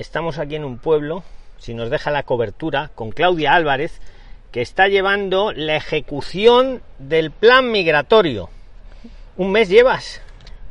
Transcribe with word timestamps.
Estamos 0.00 0.38
aquí 0.38 0.54
en 0.56 0.64
un 0.64 0.78
pueblo, 0.78 1.22
si 1.58 1.74
nos 1.74 1.90
deja 1.90 2.10
la 2.10 2.22
cobertura, 2.22 2.90
con 2.94 3.10
Claudia 3.10 3.52
Álvarez, 3.52 4.00
que 4.50 4.62
está 4.62 4.88
llevando 4.88 5.52
la 5.52 5.76
ejecución 5.76 6.80
del 6.98 7.30
plan 7.30 7.70
migratorio. 7.70 8.48
¿Un 9.36 9.52
mes 9.52 9.68
llevas? 9.68 10.22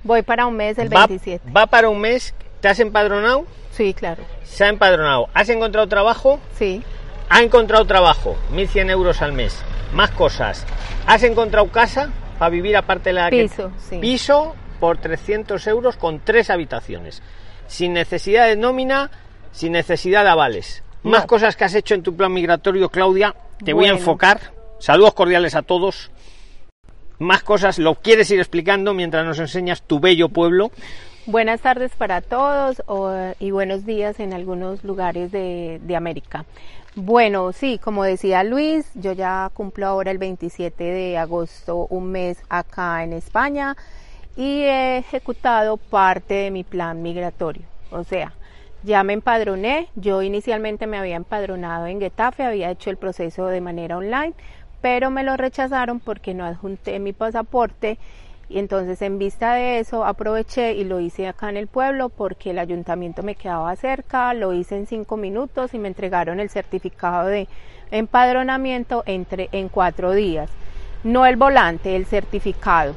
Voy 0.04 0.24
para 0.24 0.48
un 0.48 0.56
mes, 0.56 0.80
el 0.80 0.92
Va- 0.92 1.06
27. 1.06 1.48
¿Va, 1.56 1.68
para 1.68 1.90
un 1.90 2.02
mes? 2.02 2.34
¿Te 2.60 2.70
has 2.70 2.80
empadronado? 2.80 3.46
Sí, 3.70 3.94
claro. 3.94 4.24
Se 4.44 4.64
ha 4.64 4.70
empadronado. 4.70 5.30
¿Has 5.36 5.50
encontrado 5.50 5.88
trabajo? 5.88 6.40
Sí, 6.58 6.82
Ha 7.30 7.44
encontrado 7.44 7.86
trabajo, 7.86 8.36
1.100 8.52 8.90
euros 8.90 9.22
al 9.22 9.34
mes. 9.34 9.62
Más 9.94 10.10
cosas. 10.10 10.66
¿Has 11.06 11.22
encontrado 11.22 11.68
casa 11.68 12.10
para 12.40 12.50
vivir 12.50 12.76
aparte 12.76 13.10
de 13.10 13.14
la 13.14 13.30
que- 13.30 13.44
Piso, 13.44 13.72
sí. 13.78 14.00
Piso 14.00 14.56
por 14.80 14.98
300 14.98 15.68
euros 15.68 15.96
con 15.98 16.22
tres 16.22 16.50
habitaciones. 16.50 17.22
Sin 17.70 17.94
necesidad 17.94 18.48
de 18.48 18.58
nómina, 18.58 19.10
sin 19.54 19.72
necesidad 19.72 20.24
de 20.26 20.30
avales. 20.32 20.84
Más 21.04 21.26
cosas 21.26 21.56
que 21.56 21.64
has 21.64 21.76
hecho 21.76 21.96
en 21.96 22.04
tu 22.04 22.14
plan 22.16 22.34
migratorio, 22.34 22.90
Claudia. 22.90 23.34
Te 23.64 23.72
voy 23.72 23.86
a 23.86 23.92
enfocar. 23.92 24.40
Saludos 24.80 25.14
cordiales 25.14 25.56
a 25.56 25.62
todos. 25.62 26.12
Más 27.20 27.44
cosas, 27.44 27.80
lo 27.80 27.96
quieres 27.96 28.30
ir 28.32 28.40
explicando 28.40 28.94
mientras 28.94 29.26
nos 29.26 29.40
enseñas 29.40 29.82
tu 29.84 30.00
bello 30.00 30.30
pueblo. 30.30 30.72
Buenas 31.26 31.62
tardes 31.62 31.92
para 31.96 32.22
todos 32.22 32.82
o- 32.88 33.34
y 33.40 33.52
buenos 33.52 33.86
días 33.86 34.20
en 34.20 34.34
algunos 34.34 34.84
lugares 34.84 35.32
de, 35.32 35.80
de 35.84 35.96
América. 35.96 36.46
Bueno, 36.96 37.54
sí, 37.54 37.78
como 37.78 38.04
decía 38.04 38.44
Luis, 38.44 38.88
yo 38.96 39.12
ya 39.12 39.50
cumplo 39.54 39.86
ahora 39.88 40.10
el 40.12 40.18
27 40.18 40.84
de 40.84 41.18
agosto 41.18 41.86
un 41.90 42.12
mes 42.12 42.40
acá 42.50 43.04
en 43.04 43.14
España 43.14 43.76
y 44.36 44.64
he 44.64 44.98
ejecutado 44.98 45.78
parte 45.78 46.34
de 46.34 46.52
mi 46.52 46.64
plan 46.64 47.02
migratorio. 47.02 47.64
O 47.92 48.04
sea, 48.04 48.34
ya 48.84 49.04
me 49.04 49.14
empadroné, 49.14 49.90
yo 49.96 50.22
inicialmente 50.22 50.88
me 50.88 50.98
había 50.98 51.16
empadronado 51.16 51.88
en 51.88 52.00
Getafe, 52.00 52.44
había 52.44 52.72
hecho 52.72 52.90
el 52.90 52.98
proceso 52.98 53.48
de 53.48 53.62
manera 53.62 53.98
online, 53.98 54.34
pero 54.82 55.10
me 55.10 55.24
lo 55.24 55.36
rechazaron 55.36 56.00
porque 56.00 56.34
no 56.34 56.46
adjunté 56.46 57.00
mi 57.00 57.12
pasaporte 57.12 57.98
y 58.50 58.58
entonces 58.58 59.02
en 59.04 59.20
vista 59.20 59.54
de 59.54 59.80
eso 59.80 60.06
aproveché 60.06 60.74
y 60.74 60.84
lo 60.84 61.00
hice 61.00 61.28
acá 61.28 61.50
en 61.50 61.58
el 61.58 61.68
pueblo 61.68 62.10
porque 62.10 62.50
el 62.50 62.60
ayuntamiento 62.60 63.22
me 63.22 63.36
quedaba 63.36 63.76
cerca, 63.76 64.34
lo 64.34 64.54
hice 64.54 64.76
en 64.76 64.88
cinco 64.88 65.18
minutos 65.18 65.74
y 65.74 65.78
me 65.78 65.88
entregaron 65.88 66.40
el 66.40 66.50
certificado 66.50 67.28
de 67.28 67.48
empadronamiento 67.92 69.04
entre, 69.06 69.50
en 69.52 69.70
cuatro 69.70 70.14
días. 70.14 70.50
No 71.04 71.26
el 71.26 71.36
volante, 71.36 71.96
el 71.96 72.06
certificado. 72.06 72.96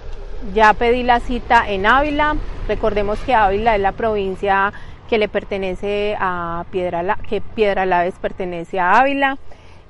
Ya 0.51 0.75
pedí 0.75 1.05
la 1.05 1.21
cita 1.21 1.71
en 1.71 1.87
Ávila. 1.87 2.37
Recordemos 2.67 3.19
que 3.21 3.35
Ávila 3.35 3.77
es 3.77 3.81
la 3.81 3.93
provincia 3.93 4.73
que 5.09 5.17
le 5.17 5.29
pertenece 5.29 6.17
a 6.19 6.65
Piedra, 6.73 7.17
que 7.29 7.41
Piedralaves 7.41 8.17
pertenece 8.21 8.81
a 8.81 8.98
Ávila. 8.98 9.39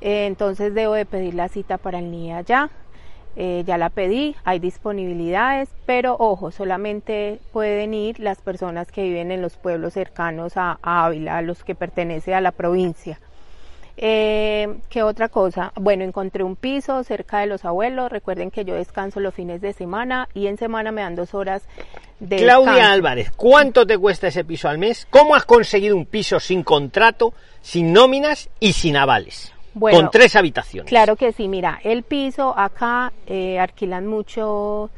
Eh, 0.03 0.27
entonces 0.27 0.75
debo 0.75 0.93
de 0.93 1.07
pedir 1.07 1.35
la 1.35 1.49
cita 1.49 1.79
para 1.79 2.01
el 2.01 2.11
NIE 2.11 2.35
allá. 2.35 2.69
Eh, 3.35 3.65
ya 3.67 3.79
la 3.79 3.89
pedí, 3.89 4.37
hay 4.45 4.59
disponibilidades, 4.59 5.71
pero 5.87 6.17
ojo, 6.19 6.51
solamente 6.51 7.41
pueden 7.51 7.95
ir 7.95 8.21
las 8.21 8.43
personas 8.43 8.93
que 8.93 9.05
viven 9.05 9.33
en 9.33 9.41
los 9.41 9.57
pueblos 9.57 9.95
cercanos 9.95 10.59
a, 10.59 10.79
a 10.83 11.07
Ávila, 11.07 11.39
a 11.39 11.43
los 11.43 11.65
que 11.65 11.75
pertenece 11.75 12.35
a 12.35 12.43
la 12.43 12.53
provincia. 12.53 13.19
Eh, 14.05 14.81
¿Qué 14.89 15.05
otra 15.05 15.29
cosa? 15.29 15.73
Bueno, 15.77 16.03
encontré 16.03 16.43
un 16.43 16.57
piso 16.57 17.05
cerca 17.05 17.39
de 17.39 17.47
los 17.47 17.65
abuelos. 17.65 18.11
Recuerden 18.11 18.51
que 18.51 18.65
yo 18.65 18.75
descanso 18.75 19.21
los 19.21 19.33
fines 19.33 19.61
de 19.61 19.73
semana 19.73 20.29
y 20.35 20.49
en 20.49 20.57
semana 20.57 20.91
me 20.91 21.03
dan 21.03 21.15
dos 21.15 21.35
horas 21.35 21.63
de 22.19 22.39
Claudia 22.39 22.73
descanso. 22.73 22.93
Álvarez, 22.95 23.31
¿cuánto 23.37 23.87
te 23.87 23.97
cuesta 23.97 24.27
ese 24.27 24.43
piso 24.43 24.69
al 24.69 24.79
mes? 24.79 25.07
¿Cómo 25.09 25.37
has 25.37 25.45
conseguido 25.45 25.95
un 25.95 26.07
piso 26.07 26.41
sin 26.41 26.65
contrato, 26.65 27.33
sin 27.61 27.93
nóminas 27.93 28.51
y 28.59 28.73
sin 28.73 28.97
avales? 28.97 29.55
Bueno, 29.73 30.01
con 30.01 30.11
tres 30.11 30.35
habitaciones. 30.35 30.89
Claro 30.89 31.15
que 31.15 31.31
sí, 31.31 31.47
mira, 31.47 31.79
el 31.85 32.03
piso 32.03 32.59
acá 32.59 33.13
eh, 33.29 33.61
alquilan 33.61 34.09
mucho 34.09 34.91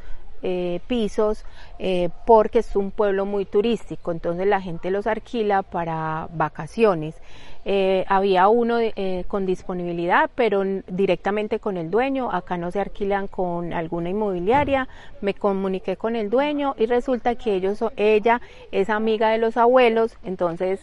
eh, 0.47 0.79
pisos 0.85 1.43
eh, 1.79 2.09
porque 2.27 2.59
es 2.59 2.75
un 2.75 2.91
pueblo 2.91 3.25
muy 3.25 3.45
turístico, 3.45 4.11
entonces 4.11 4.45
la 4.45 4.61
gente 4.61 4.91
los 4.91 5.07
alquila 5.07 5.63
para 5.63 6.27
vacaciones. 6.33 7.15
Eh, 7.67 8.05
había 8.07 8.47
uno 8.47 8.77
eh, 8.79 9.25
con 9.27 9.47
disponibilidad, 9.47 10.29
pero 10.35 10.63
directamente 10.87 11.57
con 11.59 11.77
el 11.77 11.89
dueño. 11.89 12.29
Acá 12.31 12.57
no 12.57 12.69
se 12.69 12.79
alquilan 12.79 13.27
con 13.27 13.73
alguna 13.73 14.09
inmobiliaria. 14.09 14.87
Me 15.21 15.33
comuniqué 15.33 15.97
con 15.97 16.15
el 16.15 16.29
dueño 16.29 16.75
y 16.77 16.85
resulta 16.85 17.33
que 17.33 17.55
ellos, 17.55 17.83
ella 17.97 18.39
es 18.71 18.91
amiga 18.91 19.29
de 19.29 19.39
los 19.39 19.57
abuelos, 19.57 20.15
entonces 20.23 20.79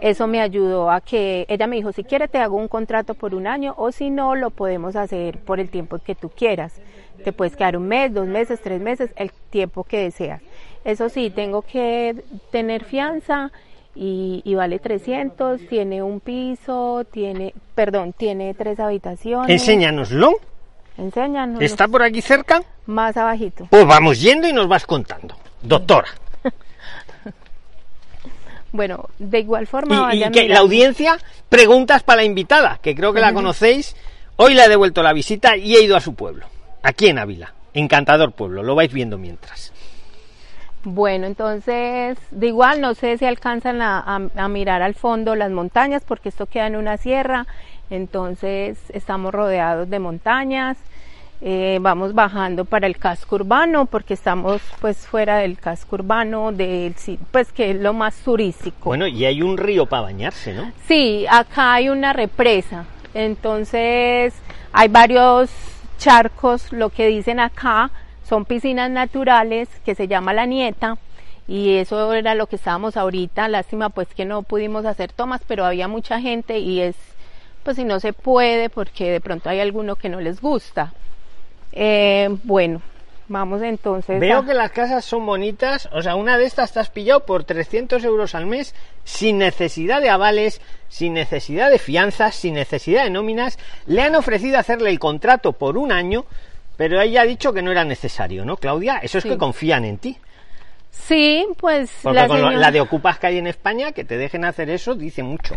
eso 0.00 0.26
me 0.26 0.40
ayudó 0.40 0.90
a 0.90 1.00
que 1.00 1.46
ella 1.48 1.66
me 1.66 1.76
dijo, 1.76 1.90
si 1.90 2.04
quiere 2.04 2.28
te 2.28 2.38
hago 2.38 2.56
un 2.56 2.68
contrato 2.68 3.14
por 3.14 3.34
un 3.34 3.46
año 3.46 3.74
o 3.76 3.90
si 3.90 4.10
no, 4.10 4.36
lo 4.36 4.50
podemos 4.50 4.96
hacer 4.96 5.38
por 5.38 5.58
el 5.58 5.70
tiempo 5.70 5.98
que 5.98 6.14
tú 6.14 6.28
quieras. 6.28 6.80
Te 7.22 7.32
puedes 7.32 7.56
quedar 7.56 7.76
un 7.76 7.86
mes, 7.88 8.12
dos 8.12 8.26
meses, 8.26 8.60
tres 8.62 8.80
meses, 8.80 9.10
el 9.16 9.30
tiempo 9.50 9.84
que 9.84 9.98
deseas. 9.98 10.42
Eso 10.84 11.08
sí, 11.08 11.30
tengo 11.30 11.62
que 11.62 12.16
tener 12.50 12.84
fianza 12.84 13.50
y, 13.94 14.42
y 14.44 14.54
vale 14.54 14.78
300, 14.78 15.68
tiene 15.68 16.02
un 16.02 16.20
piso, 16.20 17.04
tiene, 17.10 17.54
perdón, 17.74 18.12
tiene 18.12 18.54
tres 18.54 18.80
habitaciones. 18.80 19.48
Enséñanoslo. 19.48 20.32
Enséñanos. 20.98 21.60
¿Está 21.62 21.88
por 21.88 22.02
aquí 22.02 22.20
cerca? 22.20 22.62
Más 22.86 23.16
abajito. 23.16 23.66
Pues 23.70 23.86
vamos 23.86 24.20
yendo 24.20 24.48
y 24.48 24.52
nos 24.52 24.68
vas 24.68 24.86
contando. 24.86 25.36
Doctora. 25.62 26.08
Bueno, 28.72 29.08
de 29.20 29.38
igual 29.38 29.68
forma... 29.68 29.94
Y, 29.94 29.98
y 29.98 30.00
vayan 30.00 30.32
que 30.32 30.48
la 30.48 30.58
audiencia, 30.58 31.16
preguntas 31.48 32.02
para 32.02 32.22
la 32.22 32.24
invitada, 32.24 32.80
que 32.82 32.96
creo 32.96 33.12
que 33.12 33.20
la 33.20 33.32
conocéis. 33.32 33.94
Hoy 34.34 34.54
le 34.54 34.64
he 34.64 34.68
devuelto 34.68 35.00
la 35.00 35.12
visita 35.12 35.56
y 35.56 35.76
he 35.76 35.84
ido 35.84 35.96
a 35.96 36.00
su 36.00 36.16
pueblo, 36.16 36.46
aquí 36.84 37.08
en 37.08 37.18
Ávila. 37.18 37.52
Encantador 37.72 38.30
pueblo, 38.32 38.62
lo 38.62 38.76
vais 38.76 38.92
viendo 38.92 39.18
mientras. 39.18 39.72
Bueno, 40.84 41.26
entonces, 41.26 42.18
de 42.30 42.46
igual 42.46 42.80
no 42.80 42.94
sé 42.94 43.18
si 43.18 43.24
alcanzan 43.24 43.80
a, 43.82 43.98
a- 43.98 44.28
a 44.44 44.48
mirar 44.48 44.82
al 44.82 44.94
fondo 44.94 45.34
las 45.34 45.50
montañas, 45.50 46.04
porque 46.06 46.28
esto 46.28 46.46
queda 46.46 46.66
en 46.68 46.76
una 46.76 46.98
sierra, 46.98 47.46
entonces 47.90 48.78
estamos 48.90 49.32
rodeados 49.32 49.88
de 49.90 49.98
montañas. 49.98 50.76
Eh, 51.46 51.78
vamos 51.80 52.14
bajando 52.14 52.64
para 52.64 52.86
el 52.86 52.96
casco 52.96 53.34
urbano, 53.36 53.86
porque 53.86 54.14
estamos 54.14 54.62
pues 54.80 54.98
fuera 55.06 55.38
del 55.38 55.58
casco 55.58 55.96
urbano, 55.96 56.52
del, 56.52 56.94
pues 57.32 57.50
que 57.52 57.70
es 57.72 57.76
lo 57.76 57.92
más 57.92 58.14
turístico. 58.18 58.76
Bueno, 58.84 59.06
y 59.06 59.24
hay 59.24 59.42
un 59.42 59.58
río 59.58 59.84
para 59.86 60.02
bañarse, 60.02 60.54
¿no? 60.54 60.70
Sí, 60.86 61.26
acá 61.28 61.74
hay 61.74 61.88
una 61.90 62.12
represa, 62.14 62.84
entonces 63.14 64.32
hay 64.72 64.88
varios 64.88 65.50
charcos, 66.04 66.70
lo 66.70 66.90
que 66.90 67.06
dicen 67.06 67.40
acá 67.40 67.90
son 68.28 68.44
piscinas 68.44 68.90
naturales 68.90 69.70
que 69.86 69.94
se 69.94 70.06
llama 70.06 70.34
La 70.34 70.44
Nieta 70.44 70.98
y 71.48 71.76
eso 71.76 72.12
era 72.12 72.34
lo 72.34 72.46
que 72.46 72.56
estábamos 72.56 72.98
ahorita, 72.98 73.48
lástima 73.48 73.88
pues 73.88 74.08
que 74.08 74.26
no 74.26 74.42
pudimos 74.42 74.84
hacer 74.84 75.12
tomas, 75.12 75.40
pero 75.46 75.64
había 75.64 75.88
mucha 75.88 76.20
gente 76.20 76.58
y 76.58 76.82
es 76.82 76.94
pues 77.62 77.76
si 77.78 77.84
no 77.84 78.00
se 78.00 78.12
puede 78.12 78.68
porque 78.68 79.10
de 79.10 79.22
pronto 79.22 79.48
hay 79.48 79.60
alguno 79.60 79.96
que 79.96 80.10
no 80.10 80.20
les 80.20 80.42
gusta. 80.42 80.92
Eh, 81.72 82.28
bueno, 82.44 82.82
vamos 83.28 83.62
entonces. 83.62 84.20
Veo 84.20 84.38
a- 84.40 84.44
que 84.46 84.54
las 84.54 84.70
casas 84.70 85.04
son 85.04 85.24
bonitas, 85.26 85.88
o 85.92 86.02
sea, 86.02 86.14
una 86.16 86.36
de 86.38 86.44
estas 86.44 86.72
te 86.72 86.80
has 86.80 86.90
pillado 86.90 87.24
por 87.26 87.44
300 87.44 88.04
euros 88.04 88.34
al 88.34 88.46
mes, 88.46 88.74
sin 89.04 89.38
necesidad 89.38 90.00
de 90.00 90.10
avales, 90.10 90.60
sin 90.88 91.14
necesidad 91.14 91.70
de 91.70 91.78
fianzas, 91.78 92.34
sin 92.34 92.54
necesidad 92.54 93.04
de 93.04 93.10
nóminas. 93.10 93.58
Le 93.86 94.02
han 94.02 94.14
ofrecido 94.14 94.58
hacerle 94.58 94.90
el 94.90 94.98
contrato 94.98 95.52
por 95.52 95.76
un 95.78 95.92
año, 95.92 96.24
pero 96.76 97.00
ella 97.00 97.22
ha 97.22 97.26
dicho 97.26 97.52
que 97.52 97.62
no 97.62 97.70
era 97.70 97.84
necesario, 97.84 98.44
¿no, 98.44 98.56
Claudia? 98.56 98.98
Eso 98.98 99.18
es 99.18 99.22
Sí. 99.22 99.30
que 99.30 99.38
confían 99.38 99.84
en 99.84 99.98
ti. 99.98 100.18
Sí, 100.90 101.46
pues 101.58 101.90
Porque 102.02 102.18
la 102.20 102.28
con 102.28 102.60
la 102.60 102.70
de 102.70 102.80
ocupas 102.80 103.18
que 103.18 103.26
hay 103.26 103.38
en 103.38 103.46
España, 103.48 103.92
que 103.92 104.04
te 104.04 104.16
dejen 104.16 104.44
hacer 104.44 104.70
eso, 104.70 104.94
dice 104.94 105.22
mucho. 105.22 105.56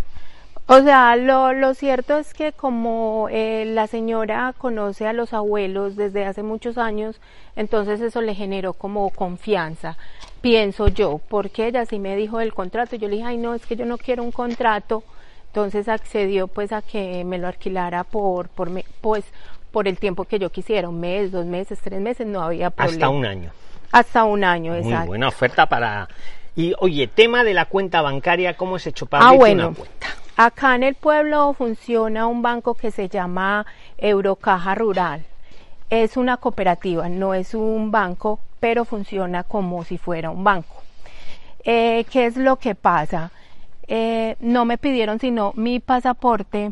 O 0.70 0.82
sea, 0.82 1.16
lo, 1.16 1.54
lo 1.54 1.74
cierto 1.74 2.18
es 2.18 2.34
que 2.34 2.52
como 2.52 3.28
eh, 3.32 3.64
la 3.68 3.88
señora 3.88 4.54
conoce 4.58 5.08
a 5.08 5.14
los 5.14 5.34
abuelos 5.34 5.96
desde 5.96 6.26
hace 6.26 6.44
muchos 6.44 6.78
años, 6.78 7.22
entonces 7.56 8.02
eso 8.02 8.22
le 8.22 8.36
generó 8.36 8.74
como 8.74 9.10
confianza, 9.12 9.98
pienso 10.42 10.90
yo, 10.90 11.22
porque 11.30 11.68
ella 11.68 11.86
sí 11.86 12.00
me 12.00 12.18
dijo 12.18 12.42
el 12.42 12.54
contrato, 12.54 12.98
yo 12.98 13.08
le 13.08 13.16
dije, 13.16 13.28
ay 13.28 13.38
no, 13.38 13.54
es 13.54 13.66
que 13.66 13.78
yo 13.78 13.86
no 13.86 13.98
quiero 13.98 14.24
un 14.24 14.34
contrato, 14.34 15.04
entonces 15.48 15.88
accedió 15.88 16.48
pues 16.48 16.74
a 16.74 16.82
que 16.82 17.24
me 17.24 17.38
lo 17.38 17.48
alquilara 17.48 18.04
por, 18.04 18.50
por 18.50 18.70
me- 18.70 18.86
pues 19.00 19.24
por 19.72 19.88
el 19.88 19.98
tiempo 19.98 20.26
que 20.26 20.38
yo 20.38 20.50
quisiera, 20.50 20.90
un 20.90 21.00
mes, 21.00 21.32
dos 21.32 21.46
meses, 21.46 21.80
tres 21.82 22.02
meses, 22.02 22.28
no 22.28 22.42
había 22.42 22.72
problema. 22.72 23.06
Hasta 23.06 23.10
un 23.10 23.26
año. 23.26 23.52
Hasta 23.94 24.24
un 24.26 24.44
año, 24.44 24.74
Muy 24.74 24.82
exacto. 24.84 25.08
buena 25.08 25.30
oferta 25.30 25.66
para... 25.68 26.10
Y 26.58 26.74
oye, 26.80 27.06
tema 27.08 27.44
de 27.44 27.54
la 27.54 27.66
cuenta 27.66 28.02
bancaria, 28.02 28.56
¿cómo 28.58 28.78
es 28.78 28.88
hecho 28.88 29.06
para 29.06 29.28
Ah, 29.30 29.34
bueno. 29.34 29.68
una 29.68 29.76
cuenta? 29.78 29.97
Acá 30.40 30.76
en 30.76 30.84
el 30.84 30.94
pueblo 30.94 31.52
funciona 31.54 32.28
un 32.28 32.44
banco 32.44 32.76
que 32.76 32.92
se 32.92 33.10
llama 33.10 33.66
Eurocaja 33.98 34.76
Rural. 34.76 35.26
Es 35.90 36.16
una 36.16 36.38
cooperativa, 36.38 37.10
no 37.10 37.34
es 37.34 37.56
un 37.56 37.90
banco, 37.90 38.40
pero 38.60 38.86
funciona 38.86 39.42
como 39.42 39.84
si 39.84 39.98
fuera 39.98 40.30
un 40.30 40.44
banco. 40.44 40.84
Eh, 41.64 42.06
¿Qué 42.12 42.28
es 42.28 42.38
lo 42.38 42.58
que 42.58 42.76
pasa? 42.76 43.32
Eh, 43.88 44.36
no 44.40 44.64
me 44.66 44.78
pidieron 44.78 45.20
sino 45.20 45.54
mi 45.56 45.80
pasaporte. 45.80 46.72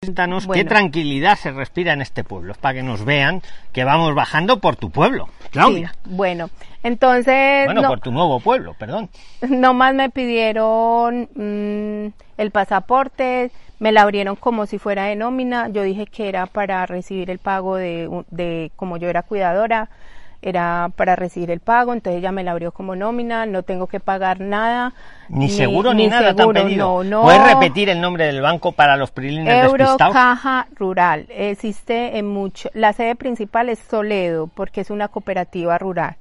Cuéntanos 0.00 0.46
qué 0.46 0.64
tranquilidad 0.64 1.36
se 1.36 1.50
respira 1.50 1.92
en 1.92 2.00
este 2.02 2.22
pueblo, 2.22 2.54
para 2.60 2.74
que 2.74 2.82
nos 2.84 3.04
vean 3.04 3.42
que 3.72 3.82
vamos 3.82 4.14
bajando 4.14 4.60
por 4.60 4.76
tu 4.76 4.90
pueblo, 4.90 5.28
Claudia. 5.50 5.92
Sí, 6.04 6.10
bueno, 6.14 6.50
entonces 6.84 7.64
bueno, 7.64 7.82
no, 7.82 7.88
por 7.88 7.98
tu 7.98 8.12
nuevo 8.12 8.38
pueblo, 8.38 8.74
perdón. 8.74 9.10
nomás 9.48 9.96
me 9.96 10.08
pidieron 10.08 11.28
mm, 11.34 12.14
el 12.36 12.50
pasaporte, 12.52 13.50
me 13.80 13.90
la 13.90 14.02
abrieron 14.02 14.36
como 14.36 14.66
si 14.66 14.78
fuera 14.78 15.06
de 15.06 15.16
nómina. 15.16 15.68
Yo 15.68 15.82
dije 15.82 16.06
que 16.06 16.28
era 16.28 16.46
para 16.46 16.86
recibir 16.86 17.28
el 17.28 17.40
pago 17.40 17.74
de, 17.74 18.08
de 18.30 18.70
como 18.76 18.98
yo 18.98 19.08
era 19.08 19.24
cuidadora, 19.24 19.90
era 20.40 20.90
para 20.94 21.16
recibir 21.16 21.50
el 21.50 21.60
pago, 21.60 21.92
entonces 21.92 22.20
ella 22.20 22.30
me 22.30 22.44
la 22.44 22.52
abrió 22.52 22.72
como 22.72 22.94
nómina, 22.94 23.46
no 23.46 23.62
tengo 23.62 23.86
que 23.88 24.00
pagar 24.00 24.40
nada. 24.40 24.92
Ni, 25.28 25.48
seguro 25.48 25.94
ni, 25.94 26.06
nada 26.06 26.34
seguro, 26.34 26.62
pedido. 26.62 27.02
No, 27.02 27.04
no. 27.04 27.22
¿Puedes 27.22 27.54
repetir 27.54 27.88
el 27.88 28.00
nombre 28.00 28.26
del 28.26 28.40
banco 28.40 28.72
para 28.72 28.96
los 28.96 29.10
prilines 29.10 29.62
despistados? 29.62 30.00
Eurocaja 30.00 30.66
Rural. 30.76 31.26
Existe 31.28 32.18
en 32.18 32.28
mucho. 32.28 32.70
La 32.72 32.92
sede 32.92 33.16
principal 33.16 33.68
es 33.68 33.80
Toledo 33.80 34.46
porque 34.46 34.80
es 34.80 34.90
una 34.90 35.08
cooperativa 35.08 35.76
rural. 35.78 36.16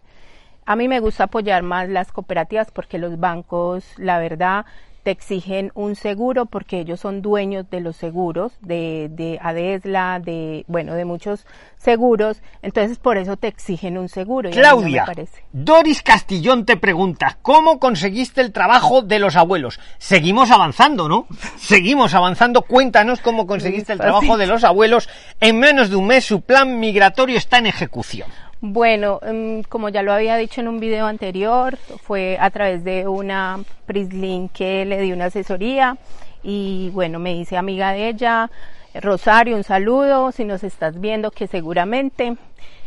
A 0.66 0.76
mí 0.76 0.90
me 0.90 1.00
gusta 1.00 1.26
apoyar 1.26 1.64
más 1.64 1.88
las 1.88 2.12
cooperativas 2.12 2.72
porque 2.72 2.98
los 2.98 3.20
bancos, 3.20 3.86
la 3.98 4.20
verdad, 4.20 4.66
te 5.08 5.12
exigen 5.12 5.72
un 5.74 5.96
seguro 5.96 6.48
porque 6.48 6.82
ellos 6.82 7.00
son 7.00 7.22
dueños 7.22 7.70
de 7.70 7.80
los 7.80 7.96
seguros, 7.96 8.52
de, 8.60 9.08
de 9.10 9.40
Adesla, 9.42 10.20
de, 10.20 10.66
bueno, 10.68 10.96
de 10.96 11.06
muchos 11.06 11.46
seguros. 11.78 12.42
Entonces, 12.62 13.00
por 13.00 13.16
eso 13.16 13.38
te 13.38 13.48
exigen 13.48 13.98
un 13.98 14.10
seguro. 14.10 14.50
y 14.50 14.52
no 14.52 14.58
me 14.58 14.62
Claudia, 14.62 15.06
parece. 15.06 15.46
Doris 15.54 16.02
Castillón 16.02 16.66
te 16.66 16.76
pregunta, 16.76 17.38
¿cómo 17.42 17.80
conseguiste 17.80 18.42
el 18.42 18.52
trabajo 18.52 19.02
de 19.02 19.20
los 19.20 19.38
abuelos? 19.38 19.80
Seguimos 19.98 20.52
avanzando, 20.52 21.08
¿no? 21.08 21.26
Seguimos 21.56 22.14
avanzando. 22.14 22.64
Cuéntanos 22.64 23.22
cómo 23.22 23.48
conseguiste 23.48 23.94
el 23.94 24.00
trabajo 24.00 24.36
de 24.36 24.48
los 24.48 24.66
abuelos. 24.66 25.08
En 25.40 25.58
menos 25.58 25.90
de 25.90 25.96
un 25.96 26.08
mes 26.08 26.26
su 26.26 26.42
plan 26.42 26.82
migratorio 26.82 27.38
está 27.38 27.60
en 27.60 27.68
ejecución. 27.68 28.28
Bueno, 28.60 29.20
mm, 29.22 29.62
como 29.70 29.90
ya 29.90 30.02
lo 30.02 30.12
había 30.12 30.36
dicho 30.36 30.62
en 30.62 30.68
un 30.68 30.80
video 30.80 31.06
anterior, 31.06 31.78
fue 31.78 32.38
a 32.40 32.50
través 32.50 32.84
de 32.84 33.08
una 33.08 33.60
Prislin 33.86 34.50
que 34.50 34.84
le 34.84 35.00
di 35.00 35.12
una 35.12 35.26
asesoría 35.26 35.98
y 36.42 36.90
bueno, 36.92 37.20
me 37.20 37.36
hice 37.36 37.56
amiga 37.56 37.92
de 37.92 38.10
ella. 38.10 38.50
Rosario, 38.96 39.56
un 39.56 39.64
saludo, 39.64 40.32
si 40.32 40.44
nos 40.44 40.64
estás 40.64 41.00
viendo, 41.00 41.30
que 41.30 41.46
seguramente 41.46 42.36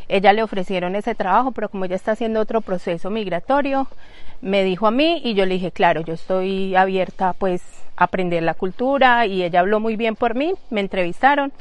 ella 0.09 0.33
le 0.33 0.43
ofrecieron 0.43 0.97
ese 0.97 1.15
trabajo, 1.15 1.53
pero 1.53 1.69
como 1.69 1.85
ella 1.85 1.95
está 1.95 2.13
haciendo 2.13 2.41
otro 2.41 2.63
proceso 2.63 3.09
migratorio, 3.11 3.87
me 4.41 4.65
dijo 4.65 4.89
a 4.89 4.91
mí 4.91 5.21
y 5.25 5.35
yo 5.35 5.47
le 5.47 5.55
dije, 5.55 5.71
claro, 5.71 6.01
yo 6.01 6.15
estoy 6.15 6.75
abierta 6.75 7.33
pues 7.35 7.63
a 7.97 8.05
aprender 8.05 8.43
la 8.43 8.55
cultura 8.55 9.27
y 9.27 9.45
ella 9.45 9.61
habló 9.61 9.79
muy 9.79 9.95
bien 9.95 10.17
por 10.17 10.35
mí, 10.35 10.53
me 10.71 10.81
entrevistaron 10.81 11.53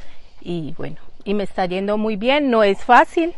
y 0.42 0.74
bueno, 0.80 0.98
y 1.26 1.36
me 1.36 1.44
está 1.44 1.68
yendo 1.68 2.00
muy 2.00 2.16
bien, 2.16 2.50
no 2.50 2.64
es 2.64 2.84
fácil, 2.84 3.36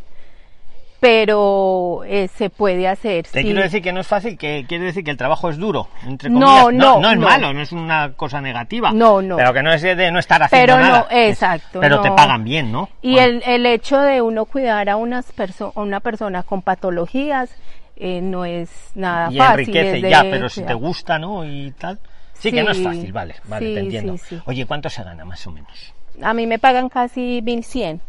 pero 1.01 2.03
eh, 2.05 2.29
se 2.37 2.49
puede 2.51 2.87
hacer. 2.87 3.25
Te 3.27 3.39
sí. 3.39 3.45
quiero 3.45 3.61
decir 3.63 3.81
que 3.81 3.91
no 3.91 4.01
es 4.01 4.07
fácil, 4.07 4.37
que 4.37 4.65
quiere 4.69 4.85
decir 4.85 5.03
que 5.03 5.09
el 5.11 5.17
trabajo 5.17 5.49
es 5.49 5.57
duro, 5.57 5.87
entre 6.07 6.29
No, 6.29 6.65
comillas. 6.65 6.73
no, 6.73 6.99
no, 7.01 7.09
es 7.11 7.17
no. 7.17 7.27
malo, 7.27 7.53
no 7.53 7.61
es 7.61 7.71
una 7.71 8.13
cosa 8.13 8.39
negativa. 8.39 8.93
No, 8.93 9.19
no. 9.21 9.35
Pero 9.35 9.51
que 9.51 9.63
no 9.63 9.73
es 9.73 9.81
de 9.81 10.11
no 10.11 10.19
estar 10.19 10.43
haciendo 10.43 10.73
Pero 10.75 10.77
no, 10.85 10.91
nada. 10.91 11.07
Es- 11.09 11.31
exacto, 11.33 11.79
Pero 11.79 12.01
te 12.01 12.11
pagan 12.11 12.43
bien, 12.43 12.71
¿no? 12.71 12.87
Y 13.01 13.13
Bueno. 13.13 13.39
el, 13.43 13.43
el 13.45 13.65
hecho 13.65 13.99
de 13.99 14.21
uno 14.21 14.45
cuidar 14.45 14.89
a 14.89 14.95
unas 14.95 15.31
perso 15.31 15.73
a 15.75 15.81
una 15.81 15.99
persona 16.01 16.43
con 16.43 16.61
patologías 16.61 17.49
eh, 17.95 18.21
no 18.21 18.45
es 18.45 18.69
nada 18.93 19.31
y 19.31 19.37
fácil. 19.37 19.59
enriquece 19.59 19.97
es 19.97 20.09
ya, 20.09 20.21
pero 20.21 20.49
si 20.49 20.61
te 20.63 20.73
gusta, 20.75 21.17
¿no? 21.17 21.43
Y 21.45 21.71
tal. 21.79 21.99
Sí, 22.33 22.51
que 22.51 22.63
no 22.63 22.71
es 22.71 22.81
fácil, 22.81 23.11
vale, 23.11 23.35
vale, 23.45 23.67
sí, 23.67 23.73
te 23.73 23.79
entiendo. 23.79 24.17
sí, 24.17 24.23
sí. 24.29 24.41
Oye, 24.45 24.65
¿cuánto 24.67 24.89
se 24.89 25.03
gana 25.03 25.25
más 25.25 25.45
o 25.47 25.51
menos? 25.51 25.93
A 26.21 26.33
mí 26.33 26.45
me 26.45 26.59
pagan 26.59 26.89
casi 26.89 27.41
1100. 27.43 28.01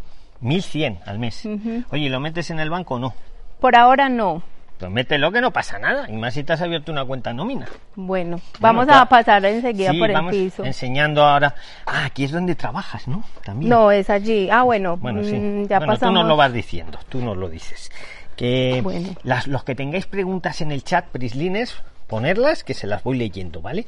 1100 0.43 0.99
al 1.07 1.19
mes. 1.19 1.47
Oye, 1.91 2.03
¿y 2.05 2.09
¿lo 2.09 2.21
metes 2.21 2.51
en 2.51 2.61
el 2.61 2.69
banco 2.71 2.95
o 2.97 2.99
no? 2.99 3.15
Por 3.61 3.77
ahora 3.77 4.09
no. 4.09 4.43
Pues 4.79 4.91
mételo 4.91 5.31
que 5.31 5.41
no 5.41 5.53
pasa 5.53 5.79
nada. 5.79 6.11
Y 6.11 6.17
más 6.17 6.35
si 6.35 6.43
te 6.43 6.53
has 6.55 6.61
abierto 6.61 6.91
una 6.91 7.05
cuenta 7.05 7.33
nómina. 7.33 7.67
Bueno, 7.95 8.41
vamos 8.59 8.87
Bueno, 8.87 9.01
a 9.01 9.07
pasar 9.07 9.45
enseguida 9.45 9.93
Sí, 9.93 9.99
por 9.99 10.11
el 10.11 10.15
vamos 10.15 10.33
piso. 10.33 10.65
enseñando 10.65 11.23
ahora. 11.23 11.55
Ah, 11.87 12.07
aquí 12.07 12.25
es 12.25 12.33
donde 12.33 12.57
trabajas, 12.57 13.07
¿no? 13.07 13.23
También. 13.45 13.71
No, 13.71 13.93
es 13.93 14.11
allí. 14.11 14.51
Ah, 14.51 14.63
bueno, 14.65 14.97
Bueno, 14.97 15.23
sí. 15.23 15.35
mm, 15.37 15.69
ya 15.69 15.79
bueno, 15.79 15.93
pasamos. 15.93 16.13
tú 16.15 16.19
nos 16.19 16.27
lo 16.29 16.37
vas 16.37 16.53
diciendo, 16.53 16.99
tú 17.09 17.21
nos 17.23 17.37
lo 17.37 17.49
dices. 17.49 17.93
Que 18.35 18.81
Bueno. 18.83 19.11
las, 19.23 19.47
los 19.47 19.63
que 19.63 19.77
tengáis 19.77 20.07
preguntas 20.07 20.61
en 20.61 20.73
el 20.73 20.83
chat, 20.83 21.05
Prislines, 21.07 21.77
ponerlas, 22.09 22.65
que 22.65 22.75
se 22.75 22.89
las 22.89 23.05
voy 23.05 23.19
leyendo, 23.19 23.61
¿vale? 23.61 23.87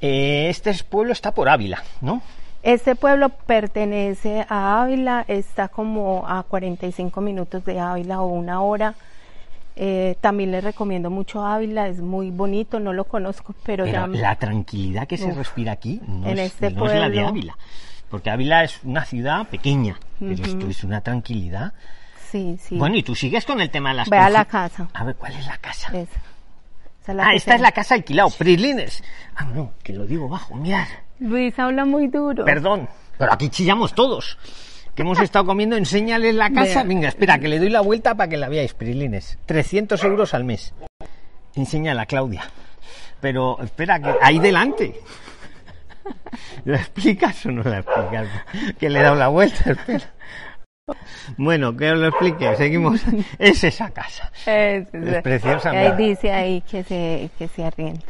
Eh, 0.00 0.46
este 0.48 0.72
pueblo 0.84 1.12
está 1.12 1.32
por 1.34 1.50
Ávila, 1.50 1.82
¿no? 2.00 2.22
Este 2.62 2.94
pueblo 2.94 3.28
pertenece 3.30 4.46
a 4.48 4.82
Ávila, 4.82 5.24
está 5.26 5.68
como 5.68 6.24
a 6.28 6.42
45 6.44 7.20
minutos 7.20 7.64
de 7.64 7.80
Ávila 7.80 8.20
o 8.20 8.26
una 8.28 8.60
hora. 8.60 8.94
Eh, 9.74 10.16
también 10.20 10.52
les 10.52 10.62
recomiendo 10.62 11.08
mucho 11.10 11.44
Ávila, 11.44 11.88
es 11.88 11.98
muy 12.00 12.30
bonito, 12.30 12.78
no 12.78 12.92
lo 12.92 13.04
conozco, 13.04 13.54
pero, 13.64 13.84
Pero 13.84 13.92
ya 13.92 14.06
la 14.06 14.36
tranquilidad 14.36 15.06
que 15.08 15.16
se 15.16 15.28
Uf. 15.28 15.36
respira 15.38 15.72
aquí 15.72 16.00
no, 16.06 16.28
En 16.28 16.38
es, 16.38 16.52
este 16.52 16.70
no 16.70 16.86
es 16.86 16.92
la 16.94 17.08
de 17.08 17.14
pueblo. 17.14 17.28
Ávila. 17.28 17.56
Porque 18.10 18.30
Ávila 18.30 18.64
es 18.64 18.78
una 18.84 19.04
ciudad 19.06 19.46
pequeña, 19.48 19.98
pero 20.20 20.32
Ujú. 20.34 20.42
esto 20.44 20.66
es 20.68 20.84
una 20.84 21.00
tranquilidad. 21.00 21.72
sí, 22.30 22.58
sí. 22.62 22.76
Bueno, 22.76 22.96
y 22.96 23.02
tú 23.02 23.14
sigues 23.14 23.44
con 23.46 23.60
el 23.62 23.70
tema 23.70 23.88
de 23.90 23.96
las 23.96 24.10
Ve 24.10 24.18
a 24.18 24.28
la 24.30 24.44
casa. 24.44 24.88
A 24.92 25.04
ver, 25.04 25.16
¿cuál 25.16 25.32
es 25.32 25.46
la 25.46 25.56
casa? 25.56 25.88
Esa. 25.88 26.20
Esa 27.02 27.12
es 27.12 27.16
la 27.16 27.24
ah, 27.26 27.34
esta 27.34 27.50
se- 27.52 27.54
es 27.56 27.60
la 27.62 27.72
casa 27.72 27.94
alquilado, 27.94 28.28
Prislines. 28.30 29.02
Ah, 29.34 29.44
no, 29.46 29.72
que 29.82 29.94
lo 29.94 30.06
digo 30.06 30.28
bajo, 30.28 30.54
mirad. 30.54 30.86
Luis 31.18 31.58
habla 31.58 31.84
muy 31.84 32.08
duro. 32.08 32.44
Perdón, 32.44 32.88
pero 33.18 33.32
aquí 33.32 33.48
chillamos 33.48 33.94
todos. 33.94 34.38
Que 34.94 35.02
hemos 35.02 35.20
estado 35.20 35.46
comiendo, 35.46 35.76
enséñales 35.76 36.34
la 36.34 36.50
casa. 36.50 36.82
Venga, 36.82 37.08
espera, 37.08 37.38
que 37.38 37.48
le 37.48 37.58
doy 37.58 37.70
la 37.70 37.80
vuelta 37.80 38.14
para 38.14 38.28
que 38.28 38.36
la 38.36 38.48
veáis, 38.48 38.74
Prilines. 38.74 39.38
300 39.46 40.02
euros 40.04 40.34
al 40.34 40.44
mes. 40.44 40.74
Enséñala, 41.54 42.06
Claudia. 42.06 42.42
Pero 43.20 43.60
espera, 43.62 44.00
que 44.00 44.14
ahí 44.20 44.38
delante. 44.38 44.94
¿La 46.64 46.78
explicas 46.78 47.46
o 47.46 47.50
no 47.50 47.62
la 47.62 47.78
explicas? 47.78 48.28
Que 48.78 48.90
le 48.90 48.98
he 48.98 49.02
dado 49.02 49.14
la 49.14 49.28
vuelta, 49.28 49.70
espera. 49.70 50.12
Bueno, 51.36 51.76
que 51.76 51.90
os 51.92 51.98
lo 51.98 52.08
explique, 52.08 52.54
seguimos. 52.56 53.00
Es 53.38 53.64
esa 53.64 53.90
casa. 53.90 54.30
Es, 54.46 54.92
Es 54.92 55.22
preciosa, 55.22 55.70
Ahí 55.70 55.92
dice 55.96 56.32
ahí 56.32 56.60
que 56.62 56.82
se, 56.82 57.30
que 57.38 57.48
se 57.48 57.64
arrienda. 57.64 58.00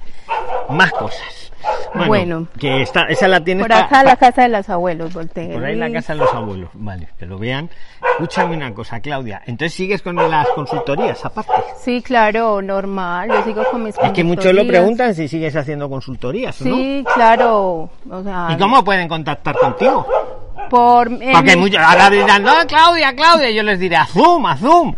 Más 0.70 0.90
cosas. 0.92 1.52
Bueno, 1.94 2.06
Bueno. 2.08 2.48
que 2.58 2.82
está, 2.82 3.02
esa 3.02 3.28
la 3.28 3.42
tienes 3.44 3.64
Por 3.64 3.72
acá 3.72 3.88
pa- 3.88 4.02
la 4.04 4.16
casa 4.16 4.42
de 4.42 4.48
los 4.48 4.68
abuelos, 4.68 5.12
volteé. 5.12 5.52
Por 5.52 5.64
ahí 5.64 5.76
la 5.76 5.92
casa 5.92 6.14
de 6.14 6.20
los 6.20 6.34
abuelos, 6.34 6.70
vale, 6.74 7.08
que 7.18 7.26
lo 7.26 7.38
vean. 7.38 7.68
Escúchame 8.12 8.56
una 8.56 8.72
cosa, 8.72 9.00
Claudia. 9.00 9.42
Entonces 9.46 9.74
sigues 9.74 10.02
con 10.02 10.16
las 10.16 10.48
consultorías, 10.48 11.24
aparte. 11.24 11.52
Sí, 11.82 12.00
claro, 12.02 12.62
normal. 12.62 13.28
Yo 13.28 13.44
sigo 13.44 13.64
con 13.70 13.84
mis 13.84 13.96
Es 13.98 14.10
que 14.12 14.24
muchos 14.24 14.52
lo 14.54 14.66
preguntan 14.66 15.14
si 15.14 15.28
sigues 15.28 15.54
haciendo 15.54 15.88
consultorías, 15.90 16.60
¿no? 16.62 16.74
Sí, 16.76 17.04
claro. 17.14 17.90
O 18.10 18.22
sea, 18.22 18.48
¿Y 18.50 18.56
cómo 18.56 18.82
pueden 18.82 19.06
contactar 19.08 19.56
contigo? 19.58 20.06
Por 20.72 21.10
Porque 21.10 21.54
mi- 21.54 21.62
muchos 21.62 21.78
ahora 21.82 22.08
dirán, 22.08 22.42
no, 22.42 22.52
Claudia, 22.66 23.14
Claudia. 23.14 23.50
Yo 23.50 23.62
les 23.62 23.78
diré, 23.78 23.96
a 23.96 24.06
Zoom, 24.06 24.46
a 24.46 24.56
Zoom. 24.56 24.94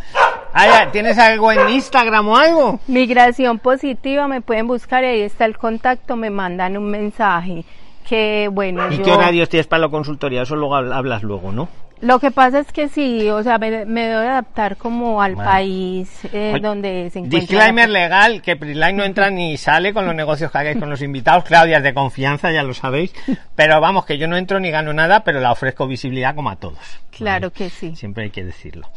Ah, 0.54 0.86
¿Tienes 0.92 1.18
algo 1.18 1.50
en 1.50 1.68
Instagram 1.68 2.28
o 2.28 2.36
algo? 2.36 2.78
migración 2.86 3.58
positiva 3.58 4.28
me 4.28 4.40
pueden 4.40 4.68
buscar 4.68 5.02
y 5.02 5.06
ahí 5.08 5.20
está 5.22 5.46
el 5.46 5.58
contacto, 5.58 6.14
me 6.14 6.30
mandan 6.30 6.76
un 6.76 6.88
mensaje. 6.90 7.64
Que 8.08 8.48
bueno, 8.52 8.86
¿Y 8.92 8.98
yo- 8.98 9.02
qué 9.02 9.10
horarios 9.12 9.48
tienes 9.48 9.66
para 9.66 9.80
la 9.80 9.88
consultoría? 9.88 10.42
Eso 10.42 10.54
luego 10.54 10.76
habl- 10.76 10.94
hablas 10.94 11.22
luego, 11.24 11.50
¿no? 11.50 11.68
Lo 12.04 12.18
que 12.20 12.30
pasa 12.30 12.58
es 12.60 12.70
que 12.70 12.88
sí, 12.88 13.28
o 13.30 13.42
sea, 13.42 13.56
me, 13.58 13.84
me 13.86 14.06
debo 14.08 14.20
adaptar 14.20 14.76
como 14.76 15.22
al 15.22 15.34
Vale. 15.36 15.48
país 15.50 16.10
eh, 16.32 16.50
Oye, 16.54 16.60
donde 16.60 17.10
se 17.10 17.18
encuentra. 17.20 17.40
Disclaimer 17.40 17.88
la- 17.88 17.98
legal, 18.00 18.42
que 18.42 18.56
Prisline 18.56 18.96
no 18.96 19.04
entra 19.04 19.30
ni 19.30 19.56
sale 19.56 19.92
con 19.94 20.04
los 20.04 20.14
negocios 20.14 20.50
que 20.50 20.58
hagáis 20.58 20.76
con 20.78 20.90
los 20.90 21.00
invitados. 21.00 21.44
Claudia 21.44 21.78
es 21.78 21.82
de 21.82 21.94
confianza, 21.94 22.52
ya 22.52 22.62
lo 22.62 22.74
sabéis. 22.74 23.12
Pero 23.54 23.80
vamos, 23.80 24.04
que 24.04 24.18
yo 24.18 24.28
no 24.28 24.36
entro 24.36 24.60
ni 24.60 24.70
gano 24.70 24.92
nada, 24.92 25.24
pero 25.24 25.40
la 25.40 25.50
ofrezco 25.52 25.86
visibilidad 25.86 26.34
como 26.34 26.50
a 26.50 26.56
todos. 26.56 26.78
Claro 27.10 27.50
que 27.50 27.70
sí. 27.70 27.96
Siempre 27.96 28.24
hay 28.24 28.30
que 28.30 28.44
decirlo. 28.44 28.90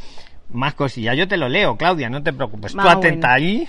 Más 0.49 0.73
cosillas. 0.73 1.15
Yo 1.15 1.27
te 1.27 1.37
lo 1.37 1.47
leo, 1.49 1.77
Claudia, 1.77 2.09
no 2.09 2.21
te 2.21 2.33
preocupes. 2.33 2.73
Tú 2.73 2.79
Ah, 2.81 2.91
atenta 2.93 3.29
bueno. 3.29 3.33
ahí. 3.45 3.67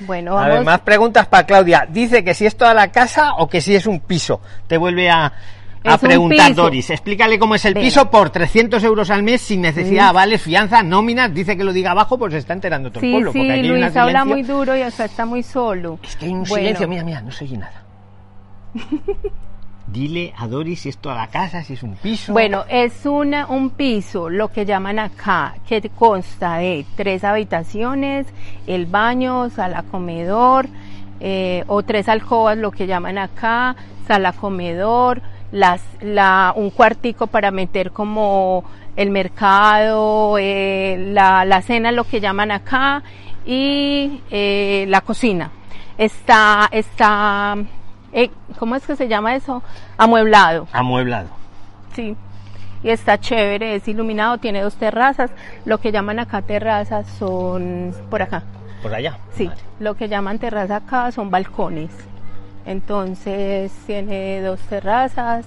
Bueno, 0.00 0.32
A 0.32 0.42
vamos. 0.42 0.54
ver, 0.54 0.64
más 0.64 0.80
preguntas 0.82 1.26
para 1.26 1.44
Claudia. 1.44 1.84
Dice 1.90 2.22
que 2.22 2.32
si 2.34 2.46
es 2.46 2.56
toda 2.56 2.72
la 2.74 2.92
casa 2.92 3.34
o 3.38 3.48
que 3.48 3.60
si 3.60 3.74
es 3.74 3.86
un 3.86 3.98
piso. 3.98 4.40
Te 4.68 4.76
vuelve 4.76 5.10
a, 5.10 5.32
a 5.94 5.98
preguntar. 5.98 6.54
Doris. 6.54 6.90
Explícale 6.90 7.38
cómo 7.38 7.54
es 7.54 7.64
el 7.64 7.74
Venga. 7.74 7.86
piso 7.86 8.10
por 8.10 8.30
300 8.30 8.82
euros 8.84 9.10
al 9.10 9.22
mes 9.22 9.40
sin 9.40 9.60
necesidad 9.60 10.04
de 10.04 10.08
avales, 10.08 10.42
fianzas, 10.42 10.84
nóminas. 10.84 11.32
Dice 11.32 11.56
que 11.56 11.64
lo 11.64 11.72
diga 11.72 11.90
abajo, 11.92 12.18
pues 12.18 12.32
se 12.32 12.38
está 12.38 12.52
enterando 12.52 12.90
todo 12.90 13.04
el 13.04 13.10
pueblo. 13.10 13.32
sí, 13.32 13.38
porque 13.38 13.52
aquí 13.52 13.60
hay 13.60 13.68
Luis 13.68 13.96
habla 13.96 14.24
muy 14.24 14.42
duro 14.42 14.76
y 14.76 14.82
hasta 14.82 15.04
está 15.04 15.26
muy 15.26 15.42
solo. 15.42 15.98
Es 16.02 16.16
que 16.16 16.26
hay 16.26 16.32
un 16.32 16.44
Bueno, 16.44 16.54
silencio. 16.56 16.88
Mira, 16.88 17.04
mira, 17.04 17.20
no 17.22 17.30
se 17.30 17.44
oye 17.44 17.58
nada. 17.58 17.84
Dile 19.86 20.34
a 20.36 20.46
Doris 20.46 20.80
si 20.80 20.90
es 20.90 20.98
toda 20.98 21.14
la 21.14 21.28
casa, 21.28 21.62
si 21.64 21.72
es 21.72 21.82
un 21.82 21.94
piso. 21.96 22.34
Bueno, 22.34 22.64
es 22.68 23.06
una, 23.06 23.46
un 23.46 23.70
piso, 23.70 24.28
lo 24.28 24.48
que 24.48 24.66
llaman 24.66 24.98
acá, 24.98 25.54
que 25.66 25.80
consta 25.88 26.56
de 26.58 26.84
tres 26.94 27.24
habitaciones, 27.24 28.26
el 28.66 28.84
baño, 28.84 29.48
sala 29.48 29.84
comedor, 29.90 30.66
eh, 31.20 31.64
o 31.68 31.82
tres 31.82 32.06
alcobas, 32.10 32.58
lo 32.58 32.70
que 32.70 32.86
llaman 32.86 33.16
acá, 33.16 33.76
sala 34.06 34.32
comedor, 34.34 35.22
las, 35.52 35.82
la, 36.00 36.52
un 36.56 36.70
cuartico 36.70 37.26
para 37.26 37.50
meter 37.50 37.90
como 37.90 38.64
el 38.96 39.10
mercado, 39.10 40.36
eh, 40.38 40.96
la, 41.12 41.44
la 41.44 41.62
cena, 41.62 41.92
lo 41.92 42.04
que 42.04 42.20
llaman 42.20 42.50
acá, 42.50 43.02
y 43.46 44.20
eh, 44.30 44.86
la 44.88 45.00
cocina. 45.00 45.50
Está, 45.96 46.68
está, 46.70 47.56
eh, 48.12 48.30
¿cómo 48.58 48.76
es 48.76 48.86
que 48.86 48.96
se 48.96 49.08
llama 49.08 49.34
eso? 49.34 49.62
Amueblado. 49.96 50.68
Amueblado. 50.72 51.28
Sí. 51.94 52.16
Y 52.82 52.90
está 52.90 53.18
chévere, 53.18 53.74
es 53.74 53.88
iluminado, 53.88 54.38
tiene 54.38 54.62
dos 54.62 54.76
terrazas. 54.76 55.30
Lo 55.64 55.78
que 55.78 55.90
llaman 55.90 56.20
acá 56.20 56.42
terrazas 56.42 57.08
son 57.18 57.92
por 58.10 58.22
acá. 58.22 58.44
Por 58.82 58.94
allá. 58.94 59.18
Sí, 59.32 59.46
Vale. 59.46 59.60
lo 59.80 59.96
que 59.96 60.08
llaman 60.08 60.38
terraza 60.38 60.76
acá 60.76 61.10
son 61.10 61.30
balcones. 61.30 61.90
Entonces 62.68 63.72
tiene 63.86 64.42
dos 64.42 64.60
terrazas, 64.68 65.46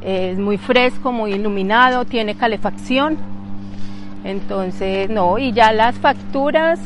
es 0.00 0.38
muy 0.38 0.56
fresco, 0.56 1.12
muy 1.12 1.34
iluminado, 1.34 2.06
tiene 2.06 2.34
calefacción. 2.34 3.18
Entonces, 4.24 5.10
no, 5.10 5.38
y 5.38 5.52
ya 5.52 5.72
las 5.72 5.96
facturas. 5.96 6.80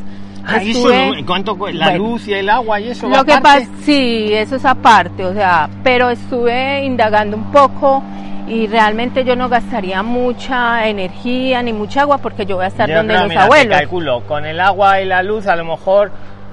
Ah, 0.44 0.56
estuve- 0.56 1.20
no- 1.20 1.26
¿Cuánto 1.26 1.56
cu- 1.56 1.68
La 1.68 1.90
Bueno, 1.90 2.04
luz 2.04 2.26
y 2.26 2.32
el 2.34 2.48
agua 2.50 2.80
y 2.80 2.88
eso 2.88 3.08
lo 3.08 3.24
que 3.24 3.38
pasa, 3.40 3.66
sí, 3.82 4.30
eso 4.32 4.56
es 4.56 4.64
aparte, 4.64 5.24
o 5.24 5.32
sea, 5.34 5.68
pero 5.84 6.10
estuve 6.10 6.84
indagando 6.84 7.36
un 7.36 7.52
poco 7.52 8.02
y 8.48 8.66
realmente 8.66 9.22
yo 9.24 9.36
no 9.36 9.48
gastaría 9.48 10.02
mucha 10.02 10.88
energía 10.88 11.62
ni 11.62 11.72
mucha 11.72 12.00
agua 12.02 12.18
porque 12.18 12.44
yo 12.46 12.56
voy 12.56 12.64
a 12.64 12.68
estar 12.68 12.88
Yo 12.88 12.96
donde 12.96 13.12
creo, 13.12 13.22
los 13.22 13.28
mira, 13.28 13.44
abuelos. 13.44 13.78
calculo, 13.78 14.22
con 14.26 14.44
el 14.46 14.58
agua 14.58 15.00
y 15.00 15.04
la 15.04 15.22
luz 15.22 15.46
a 15.46 15.54
lo 15.56 15.64
mejor, 15.64 16.10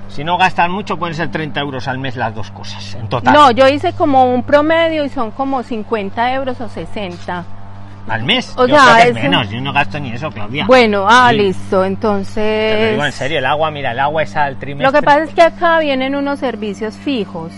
si 0.09 0.23
no 0.23 0.37
gastan 0.37 0.71
mucho, 0.71 0.97
pueden 0.97 1.15
ser 1.15 1.29
30 1.29 1.59
euros 1.59 1.87
al 1.87 1.97
mes 1.99 2.15
las 2.15 2.33
dos 2.33 2.49
cosas, 2.51 2.95
en 2.95 3.07
total. 3.07 3.33
No, 3.33 3.51
yo 3.51 3.67
hice 3.67 3.93
como 3.93 4.25
un 4.33 4.43
promedio 4.43 5.03
y 5.05 5.09
son 5.09 5.31
como 5.31 5.63
50 5.63 6.33
euros 6.33 6.59
o 6.61 6.69
60. 6.69 7.45
¿Al 8.09 8.23
mes? 8.23 8.53
O 8.57 8.65
yo 8.65 8.75
sea, 8.75 8.93
creo 8.93 8.95
que 8.95 9.09
es 9.09 9.15
un- 9.17 9.21
menos, 9.31 9.49
yo 9.49 9.59
no 9.61 9.73
gasto 9.73 9.99
ni 9.99 10.11
eso, 10.13 10.31
Claudia. 10.31 10.65
Bueno, 10.65 11.05
ah, 11.09 11.27
Sí. 11.31 11.37
listo, 11.37 11.81
Te 11.81 11.87
entonces... 11.87 12.81
lo 12.85 12.91
digo 12.91 13.05
en 13.05 13.11
serio, 13.11 13.39
el 13.39 13.45
agua, 13.45 13.69
mira, 13.69 13.91
el 13.91 13.99
agua 13.99 14.23
es 14.23 14.33
al 14.37 14.55
trimestre. 14.57 14.85
Lo 14.87 14.97
que 14.97 15.05
pasa 15.05 15.23
es 15.23 15.33
que 15.33 15.41
acá 15.41 15.79
vienen 15.79 16.15
unos 16.15 16.39
servicios 16.39 16.95
fijos. 16.95 17.51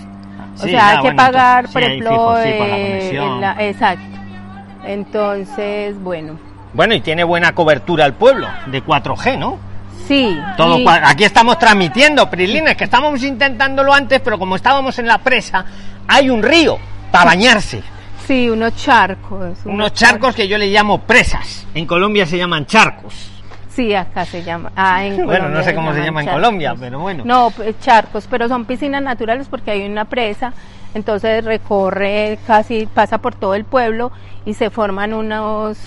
O 0.55 0.63
Sí, 0.63 0.71
sea, 0.71 0.89
hay 0.89 1.01
que 1.03 1.11
pagar, 1.13 1.65
entonces, 1.65 1.73
por 1.73 1.81
sí, 1.83 1.87
hay 1.87 1.97
ejemplo, 1.99 2.11
fijos, 2.11 2.39
sí, 2.43 2.49
por 2.57 2.67
la 2.67 2.75
conexión. 2.75 3.25
en 3.35 3.41
la- 3.41 3.55
exacto. 3.67 4.19
Entonces, 4.85 6.01
bueno, 6.03 6.33
Bueno, 6.73 6.93
y 6.95 7.01
tiene 7.01 7.23
buena 7.23 7.51
cobertura 7.53 8.05
el 8.05 8.13
pueblo, 8.13 8.47
de 8.67 8.81
4G, 8.83 9.37
¿no? 9.37 9.57
Sí. 10.07 10.37
Todo 10.57 10.79
y- 10.79 10.85
aquí 10.87 11.23
estamos 11.23 11.57
transmitiendo, 11.59 12.29
Prilines, 12.29 12.75
que 12.75 12.83
estábamos 12.85 13.23
intentándolo 13.23 13.93
antes, 13.93 14.21
pero 14.21 14.37
como 14.39 14.55
estábamos 14.55 14.97
en 14.99 15.07
la 15.07 15.17
presa, 15.19 15.65
hay 16.07 16.29
un 16.29 16.41
río 16.43 16.77
para 17.11 17.25
bañarse. 17.25 17.81
Sí, 18.27 18.49
unos 18.49 18.75
charcos. 18.75 19.57
Unos 19.65 19.93
charcos 19.93 20.35
que 20.35 20.47
yo 20.47 20.57
le 20.57 20.67
llamo 20.67 20.99
presas. 21.01 21.65
En 21.73 21.85
Colombia 21.85 22.25
se 22.27 22.37
llaman 22.37 22.65
charcos. 22.67 23.13
Sí, 23.69 23.93
acá 23.95 24.25
se 24.25 24.43
llama. 24.43 24.71
Ah, 24.75 25.03
en 25.05 25.15
Bueno, 25.15 25.27
Colombia 25.31 25.57
no 25.59 25.63
sé 25.63 25.73
cómo 25.75 25.93
se 25.93 25.99
llaman 25.99 26.05
llama 26.05 26.19
en 26.21 26.25
charcos. 26.27 26.41
Colombia, 26.43 26.75
pero 26.79 26.99
bueno. 26.99 27.23
No, 27.25 27.49
pues, 27.55 27.79
charcos, 27.79 28.27
pero 28.29 28.47
son 28.47 28.65
piscinas 28.65 29.01
naturales 29.01 29.47
porque 29.49 29.71
hay 29.71 29.85
una 29.87 30.05
presa, 30.05 30.53
entonces 30.93 31.45
recorre 31.45 32.37
casi, 32.45 32.87
pasa 32.87 33.19
por 33.19 33.35
todo 33.35 33.55
el 33.55 33.63
pueblo 33.65 34.11
y 34.45 34.53
se 34.53 34.69
forman 34.69 35.13
unos 35.13 35.77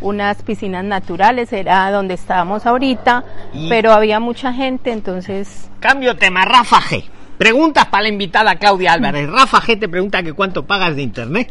unas 0.00 0.42
piscinas 0.42 0.84
naturales, 0.84 1.52
era 1.52 1.90
donde 1.90 2.14
estábamos 2.14 2.66
ahorita, 2.66 3.24
Y- 3.52 3.68
pero 3.68 3.92
había 3.92 4.20
mucha 4.20 4.52
gente, 4.52 4.90
entonces 4.92 5.68
Cambio 5.80 6.16
tema, 6.16 6.44
Rafa 6.44 6.80
G. 6.80 7.04
Preguntas 7.38 7.86
para 7.86 8.02
la 8.02 8.08
invitada 8.10 8.56
Claudia 8.56 8.92
Álvarez. 8.92 9.26
Rafa 9.30 9.62
G 9.62 9.80
te 9.80 9.88
pregunta 9.88 10.22
que 10.22 10.34
cuánto 10.34 10.66
pagas 10.66 10.94
de 10.94 11.00
internet. 11.02 11.50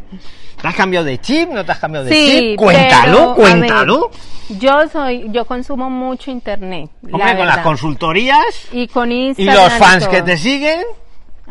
¿Te 0.62 0.68
has 0.68 0.74
cambiado 0.76 1.04
de 1.06 1.18
chip? 1.18 1.48
¿No 1.50 1.64
te 1.64 1.72
has 1.72 1.78
cambiado 1.80 2.06
de 2.06 2.12
sí, 2.12 2.38
chip? 2.50 2.56
Cuéntalo, 2.58 3.34
pero, 3.34 3.50
cuéntalo. 3.50 4.10
ver, 4.48 4.58
yo 4.60 4.88
soy, 4.88 5.26
yo 5.32 5.44
consumo 5.46 5.90
mucho 5.90 6.30
internet. 6.30 6.90
la 7.02 7.16
Hombre, 7.16 7.36
con 7.36 7.46
las 7.46 7.58
consultorías 7.58 8.44
y 8.70 8.86
con 8.86 9.10
y 9.10 9.28
Instagram 9.28 9.56
los 9.56 9.72
fans 9.72 10.06
que 10.06 10.22
te 10.22 10.36
siguen, 10.36 10.80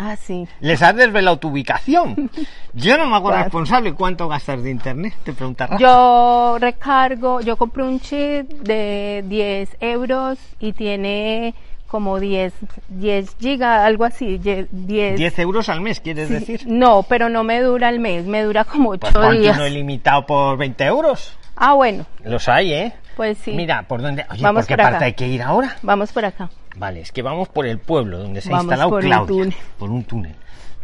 Ah, 0.02 0.16
sí. 0.16 0.48
les 0.62 0.82
has 0.82 0.96
desvelado 0.96 1.38
tu 1.40 1.50
ubicación. 1.50 2.32
Yo 2.74 2.98
no 2.98 3.06
me 3.08 3.16
hago 3.18 3.32
responsable 3.32 3.94
cuánto 3.94 4.30
gastas 4.30 4.64
de 4.64 4.72
internet, 4.72 5.14
te 5.24 5.34
pregunta 5.34 5.68
Rafa. 5.68 5.78
Yo 5.82 6.58
recargo, 6.58 7.42
yo 7.42 7.58
compré 7.58 7.84
un 7.84 8.00
chip 8.00 8.50
de 8.64 9.26
10 9.28 9.76
euros 9.82 10.40
y 10.62 10.72
tiene 10.72 11.54
como 11.88 12.18
10, 12.20 12.54
10 12.90 13.36
gigas, 13.40 13.82
algo 13.86 14.06
así, 14.06 14.38
10. 14.38 14.70
10 14.72 15.40
euros 15.40 15.68
al 15.68 15.82
mes, 15.82 16.00
¿quieres 16.00 16.30
decir? 16.30 16.62
No, 16.66 17.04
pero 17.04 17.28
no 17.28 17.44
me 17.44 17.60
dura 17.62 17.90
el 17.90 18.00
mes, 18.00 18.26
me 18.26 18.44
dura 18.44 18.64
como 18.64 18.92
8 18.92 19.10
Pues 19.12 19.40
días. 19.42 19.58
uno 19.58 19.68
ilimitado 19.68 20.26
por 20.26 20.58
20 20.58 20.86
euros. 20.86 21.36
Ah, 21.58 21.74
bueno, 21.74 22.06
Los 22.24 22.48
hay, 22.48 22.72
¿eh? 22.74 22.94
pues 23.18 23.38
sí. 23.40 23.52
Mira, 23.52 23.84
¿por 23.84 24.02
dónde? 24.02 24.26
Oye, 24.32 24.42
Vamos 24.44 24.62
¿por 24.62 24.68
qué 24.68 24.74
por 24.76 24.82
acá. 24.82 24.90
parte 24.92 25.06
hay 25.06 25.14
que 25.14 25.28
ir 25.28 25.42
ahora? 25.42 25.76
Vamos 25.82 26.14
por 26.14 26.24
acá. 26.24 26.50
Vale, 26.80 27.02
es 27.02 27.12
que 27.12 27.22
vamos 27.22 27.50
por 27.50 27.66
el 27.68 27.78
pueblo 27.78 28.18
donde 28.20 28.42
se 28.42 28.50
ha 28.50 28.54
Vamos 28.54 28.64
instalado 28.66 28.90
por 28.90 29.04
un 29.04 29.10
Claudia. 29.10 29.28
túnel. 29.28 29.56
Por 29.78 29.90
un 29.92 30.04
túnel. 30.06 30.36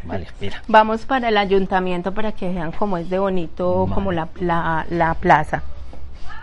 Vale, 0.03 0.27
mira. 0.39 0.61
Vamos 0.67 1.05
para 1.05 1.29
el 1.29 1.37
ayuntamiento 1.37 2.13
para 2.13 2.33
que 2.33 2.49
vean 2.49 2.71
cómo 2.73 2.97
es 2.97 3.09
de 3.09 3.17
bonito, 3.17 3.87
como 3.93 4.11
la, 4.11 4.27
la, 4.39 4.85
la 4.89 5.13
plaza. 5.15 5.63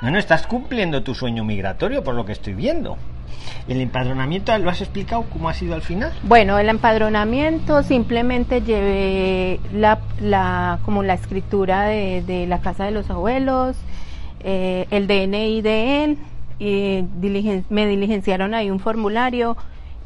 Bueno, 0.00 0.18
estás 0.18 0.47
cumpliendo 0.49 1.02
tu 1.04 1.14
sueño 1.14 1.44
migratorio 1.44 2.02
por 2.02 2.14
lo 2.14 2.25
que 2.25 2.32
estoy 2.32 2.54
viendo. 2.54 2.97
El 3.68 3.80
empadronamiento, 3.80 4.56
¿lo 4.59 4.71
has 4.71 4.80
explicado 4.80 5.25
cómo 5.32 5.49
ha 5.49 5.54
sido 5.54 5.75
al 5.75 5.82
final? 5.82 6.12
Bueno, 6.25 6.59
el 6.59 6.68
empadronamiento 6.68 7.82
simplemente 7.85 8.62
llevé 8.62 9.61
la, 9.73 10.00
la, 10.21 10.80
como 10.85 11.02
la 11.04 11.14
escritura 11.14 11.85
de, 11.85 12.23
de 12.23 12.47
la 12.49 12.61
casa 12.61 12.85
de 12.85 12.90
los 12.90 13.09
abuelos, 13.11 13.76
eh, 14.40 14.87
el 14.90 15.06
DNI 15.06 15.62
de 15.62 16.04
él, 16.04 16.18
y 16.62 17.02
diligen- 17.21 17.64
me 17.71 17.87
diligenciaron 17.87 18.54
ahí 18.54 18.71
un 18.71 18.78
formulario, 18.78 19.57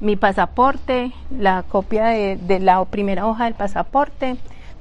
mi 0.00 0.16
pasaporte, 0.16 1.12
la 1.38 1.62
copia 1.64 2.06
de, 2.06 2.36
de 2.36 2.60
la 2.60 2.82
primera 2.86 3.26
hoja 3.26 3.44
del 3.44 3.54
pasaporte, 3.54 4.36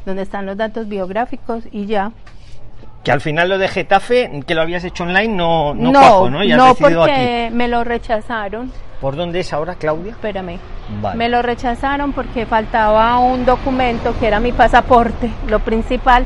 donde 0.06 0.22
están 0.22 0.46
los 0.46 0.56
datos 0.56 0.88
biográficos 0.88 1.64
y 1.72 1.86
ya. 1.86 2.12
Que 3.04 3.12
al 3.12 3.22
final 3.22 3.50
lo 3.50 3.58
de 3.58 3.68
Getafe, 3.68 4.44
que 4.48 4.56
lo 4.56 4.62
habías 4.62 4.84
hecho 4.84 5.04
online, 5.04 5.28
no, 5.36 5.74
no, 5.74 5.92
cuajo, 5.92 6.30
¿no? 6.30 6.44
No 6.44 6.68
decidido 6.70 7.02
porque 7.02 7.50
me 7.54 7.68
lo 7.68 7.84
rechazaron. 7.84 8.72
¿Por 9.02 9.16
dónde 9.18 9.42
es 9.42 9.52
ahora, 9.54 9.76
Claudia? 9.76 10.12
Espérame. 10.14 10.58
Vale. 11.02 11.18
Me 11.18 11.30
lo 11.30 11.42
rechazaron 11.42 12.14
porque 12.14 12.46
faltaba 12.46 13.20
un 13.20 13.46
documento 13.46 14.18
que 14.20 14.28
era 14.28 14.40
mi 14.40 14.52
pasaporte, 14.54 15.30
lo 15.48 15.60
principal. 15.60 16.26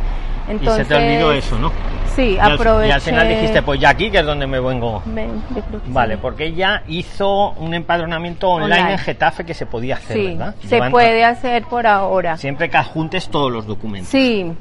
Entonces, 0.50 0.86
y 0.86 0.90
se 0.90 0.96
te 0.96 0.96
olvidó 0.96 1.32
eso, 1.32 1.58
¿no? 1.60 1.72
Sí, 2.16 2.34
Y 2.36 2.38
al, 2.40 2.60
y 2.88 2.92
al 2.92 3.02
final 3.02 3.28
dijiste, 3.30 3.62
pues 3.62 3.80
ya 3.80 3.90
aquí, 3.90 4.10
que 4.12 4.20
es 4.20 4.26
donde 4.26 4.46
me 4.48 4.60
vengo. 4.60 5.02
Me- 5.06 5.28
yo 5.56 5.62
creo 5.70 5.82
que 5.84 5.90
Vale, 5.92 6.16
sí. 6.16 6.20
porque 6.22 6.46
ella 6.48 6.84
hizo 6.88 7.52
un 7.52 7.74
empadronamiento 7.74 8.50
online, 8.50 8.76
Online. 8.76 8.92
en 8.94 8.98
Getafe 9.00 9.46
que 9.46 9.54
se 9.54 9.66
podía 9.68 9.96
hacer, 9.96 10.18
Sí, 10.18 10.28
¿verdad? 10.36 10.56
se 10.62 10.68
Llevan- 10.78 10.92
puede 10.92 11.24
hacer 11.24 11.64
por 11.66 11.88
ahora. 11.88 12.36
Siempre 12.36 12.70
que 12.70 12.76
adjuntes 12.78 13.30
todos 13.30 13.52
los 13.52 13.66
documentos. 13.68 14.10
Sí. 14.10 14.52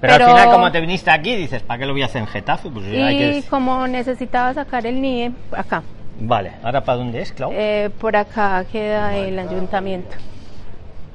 pero, 0.00 0.12
pero- 0.12 0.26
al 0.26 0.30
final, 0.32 0.50
como 0.54 0.70
te 0.70 0.80
viniste 0.80 1.10
aquí, 1.10 1.34
dices, 1.34 1.62
¿para 1.62 1.78
qué 1.80 1.86
lo 1.86 1.92
voy 1.92 2.02
a 2.02 2.06
hacer 2.06 2.20
en 2.20 2.28
Getafe? 2.28 2.68
Pues 2.68 2.86
hay 2.86 3.16
Y 3.38 3.42
que... 3.42 3.48
como 3.48 3.86
necesitaba 3.88 4.52
sacar 4.54 4.86
el 4.86 5.00
NIE, 5.00 5.32
acá. 5.56 5.82
Vale, 6.20 6.52
¿ahora 6.62 6.82
para 6.84 6.98
dónde 6.98 7.22
es, 7.22 7.32
Clau? 7.32 7.50
Eh, 7.52 7.90
por 7.98 8.14
acá 8.16 8.64
queda 8.70 9.16
el 9.16 9.38
ayuntamiento. 9.38 10.14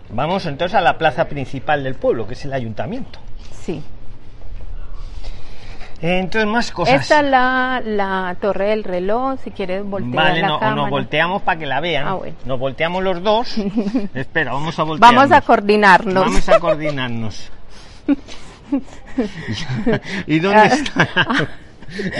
Vamos 0.10 0.46
entonces 0.46 0.76
a 0.76 0.82
la 0.82 0.98
plaza 0.98 1.26
principal 1.26 1.84
del 1.84 1.96
pueblo, 1.96 2.28
que 2.28 2.34
es 2.34 2.44
el 2.44 2.52
ayuntamiento. 2.54 3.20
Sí. 3.64 3.82
Eh, 6.02 6.18
Entonces, 6.20 6.50
más 6.50 6.72
cosas. 6.72 7.02
Esta 7.02 7.20
es 7.20 7.26
la, 7.28 7.82
la 7.86 8.36
torre 8.42 8.70
del 8.70 8.84
reloj, 8.84 9.40
si 9.44 9.52
quieres 9.52 9.84
voltear 9.86 10.16
Vale, 10.16 10.42
la 10.42 10.48
no, 10.48 10.56
o 10.56 10.60
cámara. 10.60 10.82
nos 10.82 10.90
volteamos 10.90 11.42
para 11.44 11.60
que 11.60 11.66
la 11.68 11.80
vean. 11.80 12.08
Ah, 12.08 12.14
bueno. 12.14 12.36
Nos 12.46 12.60
volteamos 12.60 13.04
los 13.04 13.22
dos. 13.22 13.56
Espera, 14.16 14.54
vamos 14.54 14.78
a 14.80 14.84
voltear. 14.84 15.14
Vamos 15.14 15.32
a 15.32 15.42
coordinarnos. 15.42 16.26
Vamos 16.26 16.50
a 16.50 16.60
coordinarnos. 16.60 17.52
¿Y 20.28 20.40
dónde 20.40 20.66
está? 20.68 21.08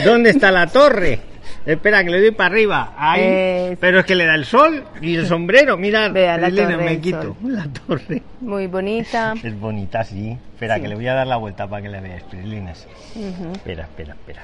¿Dónde 0.04 0.30
está 0.30 0.50
la 0.50 0.66
torre? 0.66 1.31
Espera, 1.64 2.02
que 2.02 2.10
le 2.10 2.20
doy 2.20 2.30
para 2.32 2.52
arriba. 2.54 2.92
Ahí. 2.96 3.76
Pero 3.80 4.00
es 4.00 4.04
que 4.06 4.14
le 4.16 4.26
da 4.26 4.34
el 4.34 4.44
sol 4.44 4.84
y 5.00 5.14
el 5.14 5.26
sombrero. 5.26 5.76
Mira, 5.76 6.08
Vea 6.12 6.36
la 6.36 6.48
Elena, 6.48 6.72
torre 6.72 6.84
me 6.84 7.00
quito. 7.00 7.36
La 7.44 7.64
torre. 7.68 8.22
Muy 8.40 8.66
bonita. 8.66 9.34
Es 9.42 9.58
bonita, 9.58 10.02
sí. 10.04 10.36
Espera, 10.54 10.76
Sí. 10.76 10.82
que 10.82 10.88
le 10.88 10.94
voy 10.96 11.06
a 11.06 11.14
dar 11.14 11.26
la 11.26 11.36
vuelta 11.36 11.68
para 11.68 11.82
que 11.82 11.88
la 11.88 12.00
veáis, 12.00 12.22
Prilines. 12.24 12.86
Ujú. 13.14 13.52
Espera, 13.52 13.84
espera, 13.84 14.14
espera. 14.14 14.42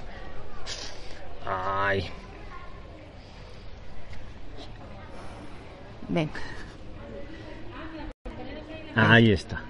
Ay. 1.46 2.04
Ven. 6.08 6.30
Ahí 8.94 9.32
está. 9.32 9.60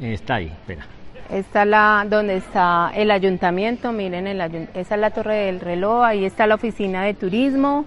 Está 0.00 0.34
ahí, 0.36 0.46
espera. 0.46 0.86
Está 1.30 1.64
la 1.64 2.06
donde 2.08 2.36
está 2.36 2.90
el 2.94 3.10
ayuntamiento, 3.10 3.92
miren 3.92 4.26
el 4.26 4.40
esa 4.74 4.94
es 4.94 5.00
la 5.00 5.10
torre 5.10 5.46
del 5.46 5.60
reloj, 5.60 6.04
ahí 6.04 6.24
está 6.24 6.46
la 6.46 6.54
oficina 6.54 7.04
de 7.04 7.12
turismo, 7.12 7.84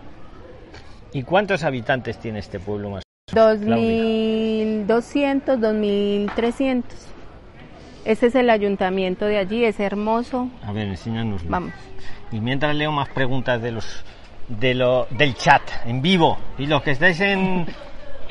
¿Y 1.13 1.23
cuántos 1.23 1.63
habitantes 1.63 2.17
tiene 2.17 2.39
este 2.39 2.59
pueblo 2.59 2.89
más? 2.89 3.03
Claudia. 3.29 3.75
2200, 3.75 5.59
2300. 5.59 7.07
Ese 8.05 8.27
es 8.27 8.35
el 8.35 8.49
ayuntamiento 8.49 9.25
de 9.25 9.37
allí, 9.37 9.65
es 9.65 9.79
hermoso. 9.79 10.49
A 10.63 10.71
ver, 10.71 10.87
enséñanos. 10.87 11.45
Vamos. 11.47 11.73
Y 12.31 12.39
mientras 12.39 12.75
leo 12.75 12.91
más 12.91 13.09
preguntas 13.09 13.61
de 13.61 13.71
los 13.71 14.05
de 14.47 14.73
lo, 14.73 15.07
del 15.11 15.35
chat 15.35 15.61
en 15.85 16.01
vivo 16.01 16.37
y 16.57 16.65
los 16.65 16.81
que 16.81 16.91
estáis 16.91 17.19
en 17.21 17.65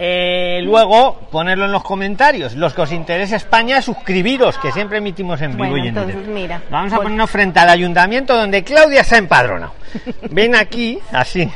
eh, 0.02 0.61
luego 0.62 1.19
ponerlo 1.30 1.66
en 1.66 1.73
los 1.73 1.83
comentarios. 1.83 2.54
Los 2.54 2.73
que 2.73 2.80
os 2.80 2.90
interese 2.92 3.37
España, 3.37 3.83
suscribiros, 3.83 4.57
que 4.57 4.73
siempre 4.73 4.97
emitimos 4.99 5.42
en 5.42 5.50
vivo 5.52 5.69
Bueno, 5.69 5.76
y 5.76 5.80
en 5.80 5.87
entonces 5.88 6.14
directo. 6.16 6.33
mira. 6.35 6.62
Vamos 6.71 6.92
a 6.92 6.97
vol- 6.97 7.02
ponernos 7.02 7.30
frente 7.30 7.61
al 7.61 7.69
ayuntamiento 7.69 8.35
donde 8.35 8.64
Claudia 8.64 9.04
se 9.04 9.16
ha 9.16 9.19
empadronado. 9.19 9.75
Ven 10.30 10.54
aquí, 10.54 10.99
así. 11.12 11.50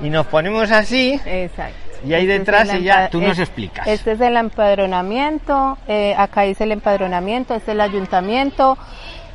Y 0.00 0.08
nos 0.08 0.26
ponemos 0.26 0.70
así. 0.70 1.20
Exacto. 1.26 1.74
Y 2.06 2.12
ahí 2.14 2.22
Este 2.22 2.32
es 2.34 2.38
detrás 2.40 2.68
ella- 2.74 3.06
empa- 3.06 3.10
tú 3.10 3.20
nos 3.20 3.38
explicas. 3.40 3.86
Este 3.88 4.12
es 4.12 4.20
el 4.20 4.36
empadronamiento, 4.36 5.78
eh, 5.88 6.14
acá 6.16 6.42
dice 6.42 6.64
el 6.64 6.72
empadronamiento, 6.72 7.54
este 7.54 7.72
es 7.72 7.74
el 7.74 7.80
ayuntamiento. 7.80 8.78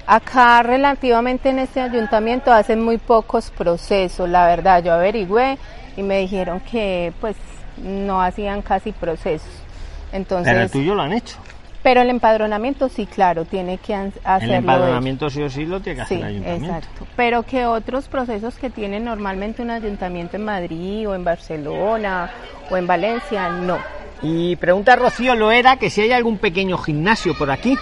Acá 0.08 0.64
relativamente 0.64 1.50
en 1.50 1.60
este 1.60 1.82
ayuntamiento 1.82 2.52
hacen 2.54 2.82
muy 2.82 2.98
pocos 2.98 3.52
procesos, 3.52 4.30
la 4.30 4.46
verdad, 4.48 4.84
yo 4.84 4.94
averigüé 4.94 5.58
y 5.98 6.04
me 6.04 6.20
dijeron 6.20 6.62
que 6.62 7.12
pues 7.22 7.36
no 7.84 8.22
hacían 8.22 8.62
casi 8.62 8.92
procesos. 8.92 9.50
Entonces, 10.12 10.52
Pero 10.52 10.64
el 10.64 10.72
tuyo 10.72 10.96
lo 10.96 11.04
han 11.04 11.14
hecho. 11.14 11.38
pero 11.84 12.02
el 12.02 12.10
empadronamiento 12.10 12.90
sí, 12.90 13.06
claro, 13.06 13.46
tiene 13.46 13.78
que 13.78 13.94
hacerlo. 13.96 14.38
El 14.42 14.52
empadronamiento 14.60 15.30
sí 15.30 15.42
o 15.42 15.50
sí 15.50 15.66
lo 15.66 15.80
tiene 15.80 15.98
que 15.98 16.02
hacer 16.02 16.18
Sí, 16.18 16.22
el 16.24 16.28
ayuntamiento. 16.30 16.68
exacto. 16.76 17.08
Pero 17.16 17.44
que 17.44 17.66
otros 17.66 18.08
procesos 18.08 18.56
que 18.56 18.70
tiene 18.70 19.00
normalmente 19.00 19.62
un 19.62 19.70
ayuntamiento 19.72 20.36
en 20.38 20.46
Madrid 20.46 21.08
o 21.10 21.16
en 21.16 21.24
Barcelona 21.24 22.30
o 22.70 22.78
en 22.78 22.88
Valencia, 22.88 23.50
no. 23.50 23.78
Y 24.22 24.56
pregunta 24.58 24.96
Rocío 24.98 25.36
Loera 25.36 25.78
que 25.78 25.90
si 25.90 26.02
hay 26.02 26.12
algún 26.12 26.38
pequeño 26.40 26.78
gimnasio 26.78 27.38
por 27.38 27.50
aquí. 27.52 27.78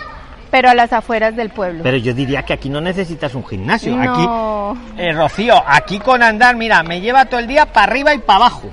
Pero 0.52 0.70
a 0.70 0.74
las 0.76 0.94
afueras 0.94 1.36
del 1.36 1.50
pueblo. 1.50 1.82
Pero 1.84 1.98
yo 1.98 2.14
diría 2.14 2.44
que 2.44 2.54
aquí 2.54 2.70
no 2.70 2.80
necesitas 2.80 3.36
un 3.36 3.46
gimnasio. 3.46 3.96
no, 3.98 4.72
Aquí, 4.72 5.02
eh, 5.02 5.12
Rocío, 5.12 5.56
aquí 5.68 6.00
con 6.00 6.24
andar, 6.24 6.56
mira, 6.56 6.84
me 6.84 7.02
lleva 7.02 7.26
todo 7.26 7.40
el 7.42 7.48
día 7.48 7.66
para 7.66 7.92
arriba 7.92 8.14
y 8.14 8.20
para 8.20 8.38
abajo. 8.38 8.70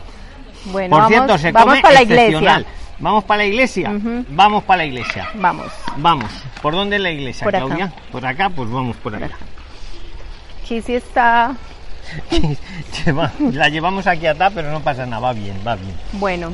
Bueno, 0.66 0.90
Por 0.90 0.98
vamos, 0.98 1.08
cierto, 1.08 1.38
se 1.38 1.52
vamos 1.52 1.68
come 1.68 1.82
para 1.82 1.94
la 1.94 2.02
iglesia. 2.02 2.64
Vamos 2.98 3.24
para 3.24 3.38
la 3.38 3.44
iglesia. 3.46 3.92
Vamos 4.28 4.64
para 4.64 4.78
la 4.78 4.84
iglesia. 4.86 5.28
Vamos. 5.34 5.66
Vamos. 5.96 6.30
¿Por 6.62 6.74
dónde 6.74 6.96
es 6.96 7.02
la 7.02 7.10
iglesia, 7.10 7.44
Por 7.44 7.56
acá. 7.56 7.66
Claudia? 7.66 7.92
Por 8.12 8.26
acá, 8.26 8.50
pues 8.50 8.70
vamos 8.70 8.96
por 8.96 9.14
acá. 9.14 9.30
Aquí 10.62 10.80
sí 10.80 10.94
está, 10.94 11.54
la 13.52 13.68
llevamos 13.68 14.06
aquí 14.06 14.26
atrás, 14.26 14.52
pero 14.54 14.70
no 14.70 14.80
pasa 14.80 15.06
nada, 15.06 15.20
va 15.20 15.32
bien, 15.32 15.56
va 15.66 15.76
bien. 15.76 15.94
bueno. 16.12 16.52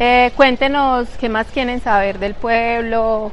Eh, 0.00 0.32
cuéntenos 0.36 1.08
qué 1.20 1.28
más 1.28 1.46
quieren 1.46 1.80
saber 1.80 2.18
del 2.18 2.34
pueblo. 2.34 3.30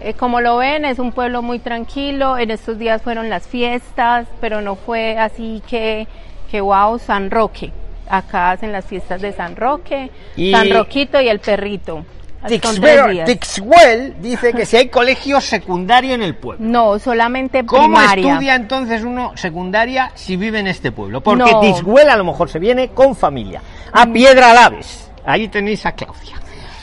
Eh, 0.00 0.12
como 0.12 0.40
lo 0.42 0.58
ven, 0.58 0.84
es 0.84 0.98
un 0.98 1.12
pueblo 1.12 1.40
muy 1.40 1.58
tranquilo. 1.58 2.36
En 2.36 2.50
estos 2.50 2.78
días 2.78 3.00
fueron 3.00 3.30
las 3.30 3.46
fiestas, 3.46 4.26
pero 4.42 4.60
no 4.60 4.76
fue 4.76 5.18
así 5.18 5.62
que, 5.66 6.06
que 6.50 6.60
wow, 6.60 6.98
San 6.98 7.30
Roque. 7.30 7.72
Acá 8.10 8.50
hacen 8.50 8.72
las 8.72 8.84
fiestas 8.84 9.20
de 9.22 9.32
San 9.32 9.54
Roque, 9.56 10.10
Y- 10.36 10.50
San 10.52 10.70
Roquito 10.70 11.20
y 11.20 11.28
el 11.28 11.38
perrito. 11.38 12.04
Tixwell. 12.48 13.24
Tixwell 13.24 14.14
dice 14.20 14.52
que 14.54 14.64
si 14.64 14.76
hay 14.78 14.88
colegio 14.88 15.40
secundario 15.42 16.14
en 16.14 16.22
el 16.22 16.34
pueblo. 16.34 16.64
No, 16.66 16.98
solamente 16.98 17.64
¿Cómo 17.66 17.82
primaria. 17.84 18.32
estudia 18.32 18.54
entonces 18.54 19.04
uno 19.04 19.32
secundaria 19.36 20.10
si 20.14 20.36
vive 20.36 20.58
en 20.58 20.66
este 20.66 20.90
pueblo? 20.90 21.20
Porque 21.20 21.52
No. 21.52 21.60
Tisguel 21.60 22.08
a 22.08 22.16
lo 22.16 22.24
mejor 22.24 22.48
se 22.48 22.58
viene 22.58 22.88
con 22.88 23.14
familia. 23.14 23.60
A 23.92 24.06
Piedra 24.06 24.54
Laves. 24.54 25.10
Ahí 25.24 25.48
tenéis 25.48 25.84
a 25.84 25.92
Claudia. 25.92 26.36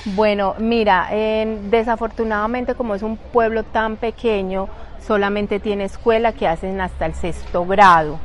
Bueno, 0.05 0.53
mira, 0.59 1.07
en- 1.11 1.69
desafortunadamente 1.71 2.75
como 2.75 2.93
es 2.95 3.01
un 3.01 3.17
pueblo 3.17 3.63
tan 3.63 3.97
pequeño, 3.97 4.69
solamente 5.05 5.59
tiene 5.59 5.85
escuela 5.85 6.33
que 6.33 6.47
hacen 6.47 6.79
hasta 6.81 7.07
el 7.07 7.15
sexto 7.15 7.65
grado. 7.65 8.19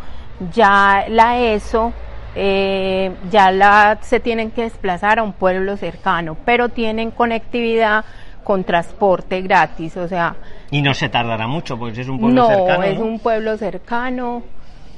Ya 0.55 1.07
la 1.09 1.39
ESO, 1.39 1.93
eh, 2.35 3.13
ya 3.31 3.51
la, 3.51 3.99
se 4.01 4.21
tienen 4.21 4.51
que 4.51 4.63
desplazar 4.63 5.19
a 5.19 5.23
un 5.23 5.33
pueblo 5.33 5.77
cercano, 5.77 6.37
pero 6.45 6.69
tienen 6.69 7.11
conectividad 7.11 8.05
con 8.45 8.65
transporte 8.65 9.41
gratis, 9.43 9.97
o 9.97 10.09
sea, 10.09 10.35
Y 10.71 10.83
no 10.83 10.95
se 10.95 11.09
tardará 11.09 11.47
mucho 11.47 11.79
porque 11.79 12.01
es 12.01 12.09
un 12.09 12.19
pueblo 12.19 12.43
no, 12.43 12.49
cercano. 12.49 12.83
es 12.83 12.99
¿no? 12.99 13.05
un 13.05 13.19
pueblo 13.21 13.57
cercano. 13.57 14.43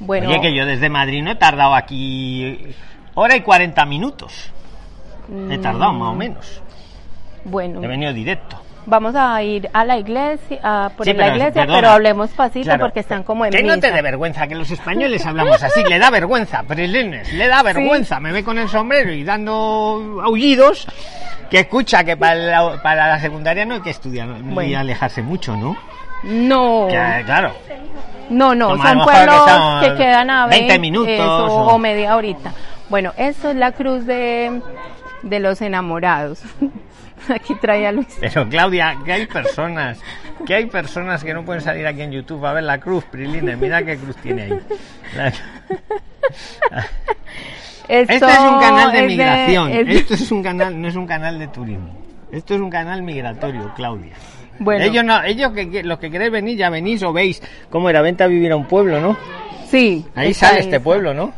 Bueno, 0.01 0.29
Oye, 0.29 0.41
que 0.41 0.55
yo 0.55 0.65
desde 0.67 0.89
Madrid 0.89 1.23
no 1.23 1.31
he 1.33 1.37
tardado 1.37 1.75
aquí 1.75 2.59
hora 3.15 3.37
y 3.37 3.43
40 3.43 3.85
minutos. 3.85 4.51
He 5.51 5.59
tardado 5.59 5.93
más 5.93 6.09
o 6.13 6.15
menos. 6.15 6.63
bueno, 7.45 7.83
He 7.83 7.87
venido 7.87 8.13
directo. 8.13 8.59
Vamos 8.87 9.15
a 9.17 9.43
ir 9.43 9.69
a 9.73 9.85
la 9.85 9.97
iglesia, 9.99 10.59
a 10.63 10.91
por 10.97 11.07
Sí, 11.07 11.13
la 11.13 11.25
pero, 11.25 11.37
iglesia, 11.37 11.63
perdona. 11.63 11.79
pero 11.79 11.91
hablemos 11.93 12.31
pasito 12.31 12.65
Claro. 12.65 12.85
porque 12.85 13.01
están 13.01 13.23
como 13.23 13.45
en 13.47 13.53
Que 13.53 13.63
no 13.63 13.79
te 13.79 13.91
dé 13.91 14.03
vergüenza, 14.03 14.47
que 14.47 14.55
los 14.55 14.71
españoles 14.71 15.25
hablamos 15.27 15.63
así, 15.63 15.83
le 15.85 15.99
da 15.99 16.11
vergüenza, 16.11 16.63
Prilines, 16.65 17.33
le 17.33 17.49
da 17.49 17.63
vergüenza, 17.63 18.21
me 18.21 18.33
ve 18.33 18.45
con 18.45 18.59
el 18.59 18.69
sombrero 18.69 19.13
y 19.13 19.25
dando 19.25 20.21
aullidos, 20.23 20.87
que 21.51 21.61
escucha 21.61 22.05
que 22.05 22.17
para 22.17 22.35
la, 22.35 22.83
para 22.83 23.09
la 23.09 23.21
secundaria 23.21 23.65
no 23.65 23.75
hay 23.75 23.81
que 23.81 23.91
estudiar 23.91 24.29
y 24.39 24.43
Bueno. 24.43 24.79
alejarse 24.79 25.23
mucho, 25.23 25.57
¿no? 25.57 25.77
No, 26.23 26.87
Que, 26.89 27.23
claro, 27.27 27.53
no, 28.31 28.55
no, 28.55 28.71
Como 28.71 28.83
a 28.83 28.89
son 28.89 28.99
que 28.99 29.05
pueblos 29.05 29.51
son 29.51 29.81
que, 29.83 29.95
quedan 29.97 30.31
a 30.31 30.47
20 30.47 30.59
20 30.67 30.79
minutos 30.79 31.13
eso, 31.13 31.47
o- 31.47 31.75
o 31.75 31.79
media 31.79 32.17
horita. 32.17 32.53
Bueno, 32.89 33.13
esto 33.19 33.51
es 33.51 33.57
la 33.57 33.73
cruz 33.73 34.07
de, 34.07 34.61
de 35.23 35.41
los 35.41 35.61
enamorados. 35.61 36.41
Aquí 37.29 37.55
trae 37.57 37.87
a 37.87 37.93
Luis. 37.93 38.17
pero 38.21 38.49
Claudia, 38.49 38.97
que 39.05 39.13
hay 39.13 39.27
personas, 39.27 39.99
que 40.47 40.55
hay 40.55 40.67
personas 40.67 41.23
que 41.25 41.33
no 41.35 41.45
pueden 41.45 41.63
salir 41.63 41.87
aquí 41.87 42.03
en 42.03 42.13
YouTube 42.13 42.45
a 42.45 42.53
ver 42.53 42.65
la 42.65 42.79
cruz, 42.79 43.05
Prilines, 43.05 43.59
mira 43.59 43.83
qué 43.85 43.97
cruz 43.97 44.17
tiene 44.17 44.43
ahí. 44.43 44.59
La- 45.17 45.29
Esto 47.87 48.15
Este 48.15 48.33
es 48.33 48.39
un 48.41 48.61
canal 48.61 48.93
de 48.93 48.99
es 49.01 49.07
migración, 49.07 49.71
es- 49.71 49.89
esto 50.01 50.15
es 50.15 50.33
un 50.33 50.43
canal, 50.43 50.81
no 50.81 50.89
es 50.89 50.97
un 50.97 51.07
canal 51.07 51.39
de 51.39 51.49
turismo. 51.49 51.91
Esto 52.33 52.55
es 52.55 52.61
un 52.61 52.71
canal 52.71 53.03
migratorio, 53.03 53.73
Claudia. 53.77 54.15
Bueno, 54.59 54.85
Ellos 54.85 55.05
no, 55.05 55.23
ellos 55.23 55.53
que, 55.53 55.69
que- 55.71 55.83
los 55.83 55.99
que 55.99 56.11
queréis 56.11 56.33
venir 56.33 56.57
ya 56.57 56.71
venís 56.71 57.03
o 57.03 57.13
veis 57.13 57.43
cómo 57.71 57.91
era 57.91 58.01
venta 58.01 58.25
a 58.25 58.27
vivir 58.27 58.53
a 58.53 58.57
un 58.57 58.65
pueblo, 58.67 59.01
¿no? 59.01 59.17
sí. 59.71 60.05
Ahí 60.15 60.33
sale 60.33 60.61
este 60.61 60.81
pueblo, 60.81 61.13
¿no? 61.13 61.33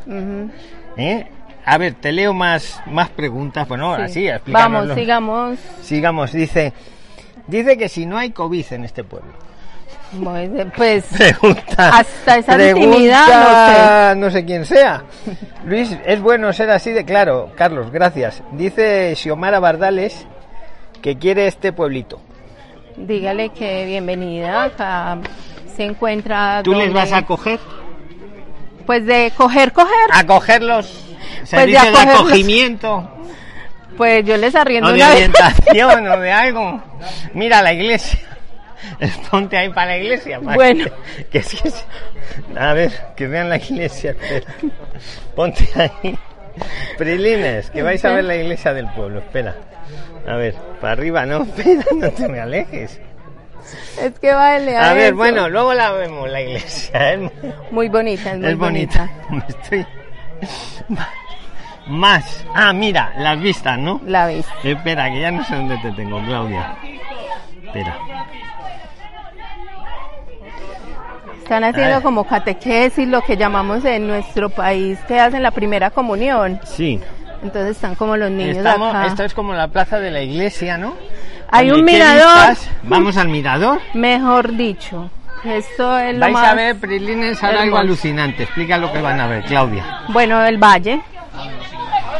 ¿Eh? 0.97 1.27
A 1.67 1.79
ver, 1.79 1.95
te 1.95 2.13
leo 2.13 2.33
más, 2.33 2.81
más 2.87 3.09
preguntas. 3.11 3.67
Bueno, 3.67 3.97
sí. 4.09 4.29
así. 4.29 4.53
Vamos, 4.53 4.95
sigamos. 4.95 5.59
Sigamos, 5.83 6.33
dice, 6.33 6.73
dice 7.49 7.77
que 7.77 7.89
si 7.89 8.07
no 8.07 8.17
hay 8.17 8.31
COVID 8.31 8.65
en 8.73 8.85
este 8.85 9.03
pueblo. 9.03 9.33
Pues, 10.77 11.05
Pregunta. 11.17 11.99
Hasta 11.99 12.39
esa 12.39 12.55
pregunta, 12.55 12.87
intimidad, 12.87 14.15
no 14.17 14.31
sé 14.31 14.45
quién 14.45 14.65
sea. 14.65 15.03
Luis, 15.65 15.97
es 16.07 16.21
bueno 16.21 16.53
ser 16.53 16.71
así 16.71 16.93
de 16.93 17.05
claro. 17.05 17.51
Carlos, 17.57 17.91
gracias. 17.91 18.43
Dice 18.53 19.15
Xiomara 19.17 19.59
Bardales 19.59 20.27
que 21.03 21.19
quiere 21.19 21.49
este 21.49 21.73
pueblito. 21.73 22.21
dígale 22.97 23.49
que 23.51 23.85
bienvenida. 23.87 24.65
Acá 24.65 25.19
se 25.75 25.85
encuentra. 25.85 26.63
¿Tú 26.63 26.75
les 26.75 26.93
vas 26.93 27.13
a 27.13 27.19
acoger? 27.19 27.59
Pues 28.87 29.05
de 29.05 29.33
coger, 29.37 29.73
coger. 29.73 30.11
Pues 31.41 31.51
de 31.51 31.57
¿Servicio 31.57 31.93
de, 31.93 31.99
acogimiento? 31.99 33.11
Pues 33.97 34.25
yo 34.25 34.37
les 34.37 34.55
arriendo 34.55 34.91
¿O 34.91 34.93
de 34.93 34.99
una 34.99 35.09
vez. 35.09 35.17
orientación 35.17 36.09
o 36.09 36.21
de 36.21 36.33
algo? 36.33 36.83
Mira 37.35 37.63
la 37.63 37.73
iglesia. 37.73 38.21
Ponte 39.31 39.57
ahí 39.57 39.71
para 39.71 39.93
la 39.93 39.99
iglesia. 39.99 40.41
para 40.41 40.55
Bueno. 40.55 40.85
Que, 41.31 41.41
que 41.41 41.43
que 41.43 42.59
a 42.59 42.73
ver, 42.73 42.93
que 43.17 43.27
vean 43.27 43.49
la 43.49 43.57
iglesia. 43.57 44.11
espera. 44.11 44.55
Ponte 45.35 45.69
ahí. 45.75 46.19
Prilines, 46.97 47.71
que 47.71 47.83
vais 47.83 48.03
a 48.05 48.13
ver 48.13 48.25
la 48.25 48.37
iglesia 48.37 48.73
del 48.73 48.89
pueblo. 48.89 49.19
Espera. 49.21 49.55
A 50.27 50.37
ver, 50.37 50.55
para 50.81 50.93
arriba, 50.93 51.27
no, 51.27 51.43
espera, 51.57 51.85
no 51.95 52.11
te 52.11 52.29
me 52.29 52.41
alejes. 52.41 53.01
Es 54.01 54.19
que 54.21 54.33
vale. 54.33 54.77
A 54.77 54.93
ver, 54.95 55.15
bueno, 55.15 55.49
luego 55.49 55.75
la 55.75 55.91
vemos, 55.93 56.29
la 56.31 56.41
iglesia. 56.41 57.15
Es, 57.15 57.21
Muy 57.71 57.89
bonita, 57.89 58.33
es 58.33 58.39
muy 58.39 58.51
es 58.51 58.57
bonita. 58.57 59.11
Me 59.31 59.45
estoy... 59.49 59.87
Más. 61.89 62.45
Ah, 62.55 62.73
mira, 62.73 63.13
las 63.19 63.41
vistas, 63.41 63.79
¿no? 63.79 64.01
La 64.05 64.27
ves. 64.27 64.45
Espera, 64.65 65.09
que 65.11 65.21
ya 65.21 65.31
no 65.31 65.45
sé 65.45 65.55
dónde 65.55 65.79
te 65.79 65.93
tengo, 65.93 66.21
Claudia. 66.25 66.77
Espera. 67.65 67.97
Están 71.43 71.63
haciendo 71.63 72.03
como 72.03 72.25
catequesis, 72.25 73.07
lo 73.07 73.23
que 73.23 73.37
llamamos 73.37 73.85
en 73.85 74.09
nuestro 74.09 74.51
país, 74.51 74.99
que 75.07 75.21
hacen 75.21 75.45
la 75.45 75.53
primera 75.53 75.91
comunión. 75.91 76.59
Sí. 76.65 77.01
Entonces 77.41 77.77
están 77.77 77.95
como 77.95 78.17
los 78.17 78.31
niños 78.33 78.57
Estamos, 78.57 78.93
acá. 78.93 79.07
esto 79.07 79.23
es 79.23 79.33
como 79.35 79.53
la 79.55 79.69
plaza 79.69 80.01
de 80.01 80.11
la 80.11 80.23
iglesia, 80.23 80.77
¿no? 80.77 80.95
Hay 81.51 81.71
un 81.71 81.87
¿qué 81.87 81.93
mirador. 81.93 82.49
vistas? 82.51 82.69
Vamos 82.83 83.17
al 83.17 83.29
mirador. 83.29 83.79
Mejor 83.95 84.57
dicho, 84.57 85.09
esto 85.47 85.99
es 85.99 86.15
lo 86.15 86.21
Vais 86.21 86.33
más... 86.33 86.49
a 86.49 86.55
ver, 86.55 86.77
Prilines, 86.77 87.43
ahora 87.43 87.63
algo 87.63 87.79
alucinante. 87.79 88.45
Explica 88.45 88.79
lo 88.79 88.93
que 88.93 89.01
van 89.01 89.21
a 89.21 89.27
ver, 89.27 89.45
Claudia. 89.45 90.03
Bueno, 90.09 90.45
el 90.45 90.59
valle. 90.59 91.01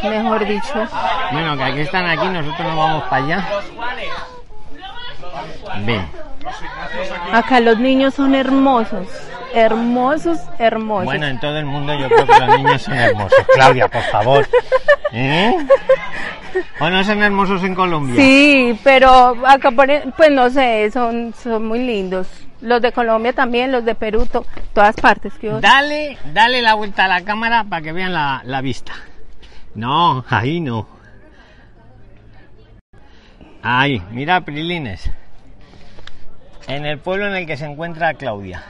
Mejor 0.03 0.47
dicho. 0.47 0.87
Bueno, 1.33 1.57
que 1.57 1.65
aquí 1.65 1.81
están 1.81 2.07
aquí, 2.07 2.27
nosotros 2.29 2.67
nos 2.67 2.77
vamos 2.77 3.05
para 3.05 3.25
allá. 3.25 3.49
Ven. 5.85 6.07
Acá 7.33 7.61
los 7.61 7.79
niños 7.79 8.15
son 8.15 8.35
hermosos. 8.35 9.07
Hermosos, 9.55 10.39
hermosos. 10.59 11.07
Bueno, 11.07 11.27
en 11.27 11.41
todo 11.41 11.57
el 11.59 11.65
mundo 11.65 11.95
yo 11.99 12.09
creo 12.09 12.27
que 12.27 12.41
los 12.41 12.59
niños 12.59 12.83
son 12.83 12.95
hermosos. 12.95 13.39
Claudia, 13.55 13.89
por 13.89 14.03
favor. 14.03 14.47
¿Eh? 15.13 15.57
¿O 16.79 16.91
no 16.91 17.05
son 17.05 17.23
hermosos 17.23 17.63
en 17.65 17.75
Colombia? 17.75 18.17
Sí, 18.17 18.79
pero 18.85 19.35
acá 19.47 19.71
pues 19.71 20.31
no 20.31 20.51
sé, 20.51 20.91
son, 20.91 21.35
son 21.43 21.67
muy 21.67 21.81
lindos. 21.81 22.29
Los 22.61 22.81
de 22.81 22.93
Colombia 22.93 23.33
también, 23.33 23.71
los 23.71 23.85
de 23.85 23.95
Perú, 23.95 24.27
to- 24.27 24.47
todas 24.73 24.97
partes. 24.97 25.35
Dale, 25.61 26.17
dale 26.33 26.63
la 26.63 26.75
vuelta 26.75 27.05
a 27.05 27.09
la 27.09 27.23
cámara 27.23 27.65
para 27.65 27.83
que 27.83 27.93
vean 27.93 28.13
la, 28.13 28.41
la 28.45 28.61
vista. 28.61 28.93
No, 29.75 30.25
ahí 30.29 30.61
no. 30.61 30.89
Ahí, 33.63 34.03
mira, 34.11 34.41
Prilines. 34.43 35.11
En 36.69 36.87
el 36.87 36.99
pueblo 36.99 37.27
en 37.29 37.35
el 37.37 37.47
que 37.47 37.57
se 37.57 37.67
encuentra 37.67 38.15
Claudia. 38.15 38.63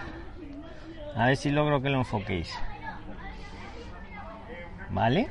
A 1.17 1.27
ver 1.27 1.37
si 1.37 1.51
logro 1.51 1.81
que 1.81 1.89
lo 1.91 1.99
enfoquéis. 1.99 2.53
¿Vale? 4.91 5.29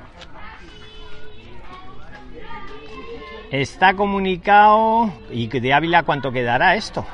Está 3.52 3.94
comunicado. 3.94 5.12
¿Y 5.30 5.48
de 5.48 5.74
Ávila 5.74 6.04
cuánto 6.04 6.32
quedará 6.32 6.76
esto? 6.76 7.06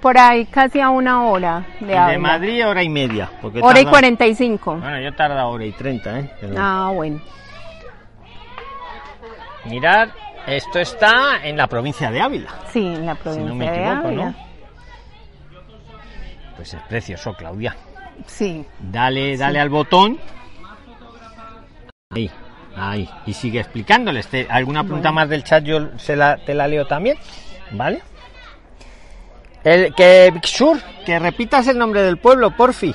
Por 0.00 0.16
ahí 0.16 0.46
casi 0.46 0.80
a 0.80 0.88
una 0.90 1.24
hora 1.26 1.64
de 1.80 1.86
de. 1.94 2.18
Madrid 2.18 2.66
hora 2.66 2.82
y 2.82 2.88
media. 2.88 3.30
Porque 3.42 3.60
Hora 3.60 3.80
y 3.80 3.84
tarda- 3.84 3.90
45. 3.90 4.76
Bueno, 4.78 5.00
yo 5.00 5.14
tarda 5.14 5.46
hora 5.46 5.64
y 5.64 5.72
treinta, 5.72 6.18
¿eh? 6.18 6.30
Pero- 6.40 6.54
Ah, 6.58 6.90
bueno. 6.94 7.20
Mirad, 9.66 10.08
esto 10.46 10.78
está 10.78 11.44
en 11.44 11.56
la 11.56 11.66
provincia 11.66 12.10
de 12.10 12.20
Ávila. 12.20 12.48
Sí, 12.72 12.86
en 12.86 13.04
la 13.06 13.14
Si 13.14 13.20
provincia 13.22 13.48
no 13.48 13.54
me 13.54 13.70
de 13.70 13.76
equivoco, 13.76 14.06
Ávila. 14.08 14.24
¿no? 14.24 14.34
Pues 16.56 16.74
es 16.74 16.82
precioso, 16.82 17.34
Claudia. 17.34 17.76
Sí. 18.26 18.64
Dale, 18.78 19.36
dale 19.36 19.60
al 19.60 19.68
botón. 19.68 20.18
Ahí, 22.10 22.30
ahí. 22.76 23.08
Y 23.26 23.32
sigue 23.34 23.60
explicándoles. 23.60 24.26
Te- 24.28 24.46
¿Alguna 24.50 24.82
pregunta 24.82 25.12
más 25.12 25.28
del 25.28 25.44
chat? 25.44 25.62
Yo 25.64 25.98
se 25.98 26.16
la, 26.16 26.36
te 26.38 26.54
la 26.54 26.66
leo 26.66 26.86
también. 26.86 27.18
¿Vale? 27.72 28.02
El, 29.64 29.94
que, 29.94 30.32
Sur, 30.44 30.80
que 31.04 31.18
repitas 31.18 31.66
el 31.68 31.78
nombre 31.78 32.02
del 32.02 32.16
pueblo, 32.18 32.56
porfi. 32.56 32.94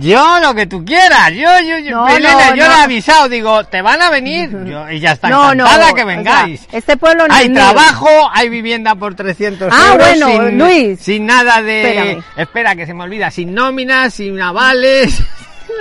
Yo, 0.00 0.38
lo 0.40 0.54
que 0.54 0.66
tú 0.66 0.82
quieras. 0.82 1.30
Yo, 1.32 1.50
yo, 1.60 1.78
yo, 1.80 1.90
No, 1.90 2.06
no, 2.08 2.18
yo 2.18 2.30
no. 2.50 2.54
le 2.54 2.62
he 2.62 2.82
avisado. 2.84 3.28
Digo, 3.28 3.64
¿te 3.64 3.82
van 3.82 4.00
a 4.00 4.08
venir? 4.08 4.48
Yo, 4.66 4.90
y 4.90 4.98
ya 4.98 5.12
está 5.12 5.28
No, 5.28 5.54
no. 5.54 5.64
encantada 5.66 5.88
que 5.88 5.92
o 5.92 5.96
sea, 5.96 6.04
vengáis. 6.06 6.66
este 6.72 6.96
pueblo 6.96 7.28
no 7.28 7.34
Hay 7.34 7.50
trabajo, 7.52 8.08
hay 8.32 8.48
vivienda 8.48 8.94
por 8.94 9.14
300 9.14 9.68
Ah, 9.70 9.90
euros. 9.92 9.98
bueno, 10.08 10.26
sin, 10.48 10.58
Luis. 10.58 11.00
Sin 11.00 11.26
nada 11.26 11.60
de. 11.60 11.82
Espérame. 11.82 12.24
Espera, 12.38 12.76
que 12.76 12.86
se 12.86 12.94
me 12.94 13.02
olvida. 13.04 13.30
Sin 13.30 13.52
nóminas, 13.52 14.14
sin 14.14 14.40
avales. 14.40 15.22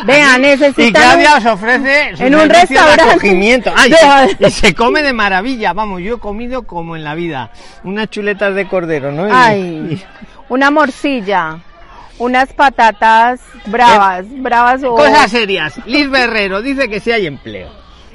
Vean, 0.05 0.39
Y 0.39 0.47
necesitan 0.47 1.01
Claudia 1.01 1.31
un- 1.33 1.37
os 1.37 1.45
ofrece 1.53 2.15
su 2.17 2.23
en 2.23 2.35
un 2.35 2.41
servicio 2.41 2.51
de 2.51 2.85
restaurante. 2.85 3.03
acogimiento. 3.11 3.71
Ay, 3.75 3.93
y 4.39 4.51
se 4.51 4.75
come 4.75 5.01
de 5.01 5.13
maravilla. 5.13 5.73
Vamos, 5.73 6.01
yo 6.01 6.15
he 6.15 6.19
comido 6.19 6.63
como 6.63 6.95
en 6.95 7.03
la 7.03 7.15
vida. 7.15 7.51
Unas 7.83 8.09
chuletas 8.09 8.53
de 8.55 8.67
cordero, 8.67 9.11
¿no? 9.11 9.27
Y- 9.27 9.31
Ay, 9.33 10.03
una 10.49 10.69
morcilla, 10.71 11.59
unas 12.19 12.53
patatas 12.53 13.39
bravas, 13.65 14.25
bravas 14.29 14.83
o... 14.83 14.95
Cosas 14.95 15.31
serias. 15.31 15.79
Liz 15.85 16.09
Berrero 16.09 16.61
dice 16.61 16.87
que 16.89 16.99
sí 16.99 17.11
hay 17.11 17.25
empleo. 17.27 17.69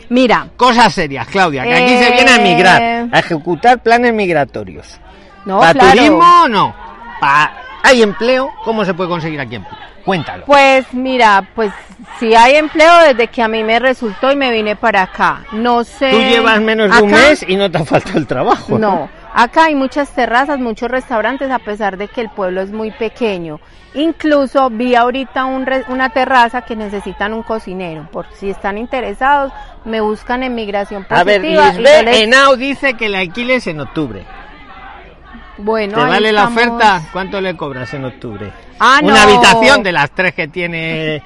Mira, 0.08 0.48
Cosas 0.56 0.92
serias, 0.92 1.26
Claudia, 1.28 1.62
que 1.64 1.74
aquí 1.74 1.96
se 1.96 2.08
Eh, 2.08 2.12
viene 2.12 2.30
a 2.32 2.38
migrar, 2.38 2.82
a 3.11 3.18
ejecutar 3.18 3.82
planes 3.82 4.12
migratorios. 4.12 5.00
no, 5.46 5.58
¿Para 5.58 5.72
claro. 5.72 5.90
turismo 5.92 6.42
o 6.44 6.48
no? 6.48 6.74
Pa- 7.20 7.52
¿Hay 7.83 8.03
empleo? 8.03 8.51
¿Cómo 8.64 8.85
se 8.85 8.95
puede 8.95 9.09
conseguir 9.11 9.40
aquí 9.40 9.57
empleo? 9.57 9.77
Cuéntalo. 10.05 10.45
Pues 10.47 10.92
mira, 10.92 11.47
pues 11.55 11.71
si 12.18 12.35
hay 12.35 12.57
empleo 12.57 12.92
desde 13.07 13.29
que 13.29 13.40
a 13.42 13.49
mí 13.49 13.62
me 13.62 13.79
resultó 13.79 14.33
y 14.33 14.37
me 14.37 14.51
vine 14.51 14.75
para 14.77 15.03
acá. 15.03 15.45
No 15.53 15.85
sé. 15.85 16.11
Tú 16.11 16.18
llevas 16.18 16.61
menos 16.61 16.95
de 16.97 17.03
un 17.03 17.11
mes 17.11 17.45
y 17.47 17.57
no 17.57 17.71
te 17.71 17.79
ha 17.79 17.85
faltado 17.85 18.18
el 18.18 18.27
trabajo. 18.27 18.79
No, 18.79 19.09
acá 19.33 19.66
hay 19.66 19.75
muchas 19.77 20.11
terrazas, 20.11 20.59
muchos 20.59 20.90
restaurantes, 20.90 21.51
a 21.51 21.59
pesar 21.61 21.97
de 21.97 22.09
que 22.09 22.21
el 22.21 22.31
pueblo 22.31 22.61
es 22.62 22.73
muy 22.73 22.90
pequeño. 22.90 23.61
Incluso 23.95 24.71
vi 24.71 24.95
ahorita 24.97 25.45
un 25.45 25.66
re- 25.66 25.85
una 25.88 26.09
terraza 26.09 26.62
que 26.62 26.75
necesitan 26.75 27.33
un 27.35 27.42
cocinero. 27.42 28.09
Por 28.11 28.27
si 28.35 28.49
están 28.51 28.79
interesados, 28.79 29.53
me 29.85 30.01
buscan 30.01 30.42
en 30.42 30.55
migración 30.55 31.07
A 31.11 31.23
ver, 31.25 31.42
positiva. 31.42 31.68
y 31.68 31.73
yo 31.75 31.79
Lisbeth 31.83 32.05
les- 32.07 32.16
Henao 32.23 32.57
dice 32.57 32.95
que 32.95 33.09
le 33.09 33.18
alquiles 33.18 33.66
en 33.66 33.81
octubre. 33.81 34.25
Bueno, 35.62 35.94
¿Te 35.94 36.33
la 36.33 36.44
oferta? 36.48 37.03
¿Cuánto 37.12 37.40
le 37.40 37.57
cobras 37.57 37.92
en 37.94 38.05
octubre? 38.05 38.53
Ah, 38.81 39.01
no. 39.03 39.09
Una 39.09 39.22
habitación 39.22 39.83
de 39.83 39.92
las 39.92 40.11
tres 40.11 40.35
que 40.35 40.48
tiene. 40.48 41.22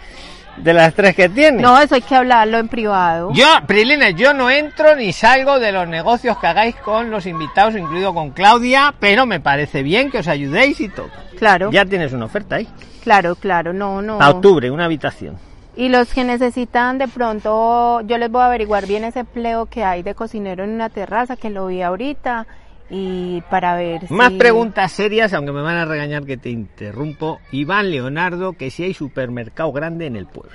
De 0.58 0.72
las 0.72 0.94
tres 0.94 1.14
que 1.14 1.28
tiene. 1.28 1.60
No, 1.60 1.78
eso 1.78 1.94
hay 1.96 2.00
que 2.02 2.14
hablarlo 2.14 2.58
en 2.58 2.68
privado. 2.68 3.30
Yo, 3.34 3.46
Prilines, 3.66 4.14
yo 4.16 4.32
no 4.32 4.48
entro 4.50 4.96
ni 4.96 5.12
salgo 5.12 5.58
de 5.58 5.70
los 5.70 5.86
negocios 5.86 6.38
que 6.38 6.46
hagáis 6.46 6.76
con 6.76 7.10
los 7.10 7.26
invitados, 7.26 7.76
incluido 7.76 8.14
con 8.14 8.30
Claudia, 8.30 8.94
pero 8.98 9.26
me 9.26 9.38
parece 9.38 9.82
bien 9.82 10.10
que 10.10 10.18
os 10.18 10.28
ayudéis 10.28 10.80
y 10.80 10.88
todo. 10.88 11.10
Claro, 11.38 11.70
Ya 11.70 11.84
tienes 11.84 12.12
una 12.14 12.24
oferta 12.24 12.56
ahí. 12.56 12.68
claro, 13.02 13.36
claro, 13.36 13.74
no, 13.74 14.00
no. 14.00 14.20
A 14.20 14.30
octubre, 14.30 14.70
una 14.70 14.86
habitación. 14.86 15.36
Y 15.76 15.90
los 15.90 16.08
que 16.14 16.24
necesitan 16.24 16.96
de 16.96 17.06
pronto, 17.06 18.00
yo 18.00 18.16
les 18.16 18.30
voy 18.30 18.40
a 18.40 18.46
averiguar 18.46 18.86
bien 18.86 19.04
ese 19.04 19.20
empleo 19.20 19.66
que 19.66 19.84
hay 19.84 20.02
de 20.02 20.14
cocinero 20.14 20.64
en 20.64 20.70
una 20.70 20.88
terraza, 20.88 21.36
que 21.36 21.50
lo 21.50 21.66
vi 21.66 21.82
ahorita, 21.82 22.46
y 22.90 23.40
para 23.50 23.74
ver 23.76 24.10
Más 24.10 24.30
si- 24.32 24.38
preguntas 24.38 24.92
serias, 24.92 25.32
aunque 25.32 25.52
me 25.52 25.62
van 25.62 25.76
a 25.76 25.84
regañar 25.84 26.24
que 26.24 26.36
te 26.36 26.50
interrumpo. 26.50 27.40
Iván 27.52 27.90
Leonardo, 27.90 28.52
que 28.52 28.70
si 28.70 28.84
hay 28.84 28.94
supermercado 28.94 29.72
grande 29.72 30.06
en 30.06 30.16
el 30.16 30.26
pueblo. 30.26 30.52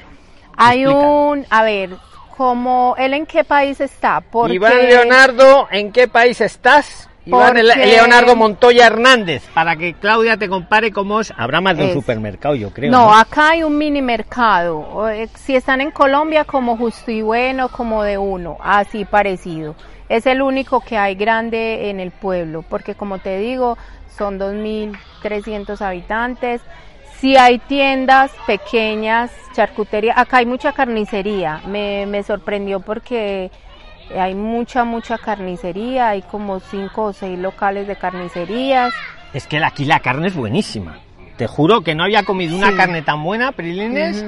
Hay 0.58 0.86
un, 0.86 1.46
a 1.50 1.64
ver, 1.64 1.92
como 2.38 2.96
él 2.98 3.14
en 3.14 3.26
qué 3.26 3.44
país 3.44 3.80
está, 3.82 4.22
porque 4.22 4.56
Iván 4.56 4.78
Leonardo, 4.88 5.68
¿en 5.72 5.92
qué 5.92 6.08
país 6.08 6.42
estás? 6.42 7.08
Iván 7.26 7.48
Porque- 7.50 7.64
Le- 7.64 7.86
Leonardo 7.86 8.36
Montoya 8.36 8.88
Hernández, 8.88 9.44
para 9.54 9.76
que 9.76 9.94
Claudia 9.94 10.38
te 10.38 10.50
compare 10.50 10.92
cómo 10.92 11.20
es. 11.22 11.32
Habrá 11.38 11.62
más 11.62 11.78
de 11.78 11.86
un 11.86 11.94
supermercado, 11.94 12.56
yo 12.56 12.72
creo. 12.72 12.92
No, 12.92 13.14
acá 13.16 13.52
hay 13.52 13.64
un 13.64 13.78
mini 13.78 14.02
mercado. 14.02 15.08
eh, 15.08 15.28
Si 15.36 15.56
están 15.56 15.82
en 15.82 15.92
Colombia, 15.92 16.46
como 16.46 16.76
justo 16.78 17.12
y 17.12 17.22
bueno, 17.22 17.70
como 17.70 18.02
de 18.04 18.18
uno, 18.18 18.58
así 18.60 19.06
parecido. 19.06 19.76
Es 20.12 20.26
el 20.26 20.42
único 20.42 20.82
que 20.82 20.98
hay 20.98 21.16
grande 21.16 21.90
en 21.90 22.00
el 22.02 22.12
pueblo, 22.12 22.64
porque 22.68 22.96
como 22.96 23.20
te 23.20 23.38
digo, 23.40 23.78
son 24.18 24.38
2.300 24.40 25.80
habitantes. 25.82 26.62
Si 27.20 27.38
hay 27.38 27.60
tiendas 27.60 28.32
pequeñas, 28.48 29.32
charcutería, 29.54 30.14
acá 30.20 30.38
hay 30.38 30.46
mucha 30.46 30.74
carnicería. 30.74 31.62
Me, 31.68 32.06
me 32.08 32.24
sorprendió 32.24 32.80
porque 32.80 33.52
hay 34.18 34.34
mucha, 34.36 34.84
mucha 34.84 35.18
carnicería. 35.18 36.10
Hay 36.10 36.24
como 36.24 36.60
cinco 36.60 37.04
o 37.06 37.14
seis 37.14 37.38
locales 37.40 37.88
de 37.88 37.96
carnicerías. 37.96 38.94
Es 39.34 39.48
que 39.48 39.64
aquí 39.64 39.86
la 39.86 40.00
carne 40.00 40.28
es 40.28 40.36
buenísima. 40.36 40.98
Te 41.38 41.48
juro 41.48 41.82
que 41.82 41.96
no 41.96 42.04
había 42.04 42.24
comido 42.24 42.56
una 42.58 42.72
Sí. 42.72 42.76
carne 42.76 43.02
tan 43.02 43.24
buena, 43.24 43.52
Prilines. 43.54 44.26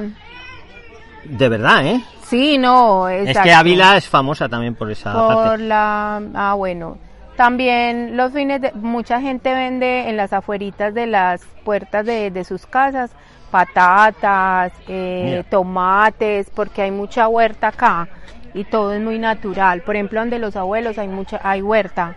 De 1.25 1.49
verdad, 1.49 1.85
¿eh? 1.85 2.03
Sí, 2.25 2.57
no, 2.57 3.07
Es 3.07 3.27
exacto. 3.27 3.47
que 3.47 3.53
Ávila 3.53 3.97
es 3.97 4.07
famosa 4.07 4.49
también 4.49 4.75
por 4.75 4.89
esa 4.91 5.13
por 5.13 5.35
parte. 5.35 5.63
la 5.63 6.21
ah 6.33 6.53
bueno 6.55 6.97
también 7.35 8.15
los 8.15 8.31
fines 8.31 8.61
de 8.61 8.71
mucha 8.73 9.19
gente 9.19 9.53
vende 9.53 10.09
en 10.09 10.17
las 10.17 10.33
afueritas 10.33 10.93
de 10.93 11.07
las 11.07 11.41
puertas 11.63 12.05
de, 12.05 12.29
de 12.31 12.43
sus 12.43 12.65
casas 12.65 13.11
patatas 13.53 14.71
eh, 14.87 15.43
tomates 15.47 16.49
porque 16.49 16.81
hay 16.81 16.89
mucha 16.89 17.27
huerta 17.27 17.67
acá 17.67 18.07
y 18.55 18.63
todo 18.63 18.93
es 18.93 19.01
muy 19.01 19.19
natural. 19.19 19.81
Por 19.81 19.95
ejemplo, 19.95 20.21
donde 20.21 20.39
los 20.39 20.55
abuelos 20.55 20.97
hay 20.97 21.07
mucha, 21.07 21.39
hay 21.43 21.61
huerta. 21.61 22.15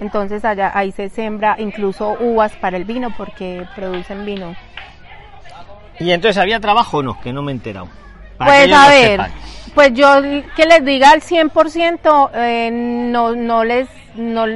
Entonces 0.00 0.46
allá 0.46 0.72
ahí 0.74 0.90
se 0.92 1.10
sembra 1.10 1.56
incluso 1.58 2.16
uvas 2.20 2.52
para 2.56 2.78
el 2.78 2.84
vino 2.84 3.08
porque 3.18 3.66
producen 3.76 4.24
vino. 4.24 4.54
¿Y 5.98 6.10
entonces 6.12 6.40
había 6.40 6.58
trabajo 6.58 6.98
o 6.98 7.02
no? 7.02 7.20
Que 7.20 7.34
no 7.34 7.42
me 7.42 7.52
he 7.52 7.54
enterado. 7.54 7.88
Pues 8.38 8.72
a 8.72 8.88
ver, 8.88 9.20
pues 9.74 9.92
yo 9.94 10.08
que 10.56 10.64
les 10.66 10.84
diga 10.84 11.10
al 11.10 11.20
100% 11.20 12.30
eh, 12.34 12.70
no 12.72 13.34
no 13.34 13.64
les 13.64 13.88
no 14.14 14.46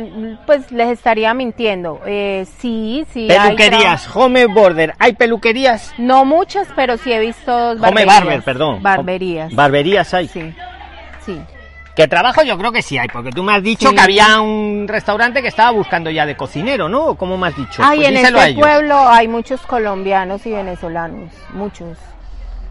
pues 0.47 0.71
les 0.73 0.89
estaría 0.91 1.35
mintiendo. 1.35 2.01
Eh, 2.07 2.47
sí, 2.59 3.05
sí 3.13 3.31
hay 3.31 3.39
Peluquerías, 3.57 4.09
tra- 4.09 4.11
home 4.25 4.47
border. 4.47 4.95
¿Hay 4.99 5.13
peluquerías? 5.13 5.93
No 5.99 6.25
muchas, 6.25 6.67
pero 6.75 6.97
sí 6.97 7.13
he 7.13 7.21
visto 7.21 7.53
Home 7.71 7.81
barberías. 7.81 8.07
barber, 8.21 8.43
perdón. 8.43 8.83
Barberías. 8.83 9.55
Barberías 9.55 10.15
hay. 10.15 10.27
Sí. 10.29 10.53
Sí. 11.25 11.41
Que 11.95 12.09
trabajo 12.09 12.43
yo 12.43 12.57
creo 12.59 12.73
que 12.73 12.81
sí 12.83 12.97
hay, 12.99 13.07
porque 13.09 13.31
tú 13.31 13.43
me 13.43 13.53
has 13.55 13.63
dicho 13.63 13.91
Sí. 13.91 13.95
que 13.95 14.01
había 14.01 14.41
un 14.41 14.87
restaurante 14.89 15.43
que 15.43 15.49
estaba 15.49 15.71
buscando 15.73 16.11
ya 16.11 16.25
de 16.25 16.35
cocinero, 16.37 16.89
¿no? 16.89 17.15
¿Cómo 17.17 17.37
me 17.37 17.49
has 17.49 17.57
dicho? 17.57 17.83
Ay, 17.85 17.99
Pues 17.99 18.09
en 18.09 18.17
este 18.17 18.55
pueblo 18.55 18.99
hay 19.09 19.29
muchos 19.29 19.61
colombianos 19.63 20.45
y 20.47 20.53
venezolanos, 20.53 21.31
muchos. 21.53 21.99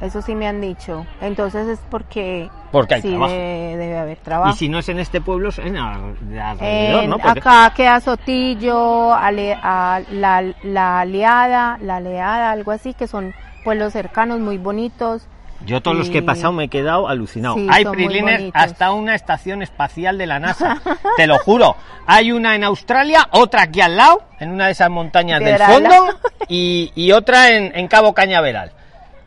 Eso 0.02 0.22
sí 0.22 0.34
me 0.34 0.48
han 0.48 0.60
dicho. 0.62 1.06
Entonces 1.22 1.68
es 1.68 1.80
porque 1.90 2.50
Porque 2.72 2.96
hay 2.96 3.02
sí 3.04 3.10
trabajo. 3.10 3.32
debe, 3.32 3.78
debe 3.78 3.98
haber 4.00 4.18
trabajo. 4.18 4.52
Y 4.54 4.58
si 4.58 4.68
no 4.68 4.80
es 4.80 4.90
en 4.90 4.98
este 5.00 5.22
pueblo, 5.22 5.50
es 5.50 5.60
en 5.60 5.78
al- 5.78 6.16
de 6.22 6.42
alrededor, 6.42 7.04
En- 7.04 7.10
¿no? 7.12 7.18
Porque- 7.20 7.40
acá 7.40 7.72
queda 7.76 8.00
Sotillo, 8.00 9.14
Ale- 9.14 9.58
a- 9.62 10.02
la, 10.12 10.44
la 10.64 11.00
Aliada, 11.02 11.78
la 11.82 11.98
Aleada, 11.98 12.52
algo 12.52 12.72
así, 12.72 12.94
que 12.94 13.08
son 13.08 13.34
pueblos 13.64 13.94
cercanos 13.94 14.40
muy 14.40 14.58
bonitos. 14.58 15.28
Yo 15.64 15.80
todos 15.80 15.96
los 15.96 16.10
que 16.10 16.18
he 16.18 16.22
pasado 16.24 16.52
me 16.54 16.64
he 16.64 16.68
quedado 16.70 17.08
alucinado. 17.08 17.54
Sí, 17.54 17.68
Hay 17.70 17.84
bonitos. 17.84 18.50
hasta 18.56 18.92
una 18.94 19.14
estación 19.14 19.62
espacial 19.62 20.18
de 20.18 20.26
la 20.26 20.40
NASA, 20.40 20.82
te 21.18 21.28
lo 21.28 21.38
juro. 21.38 21.76
Hay 22.08 22.32
una 22.32 22.56
en 22.56 22.64
Australia, 22.64 23.28
otra 23.32 23.62
aquí 23.62 23.80
al 23.82 23.96
lado, 23.96 24.24
en 24.40 24.50
una 24.50 24.66
de 24.66 24.72
esas 24.72 24.90
montañas 24.90 25.40
del 25.40 25.60
fondo, 25.60 26.18
y, 26.48 26.92
y 26.96 27.12
otra 27.12 27.52
en, 27.52 27.72
en 27.76 27.88
Cabo 27.88 28.16
Cañaveral. 28.16 28.72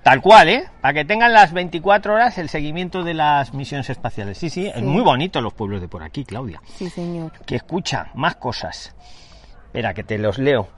Tal 0.05 0.21
cual, 0.21 0.49
¿eh? 0.51 0.65
Para 0.83 0.93
que 0.95 1.05
tengan 1.07 1.33
las 1.33 1.53
24 1.55 2.13
horas 2.15 2.37
el 2.39 2.49
seguimiento 2.51 3.03
de 3.03 3.15
las 3.15 3.55
misiones 3.55 3.89
espaciales. 3.89 4.37
Sí, 4.39 4.51
sí, 4.51 4.67
es 4.73 4.83
muy 4.83 5.03
bonito 5.03 5.41
los 5.41 5.55
pueblos 5.55 5.81
de 5.81 5.89
por 5.89 6.03
aquí, 6.03 6.25
Claudia. 6.25 6.61
Sí, 6.77 6.91
señor. 6.91 7.33
Que 7.47 7.57
escucha, 7.57 8.09
más 8.15 8.37
cosas. 8.37 8.95
Espera, 9.67 9.95
que 9.95 10.05
te 10.05 10.19
los 10.19 10.39
leo. 10.39 10.69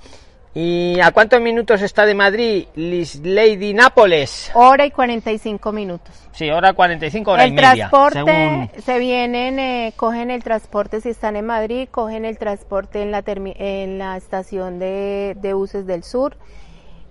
¿Y 0.54 0.98
a 1.00 1.10
cuántos 1.10 1.38
minutos 1.42 1.82
está 1.82 2.06
de 2.06 2.14
Madrid 2.14 2.66
Lady 2.76 3.74
Nápoles? 3.74 4.50
Hora 4.54 4.86
y 4.86 4.90
45 4.92 5.70
minutos. 5.72 6.14
Sí, 6.32 6.48
hora 6.48 6.72
45, 6.72 7.30
hora 7.32 7.44
y 7.46 7.48
el 7.50 7.54
media. 7.54 7.72
transporte, 7.90 8.22
según- 8.24 8.70
se 8.82 8.98
vienen, 8.98 9.58
eh, 9.58 9.92
cogen 9.96 10.30
el 10.30 10.42
transporte 10.42 11.00
si 11.02 11.10
están 11.10 11.36
en 11.36 11.44
Madrid, 11.46 11.88
cogen 11.90 12.24
el 12.24 12.38
transporte 12.38 13.02
en 13.02 13.10
la, 13.10 13.22
en 13.26 13.98
la 13.98 14.16
estación 14.16 14.78
de, 14.78 15.36
de 15.42 15.52
buses 15.52 15.84
del 15.86 16.04
sur 16.04 16.38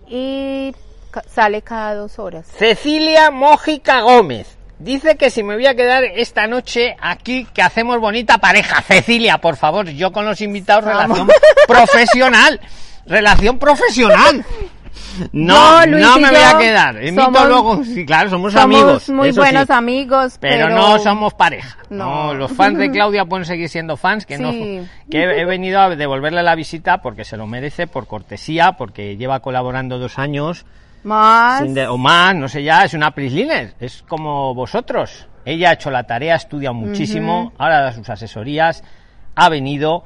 y 0.07 0.73
sale 1.27 1.61
cada 1.61 1.95
dos 1.95 2.19
horas. 2.19 2.45
Cecilia 2.57 3.31
Mójica 3.31 4.01
Gómez. 4.01 4.57
Dice 4.77 5.15
que 5.15 5.29
si 5.29 5.41
me 5.41 5.55
voy 5.55 5.65
a 5.67 5.75
quedar 5.75 6.03
esta 6.03 6.47
noche 6.47 6.97
aquí, 6.99 7.47
que 7.53 7.61
hacemos 7.61 7.99
bonita 7.99 8.37
pareja. 8.39 8.81
Cecilia, 8.81 9.37
por 9.39 9.55
favor, 9.55 9.87
yo 9.89 10.11
con 10.11 10.25
los 10.25 10.41
invitados, 10.41 10.83
Vamos. 10.85 11.17
relación 11.17 11.27
profesional. 11.67 12.59
Relación 13.05 13.59
profesional. 13.59 14.45
No, 15.31 15.79
No, 15.81 15.85
no, 15.85 15.97
Luis 15.97 16.07
y 16.17 16.19
me 16.19 16.29
voy 16.29 16.39
a 16.41 16.57
quedar. 16.57 16.95
Invito 17.03 17.23
somos- 17.25 17.47
luego. 17.47 17.83
Sí, 17.85 18.05
claro, 18.05 18.29
somos, 18.29 18.51
Somos 18.53 18.63
amigos. 18.65 19.09
muy 19.09 19.31
buenos 19.31 19.67
sí. 19.67 19.73
amigos, 19.73 20.37
Pero, 20.39 20.65
pero, 20.67 20.69
no 20.75 20.99
somos 20.99 21.33
pareja. 21.33 21.77
No. 21.89 22.27
No. 22.27 22.33
los 22.33 22.51
fans 22.51 22.77
de 22.77 22.91
Claudia 22.91 23.23
pueden 23.25 23.45
seguir 23.45 23.69
siendo 23.69 23.95
fans. 23.97 24.25
Que, 24.25 24.37
no, 24.37 24.51
que 24.51 25.23
he 25.41 25.45
venido 25.45 25.79
a 25.81 25.89
devolverle 25.95 26.43
la 26.43 26.55
visita 26.55 27.01
porque 27.01 27.23
se 27.23 27.37
lo 27.37 27.45
merece, 27.47 27.87
por 27.87 28.07
cortesía, 28.07 28.73
porque 28.73 29.15
lleva 29.17 29.39
colaborando 29.41 29.99
dos 29.99 30.17
años 30.19 30.65
más. 31.05 31.73
de- 31.73 31.87
o 31.87 31.97
más, 31.97 32.35
no 32.35 32.47
sé 32.49 32.63
ya, 32.63 32.83
es 32.83 32.93
una 32.93 33.11
Prisliner, 33.11 33.73
es 33.79 34.03
como 34.07 34.53
vosotros. 34.53 35.27
Ella 35.45 35.69
ha 35.69 35.73
hecho 35.73 35.91
la 35.91 36.03
tarea, 36.03 36.33
ha 36.33 36.37
estudiado 36.37 36.73
muchísimo, 36.73 37.53
ahora 37.57 37.81
da 37.81 37.91
sus 37.93 38.09
asesorías, 38.09 38.83
ha 39.35 39.47
venido, 39.49 40.03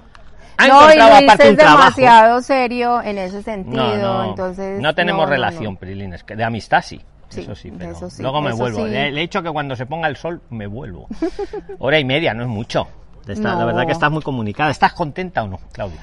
ha 0.58 0.68
no, 0.68 0.74
y 0.82 0.84
encontrado 0.94 1.10
Luis 1.12 1.24
aparte 1.24 1.44
es 1.46 1.50
un 1.52 1.56
trabajo. 1.58 1.78
demasiado 1.78 2.42
serio 2.42 3.02
en 3.02 3.18
ese 3.18 3.42
sentido, 3.42 3.84
No, 3.98 4.24
no, 4.24 4.30
entonces 4.32 4.82
no 4.82 4.94
tenemos 4.94 5.26
no, 5.26 5.32
relación, 5.32 5.74
no. 5.76 5.80
Prislines, 5.80 6.24
que 6.24 6.36
de 6.36 6.44
amistad 6.44 6.82
sí. 6.82 7.02
Sí, 7.30 7.42
eso 7.42 7.54
sí, 7.54 7.72
pero 7.78 7.92
eso 7.92 8.10
sí, 8.10 8.24
luego 8.24 8.42
me 8.42 8.52
vuelvo. 8.54 8.86
sí. 8.86 8.92
Le, 8.92 9.10
he 9.10 9.12
dicho 9.14 9.44
que 9.44 9.52
cuando 9.52 9.76
se 9.76 9.86
ponga 9.86 10.08
el 10.08 10.16
sol 10.18 10.42
me 10.50 10.66
vuelvo. 10.66 11.08
Hora 11.80 12.00
y 12.00 12.04
media, 12.04 12.34
no 12.34 12.42
es 12.42 12.50
mucho. 12.50 12.88
Está- 13.28 13.50
La 13.54 13.60
No. 13.60 13.66
verdad 13.68 13.86
que 13.86 13.92
estás 13.92 14.10
muy 14.12 14.24
comunicada. 14.24 14.72
¿Estás 14.72 14.94
contenta 14.94 15.44
o 15.44 15.48
no, 15.48 15.60
Claudia? 15.72 16.00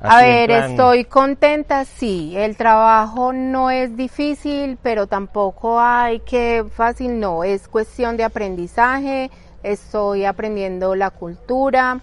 A 0.00 0.22
ver, 0.22 0.50
estoy 0.50 1.04
contenta, 1.04 1.84
sí. 1.84 2.32
El 2.36 2.56
trabajo 2.56 3.32
no 3.32 3.70
es 3.70 3.96
difícil, 3.96 4.78
pero 4.82 5.06
tampoco 5.06 5.80
hay 5.80 6.20
que 6.20 6.64
fácil, 6.72 7.18
no. 7.18 7.42
Es 7.42 7.66
cuestión 7.68 8.16
de 8.16 8.24
aprendizaje. 8.24 9.30
Estoy 9.62 10.24
aprendiendo 10.24 10.94
la 10.94 11.10
cultura. 11.10 12.00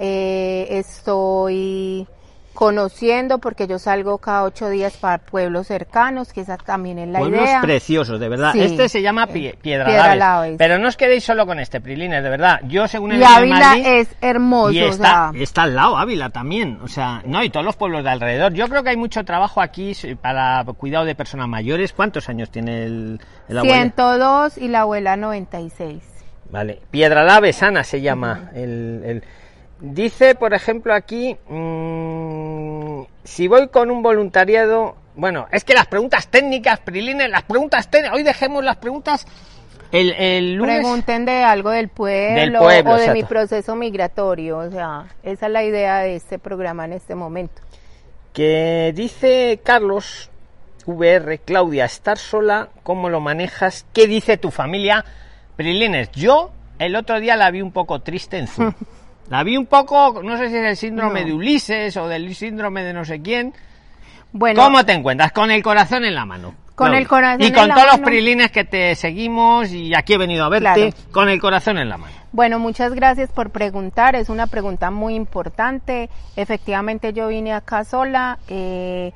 eh, 0.00 0.66
estoy 0.70 2.06
conociendo 2.58 3.38
porque 3.38 3.68
yo 3.68 3.78
salgo 3.78 4.18
cada 4.18 4.42
ocho 4.42 4.68
días 4.68 4.96
para 4.96 5.18
pueblos 5.18 5.68
cercanos, 5.68 6.32
que 6.32 6.40
esa 6.40 6.56
también 6.56 6.98
es 6.98 7.08
la 7.08 7.20
Pueblos 7.20 7.42
idea. 7.42 7.60
preciosos, 7.60 8.18
de 8.18 8.28
verdad. 8.28 8.50
Sí. 8.52 8.62
Este 8.62 8.88
se 8.88 9.00
llama 9.00 9.28
Pie- 9.28 9.56
Piedra, 9.62 9.86
Piedra 9.86 10.16
Laves. 10.16 10.56
Pero 10.58 10.76
no 10.80 10.88
os 10.88 10.96
quedéis 10.96 11.22
solo 11.22 11.46
con 11.46 11.60
este, 11.60 11.80
Prilines, 11.80 12.20
de 12.20 12.28
verdad. 12.28 12.60
Yo, 12.66 12.88
según 12.88 13.12
he 13.12 13.18
Y 13.18 13.22
Ávila 13.22 13.60
Madrid, 13.60 13.86
es 13.86 14.08
hermoso, 14.20 14.72
y 14.72 14.82
o 14.82 14.88
está, 14.88 15.30
sea, 15.32 15.40
está 15.40 15.62
al 15.62 15.76
lado 15.76 15.96
Ávila 15.98 16.30
también. 16.30 16.80
O 16.82 16.88
sea, 16.88 17.22
no, 17.24 17.44
y 17.44 17.50
todos 17.50 17.64
los 17.64 17.76
pueblos 17.76 18.02
de 18.02 18.10
alrededor. 18.10 18.52
Yo 18.54 18.66
creo 18.68 18.82
que 18.82 18.90
hay 18.90 18.96
mucho 18.96 19.24
trabajo 19.24 19.60
aquí 19.60 19.92
para 20.20 20.64
cuidado 20.64 21.04
de 21.04 21.14
personas 21.14 21.46
mayores. 21.46 21.92
¿Cuántos 21.92 22.28
años 22.28 22.50
tiene 22.50 22.82
el, 22.86 23.20
el 23.48 23.58
abuelo? 23.58 23.72
102 23.76 24.58
y 24.58 24.66
la 24.66 24.80
abuela 24.80 25.16
96. 25.16 26.02
Vale. 26.50 26.80
Piedra 26.90 27.22
Laves, 27.22 27.62
Ana 27.62 27.84
se 27.84 28.00
llama. 28.00 28.50
el, 28.52 29.02
el- 29.06 29.24
Dice, 29.80 30.34
por 30.34 30.54
ejemplo, 30.54 30.92
aquí, 30.92 31.36
mm, 31.48 33.02
si 33.24 33.48
voy 33.48 33.68
con 33.68 33.90
un 33.90 34.02
voluntariado... 34.02 34.96
Bueno, 35.14 35.46
es 35.50 35.64
que 35.64 35.74
las 35.74 35.86
preguntas 35.86 36.28
técnicas, 36.28 36.80
Prilines, 36.80 37.30
las 37.30 37.42
preguntas 37.42 37.90
técnicas... 37.90 38.16
Hoy 38.16 38.22
dejemos 38.22 38.64
las 38.64 38.76
preguntas 38.76 39.26
el, 39.92 40.12
el 40.12 40.54
lunes... 40.54 40.80
Pregunten 40.80 41.24
de 41.24 41.42
algo 41.42 41.70
del 41.70 41.88
pueblo, 41.88 42.40
Del 42.40 42.52
pueblo, 42.54 42.92
o 42.92 42.96
de 42.96 43.12
mi 43.12 43.24
proceso 43.24 43.74
migratorio, 43.74 44.58
o 44.58 44.70
sea, 44.70 45.06
esa 45.22 45.46
es 45.46 45.52
la 45.52 45.64
idea 45.64 45.98
de 45.98 46.16
este 46.16 46.38
programa 46.38 46.84
en 46.84 46.92
este 46.92 47.14
momento. 47.14 47.62
Que 48.32 48.92
dice 48.94 49.60
Carlos 49.64 50.30
VR, 50.86 51.38
Claudia, 51.38 51.84
estar 51.86 52.18
sola, 52.18 52.68
¿cómo 52.82 53.08
lo 53.08 53.20
manejas? 53.20 53.86
¿Qué 53.92 54.06
dice 54.06 54.36
tu 54.36 54.50
familia? 54.50 55.04
Prilines, 55.56 56.10
yo 56.12 56.50
el 56.78 56.94
otro 56.94 57.18
día 57.20 57.36
la 57.36 57.50
vi 57.50 57.62
un 57.62 57.72
poco 57.72 58.00
triste 58.00 58.38
en 58.38 58.46
Zoom. 58.46 58.74
La 59.30 59.42
vi 59.42 59.56
un 59.56 59.66
poco, 59.66 60.22
no 60.22 60.36
sé 60.38 60.48
si 60.48 60.56
es 60.56 60.64
el 60.64 60.76
síndrome 60.76 61.20
No. 61.20 61.26
de 61.26 61.32
Ulises 61.34 61.96
o 61.96 62.08
del 62.08 62.34
síndrome 62.34 62.82
de 62.82 62.92
no 62.92 63.04
sé 63.04 63.20
quién. 63.20 63.52
Bueno, 64.32 64.62
¿Cómo 64.62 64.84
te 64.84 64.92
encuentras? 64.92 65.32
Con 65.32 65.50
el 65.50 65.62
corazón 65.62 66.04
en 66.04 66.14
la 66.14 66.24
mano. 66.24 66.54
Con 66.74 66.94
el 66.94 67.08
corazón 67.08 67.42
Y 67.42 67.46
en 67.46 67.54
con 67.54 67.68
la 67.68 67.74
todos 67.74 67.86
los 67.88 68.00
prilines 68.00 68.50
que 68.52 68.64
te 68.64 68.94
seguimos 68.94 69.72
y 69.72 69.94
aquí 69.96 70.14
he 70.14 70.18
venido 70.18 70.44
a 70.44 70.48
verte, 70.48 70.72
Claro. 70.74 70.90
con 71.10 71.28
el 71.28 71.40
corazón 71.40 71.76
en 71.78 71.88
la 71.88 71.96
mano. 71.98 72.12
bueno, 72.30 72.58
muchas 72.60 72.94
gracias 72.94 73.30
por 73.32 73.50
preguntar, 73.50 74.14
es 74.14 74.28
una 74.28 74.46
pregunta 74.46 74.90
muy 74.92 75.14
importante. 75.16 76.08
Efectivamente 76.36 77.12
yo 77.12 77.28
vine 77.28 77.52
acá 77.52 77.82
sola, 77.84 78.38
eh, 78.48 79.12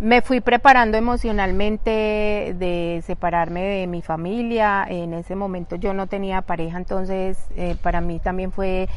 me 0.00 0.20
fui 0.22 0.40
preparando 0.40 0.98
emocionalmente 0.98 2.54
de 2.58 3.02
separarme 3.06 3.62
de 3.62 3.86
mi 3.86 4.02
familia, 4.02 4.84
en 4.88 5.14
ese 5.14 5.34
momento 5.34 5.76
yo 5.76 5.94
no 5.94 6.06
tenía 6.08 6.42
pareja, 6.42 6.76
entonces 6.78 7.38
eh, 7.56 7.74
para 7.82 8.00
mí 8.00 8.18
también 8.20 8.52
fue 8.52 8.88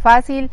fácil. 0.00 0.50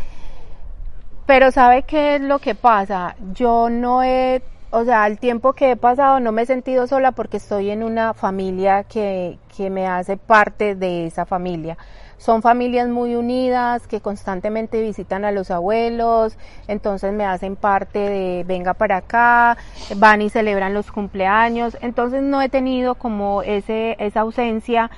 Pero 1.25 1.51
¿sabe 1.51 1.83
qué 1.83 2.15
es 2.15 2.21
lo 2.21 2.39
que 2.39 2.55
pasa? 2.55 3.15
Yo 3.33 3.69
no 3.69 4.01
he, 4.01 4.41
o 4.71 4.85
sea, 4.85 5.07
el 5.07 5.19
tiempo 5.19 5.53
que 5.53 5.71
he 5.71 5.75
pasado 5.75 6.19
no 6.19 6.31
me 6.31 6.43
he 6.43 6.45
sentido 6.45 6.87
sola 6.87 7.11
porque 7.11 7.37
estoy 7.37 7.69
en 7.69 7.83
una 7.83 8.13
familia 8.13 8.83
que, 8.83 9.37
que 9.55 9.69
me 9.69 9.87
hace 9.87 10.15
parte 10.15 10.75
de 10.75 11.07
esa 11.07 11.25
familia. 11.25 11.77
Son 12.17 12.41
familias 12.41 12.87
muy 12.87 13.15
unidas 13.15 13.87
que 13.87 14.01
constantemente 14.01 14.81
visitan 14.81 15.23
a 15.23 15.31
los 15.31 15.51
abuelos, 15.51 16.37
entonces 16.67 17.13
me 17.13 17.25
hacen 17.25 17.55
parte 17.55 17.99
de 17.99 18.43
venga 18.47 18.73
para 18.73 18.97
acá, 18.97 19.57
van 19.97 20.23
y 20.23 20.29
celebran 20.29 20.73
los 20.73 20.91
cumpleaños, 20.91 21.77
entonces 21.81 22.23
no 22.23 22.41
he 22.41 22.49
tenido 22.49 22.95
como 22.95 23.43
ese, 23.43 23.97
esa 23.99 24.21
ausencia 24.21 24.89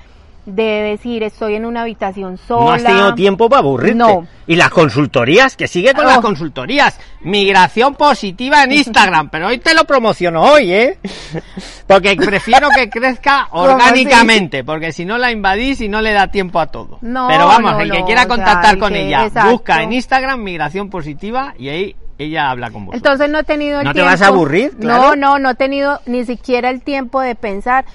de 0.50 0.64
decir 0.64 1.24
estoy 1.24 1.56
en 1.56 1.66
una 1.66 1.82
habitación 1.82 2.38
sola. 2.38 2.66
No 2.66 2.72
has 2.72 2.84
tenido 2.84 3.16
tiempo 3.16 3.50
para 3.50 3.60
aburrirte. 3.62 3.96
No. 3.96 4.28
Y 4.48 4.56
las 4.56 4.70
consultorías, 4.70 5.56
que 5.56 5.68
sigue 5.68 5.94
con 5.94 6.06
Oh. 6.06 6.10
las 6.10 6.20
consultorías. 6.20 7.00
Migración 7.22 7.96
positiva 7.96 8.64
en 8.64 8.72
Instagram, 8.74 9.30
pero 9.30 9.48
hoy 9.48 9.60
te 9.60 9.74
lo 9.76 9.84
promociono 9.86 10.42
hoy, 10.42 10.72
¿eh? 10.74 10.98
Porque 11.88 12.16
prefiero 12.16 12.70
que 12.70 12.90
crezca 12.90 13.48
orgánicamente, 13.52 14.64
porque 14.64 14.92
si 14.92 15.06
no 15.06 15.18
la 15.18 15.32
invadís 15.32 15.82
y 15.82 15.90
no 15.90 16.02
le 16.02 16.14
da 16.14 16.28
tiempo 16.28 16.60
a 16.60 16.68
todo. 16.68 17.00
No, 17.02 17.28
pero 17.28 17.48
vamos, 17.48 17.72
no, 17.74 17.80
el 17.80 17.92
que 17.92 18.00
no, 18.00 18.06
quiera 18.06 18.22
o 18.22 18.26
sea, 18.26 18.36
contactar 18.36 18.78
con 18.78 18.94
que- 18.94 19.08
ella, 19.08 19.26
exacto. 19.26 19.52
busca 19.52 19.84
en 19.84 19.94
Instagram 19.94 20.42
migración 20.44 20.90
positiva 20.90 21.54
y 21.58 21.70
ahí 21.70 21.96
ella 22.18 22.50
habla 22.52 22.70
con 22.70 22.86
vos. 22.86 22.96
Entonces 22.96 23.30
no 23.30 23.40
he 23.40 23.44
tenido 23.44 23.80
el 23.80 23.86
¿No 23.86 23.92
te 23.92 23.96
tiempo. 23.96 24.12
vas 24.12 24.22
a 24.22 24.28
aburrir? 24.28 24.78
Claro. 24.78 25.04
No, 25.04 25.16
no, 25.16 25.40
no 25.40 25.50
he 25.52 25.56
tenido 25.56 26.00
ni 26.06 26.26
siquiera 26.26 26.70
el 26.70 26.82
tiempo 26.82 27.22
de 27.22 27.36
pensar. 27.36 27.86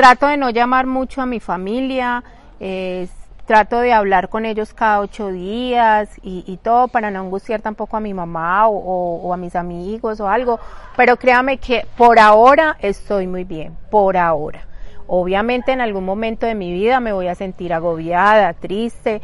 Trato 0.00 0.28
de 0.28 0.38
no 0.38 0.48
llamar 0.48 0.86
mucho 0.86 1.20
a 1.20 1.26
mi 1.26 1.40
familia, 1.40 2.24
eh, 2.58 3.06
trato 3.44 3.80
de 3.80 3.92
hablar 3.92 4.30
con 4.30 4.46
ellos 4.46 4.72
cada 4.72 5.00
ocho 5.00 5.28
días 5.28 6.08
y, 6.22 6.58
todo 6.62 6.88
para 6.88 7.10
no 7.10 7.20
angustiar 7.20 7.60
tampoco 7.60 7.98
a 7.98 8.00
mi 8.00 8.14
mamá 8.14 8.66
o, 8.66 9.30
a 9.34 9.36
mis 9.36 9.54
amigos 9.54 10.18
o 10.20 10.26
algo. 10.26 10.58
Pero 10.96 11.18
créame 11.18 11.58
que 11.58 11.86
por 11.98 12.18
ahora 12.18 12.78
estoy 12.80 13.26
muy 13.26 13.44
bien, 13.44 13.76
por 13.90 14.16
ahora. 14.16 14.62
Obviamente 15.06 15.72
en 15.72 15.82
algún 15.82 16.06
momento 16.06 16.46
de 16.46 16.54
mi 16.54 16.72
vida 16.72 16.98
me 17.00 17.12
voy 17.12 17.28
a 17.28 17.34
sentir 17.34 17.74
agobiada, 17.74 18.54
triste, 18.54 19.20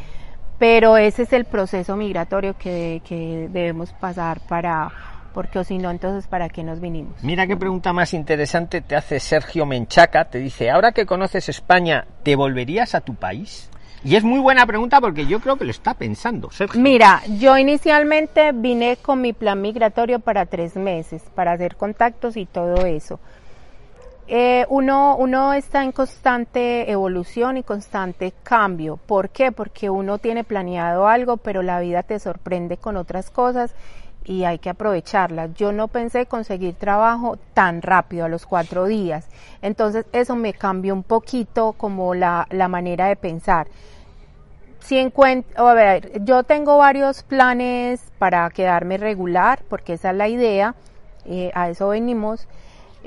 pero 0.58 0.98
ese 0.98 1.22
es 1.22 1.32
el 1.32 1.46
proceso 1.46 1.96
migratorio 1.96 2.54
que 2.58 3.48
debemos 3.50 3.94
pasar 3.94 4.40
para, 4.40 4.92
porque 5.37 5.59
o 5.59 5.64
si 5.64 5.77
no, 5.77 5.90
entonces 5.90 6.27
¿para 6.29 6.49
qué 6.49 6.64
nos 6.64 6.81
vinimos? 6.81 7.22
Mira 7.22 7.46
qué 7.46 7.59
pregunta 7.59 7.92
más 7.92 8.14
interesante 8.14 8.81
te 8.81 8.96
hace 8.96 9.20
Sergio 9.20 9.66
Menchaca. 9.66 10.25
Te 10.31 10.38
dice, 10.38 10.70
ahora 10.70 10.92
que 10.92 11.05
conoces 11.05 11.51
España, 11.51 12.07
¿te 12.22 12.37
volverías 12.37 12.94
a 12.94 13.03
tu 13.03 13.14
país? 13.16 13.68
Y 14.03 14.16
es 14.16 14.25
muy 14.25 14.40
buena 14.40 14.64
pregunta 14.64 14.99
porque 14.99 15.27
yo 15.27 15.40
creo 15.40 15.57
que 15.57 15.66
lo 15.66 15.72
está 15.72 15.92
pensando, 15.92 16.51
Sergio. 16.51 16.81
Mira, 16.81 17.20
yo 17.38 17.59
inicialmente 17.59 18.53
vine 18.53 18.96
con 18.96 19.20
mi 19.20 19.35
plan 19.35 19.61
migratorio 19.61 20.20
para 20.20 20.46
tres 20.46 20.75
meses, 20.75 21.22
para 21.35 21.53
hacer 21.53 21.77
contactos 21.77 22.38
y 22.38 22.46
todo 22.46 22.87
eso. 22.87 23.20
Eh, 24.29 24.64
uno, 24.70 25.16
uno 25.18 25.53
está 25.53 25.85
en 25.85 25.92
constante 25.92 26.90
evolución 26.90 27.59
y 27.59 27.62
constante 27.62 28.33
cambio. 28.42 28.96
¿Por 28.96 29.29
qué? 29.29 29.53
Porque 29.53 29.90
uno 29.90 30.16
tiene 30.16 30.44
planeado 30.44 31.07
algo, 31.07 31.37
pero 31.37 31.62
la 31.62 31.79
vida 31.79 32.03
te 32.05 32.18
sorprende 32.18 32.79
con 32.79 32.96
otras 32.96 33.29
cosas 33.29 33.75
y 34.26 34.44
hay 34.44 34.58
que 34.58 34.70
aprovecharlas. 34.70 35.54
Yo 35.54 35.72
no 35.72 35.88
pensé 35.88 36.26
conseguir 36.26 36.74
trabajo 36.74 37.38
tan 37.54 37.80
rápido, 37.80 38.24
a 38.26 38.28
los 38.28 38.44
cuatro 38.44 38.86
días. 38.86 39.28
Entonces 39.62 40.04
eso 40.12 40.34
me 40.34 40.52
cambió 40.52 40.92
un 40.94 41.04
poquito 41.04 41.72
como 41.72 42.14
la, 42.14 42.46
la 42.50 42.66
manera 42.66 43.06
de 43.06 43.16
pensar. 43.16 43.68
Si 44.80 44.98
encuentro, 44.98 45.68
a 45.68 45.74
ver, 45.74 46.24
yo 46.24 46.42
tengo 46.42 46.76
varios 46.78 47.22
planes 47.22 48.00
para 48.18 48.50
quedarme 48.50 48.98
regular, 48.98 49.60
porque 49.68 49.94
esa 49.94 50.10
es 50.10 50.16
la 50.16 50.28
idea, 50.28 50.74
eh, 51.24 51.50
a 51.54 51.70
eso 51.70 51.88
venimos. 51.88 52.46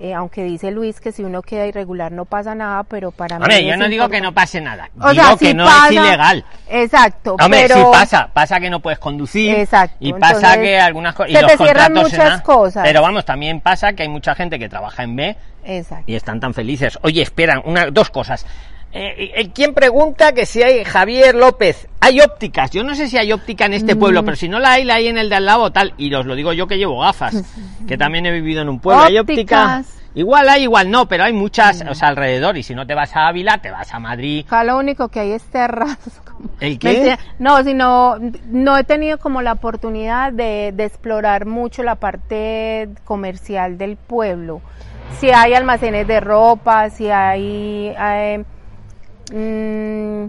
Eh, 0.02 0.14
aunque 0.14 0.46
dice 0.46 0.72
Luis 0.72 1.02
que 1.02 1.12
si 1.12 1.24
uno 1.26 1.42
queda 1.42 1.66
irregular 1.68 2.10
no 2.14 2.24
pasa 2.24 2.56
nada, 2.56 2.84
pero 2.84 3.12
para 3.12 3.38
mí. 3.38 3.44
Hombre, 3.44 3.66
yo 3.66 3.74
es 3.74 3.78
no 3.78 3.90
digo 3.90 4.08
que 4.08 4.22
no 4.22 4.34
pase 4.34 4.62
nada. 4.62 4.90
O 4.98 5.12
digo 5.12 5.26
sea, 5.26 5.36
que 5.36 5.54
no 5.54 5.66
pasa- 5.66 5.88
es 5.88 5.92
ilegal. 5.92 6.46
Exacto, 6.70 7.36
Hombre, 7.38 7.64
pero 7.68 7.76
sí 7.76 7.82
pasa. 7.92 8.30
Pasa 8.32 8.62
que 8.62 8.70
no 8.70 8.80
puedes 8.80 8.98
conducir. 8.98 9.54
Exacto, 9.56 9.98
Y 10.00 10.14
pasa 10.14 10.36
entonces, 10.36 10.60
que 10.60 10.80
algunas 10.80 11.14
cosas. 11.16 11.32
Y 11.32 11.36
se 11.36 11.42
los 11.42 11.52
te 11.52 11.58
cierran 11.58 11.98
en 11.98 12.04
muchas 12.04 12.42
cosas. 12.44 12.84
Pero 12.86 13.02
vamos, 13.02 13.26
también 13.26 13.60
pasa 13.60 13.92
que 13.92 14.04
hay 14.04 14.10
mucha 14.10 14.36
gente 14.36 14.58
que 14.58 14.70
trabaja 14.70 15.04
en 15.04 15.18
B 15.18 15.36
Exacto. 15.66 16.06
y 16.08 16.16
están 16.16 16.40
tan 16.40 16.54
felices. 16.54 16.98
Oye, 17.02 17.22
esperan, 17.22 17.62
una, 17.66 17.88
dos 17.88 18.10
cosas. 18.10 18.46
Eh, 18.92 19.32
eh, 19.36 19.52
¿Quién 19.54 19.74
pregunta 19.76 20.34
que 20.34 20.46
si 20.48 20.64
hay 20.64 20.84
Javier 20.84 21.36
López? 21.36 21.88
Hay 22.02 22.22
ópticas. 22.22 22.72
Yo 22.72 22.84
no 22.84 22.96
sé 22.96 23.08
si 23.08 23.18
hay 23.18 23.32
óptica 23.32 23.66
en 23.66 23.74
este 23.74 23.94
Mm. 23.96 24.00
pueblo, 24.00 24.24
pero 24.26 24.36
si 24.36 24.50
no 24.50 24.58
la 24.60 24.74
hay, 24.74 24.84
la 24.84 24.96
hay 24.96 25.08
en 25.08 25.18
el 25.18 25.30
de 25.30 25.36
al 25.36 25.46
lado 25.46 25.64
o 25.64 25.72
tal. 25.72 25.94
Y 25.98 26.12
os 26.14 26.26
lo 26.26 26.34
digo 26.36 26.54
yo 26.54 26.66
que 26.68 26.78
llevo 26.78 27.00
gafas, 27.02 27.36
que 27.88 27.98
también 27.98 28.26
he 28.26 28.32
vivido 28.32 28.62
en 28.64 28.70
un 28.70 28.80
pueblo. 28.80 29.04
¿Hay 29.04 29.18
óptica? 29.20 29.64
Ópticas. 29.80 29.96
Igual 30.16 30.50
hay, 30.50 30.64
igual 30.64 30.90
no, 30.90 31.08
pero 31.08 31.24
hay 31.24 31.34
muchas, 31.34 31.84
Mm. 31.86 31.90
o 31.90 31.94
sea, 31.96 32.08
alrededor. 32.08 32.58
Y 32.58 32.64
si 32.64 32.74
no 32.74 32.88
te 32.88 32.96
vas 32.96 33.16
a 33.16 33.28
Ávila, 33.28 33.60
te 33.60 33.70
vas 33.70 33.94
a 33.94 34.00
Madrid. 34.00 34.44
Acá 34.48 34.64
lo 34.64 34.78
único 34.80 35.08
que 35.10 35.20
hay 35.20 35.32
es 35.34 35.44
terrazas. 35.44 36.20
¿El 36.60 36.80
qué? 36.80 37.16
No, 37.38 37.64
sino 37.64 38.16
no 38.48 38.76
he 38.76 38.84
tenido 38.86 39.20
como 39.20 39.44
la 39.44 39.52
oportunidad 39.54 40.34
de, 40.34 40.72
de 40.74 40.86
explorar 40.86 41.46
mucho 41.46 41.84
la 41.84 41.94
parte 41.96 42.90
comercial 43.06 43.78
del 43.78 43.98
pueblo. 43.98 44.62
Si 45.20 45.30
hay 45.30 45.54
almacenes 45.54 46.08
de 46.08 46.20
ropa, 46.20 46.90
si 46.90 47.10
hay, 47.12 47.94
eh, 48.00 48.44
mm, 49.32 50.26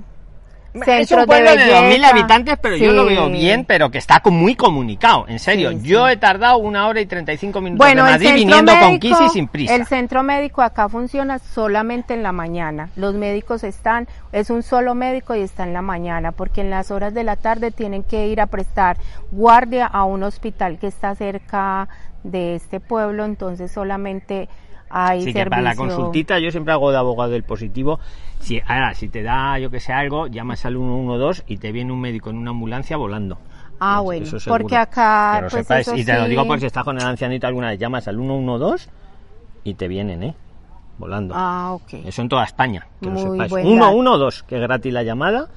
es 0.73 1.11
un 1.11 1.27
pueblo 1.27 1.51
de, 1.51 1.57
belleza. 1.57 1.83
2.000 1.83 2.05
habitantes, 2.05 2.59
pero 2.63 2.77
yo 2.77 2.93
lo 2.93 3.05
veo 3.05 3.29
bien, 3.29 3.65
pero 3.65 3.91
que 3.91 3.99
está 3.99 4.21
con- 4.21 4.35
muy 4.35 4.55
comunicado, 4.55 5.25
en 5.29 5.41
serio. 5.41 5.71
Sí, 5.73 5.81
sí. 5.81 5.89
Yo 5.89 6.09
he 6.09 6.17
tardado 6.17 6.59
una 6.59 6.87
hora 6.87 7.01
y 7.01 7.07
35 7.07 7.61
minutos 7.61 7.85
Bueno, 7.85 8.05
de 8.05 8.13
Madrid 8.13 8.35
viniendo 8.35 8.73
con 8.73 8.93
médico, 8.93 9.19
Kisi 9.19 9.31
sin 9.31 9.49
prisa. 9.49 9.75
El 9.75 9.87
centro 9.87 10.23
médico 10.23 10.63
acá 10.63 10.89
funciona 10.89 11.41
solamente 11.41 12.15
en 12.15 12.23
la 12.23 12.31
mañana. 12.31 12.91
Los 12.95 13.15
médicos 13.15 13.65
están, 13.65 14.07
es 14.31 14.49
un 14.51 14.63
solo 14.63 14.95
médico 14.95 15.35
y 15.35 15.41
está 15.41 15.65
en 15.65 15.73
la 15.73 15.83
mañana, 15.83 16.31
porque 16.31 16.61
en 16.61 16.71
las 16.71 16.93
horas 16.93 17.15
de 17.15 17.25
la 17.25 17.35
tarde 17.35 17.73
tienen 17.73 18.05
que 18.05 18.29
ir 18.29 18.41
a 18.41 18.47
prestar 18.47 18.97
guardia 19.33 19.87
a 19.87 20.05
un 20.05 20.23
hospital 20.23 20.79
que 20.79 20.87
está 20.87 21.17
cerca 21.17 21.89
de 22.23 22.55
este 22.55 22.79
pueblo, 22.79 23.25
entonces 23.25 23.73
solamente 23.73 24.49
hay 24.91 25.21
Así 25.21 25.33
que 25.33 25.47
para 25.47 25.63
la 25.63 25.75
consultita 25.77 26.39
yo 26.39 26.51
siempre 26.51 26.73
hago 26.73 26.91
de 26.91 26.99
abogado 26.99 27.31
del 27.31 27.45
positivo. 27.45 28.01
Si, 28.41 28.61
ahora, 28.67 28.95
si 28.95 29.09
te 29.09 29.23
da, 29.23 29.59
yo 29.59 29.71
que 29.71 29.81
sé, 29.81 29.93
algo, 29.93 30.27
llamas 30.27 30.65
al 30.67 30.75
112 30.75 31.45
y 31.47 31.59
te 31.59 31.73
viene 31.73 31.93
un 31.93 32.01
médico 32.01 32.31
en 32.31 32.37
una 32.39 32.51
ambulancia 32.51 32.97
volando. 32.97 33.39
Ah, 33.79 33.95
Eso- 33.97 34.03
bueno, 34.05 34.27
porque 34.49 34.77
acá, 34.77 35.33
Que 35.37 35.43
lo 35.43 35.49
pues 35.51 35.63
sepáis. 35.67 35.89
eso 35.89 35.97
y 35.97 36.05
te 36.05 36.15
lo 36.15 36.27
digo 36.27 36.47
por 36.47 36.61
si 36.61 36.67
estás 36.67 36.85
con 36.85 36.97
el 36.99 37.05
ancianito 37.07 37.47
alguna 37.47 37.69
vez, 37.69 37.79
llamas 37.79 38.07
al 38.09 38.17
112 38.17 38.91
y 39.65 39.75
te 39.75 39.89
vienen, 39.89 40.23
¿eh? 40.23 40.35
Volando. 40.99 41.35
Ah, 41.37 41.71
ok. 41.73 41.95
Eso 42.05 42.21
en 42.21 42.29
toda 42.29 42.45
España, 42.45 42.87
que 43.01 43.07
lo 43.07 43.13
Muy 43.13 43.23
sepáis. 43.23 43.51
buen 43.51 43.67
112, 43.67 44.43
que 44.47 44.57
es 44.57 44.61
gratis 44.61 44.93
la 44.93 45.03
llamada. 45.03 45.49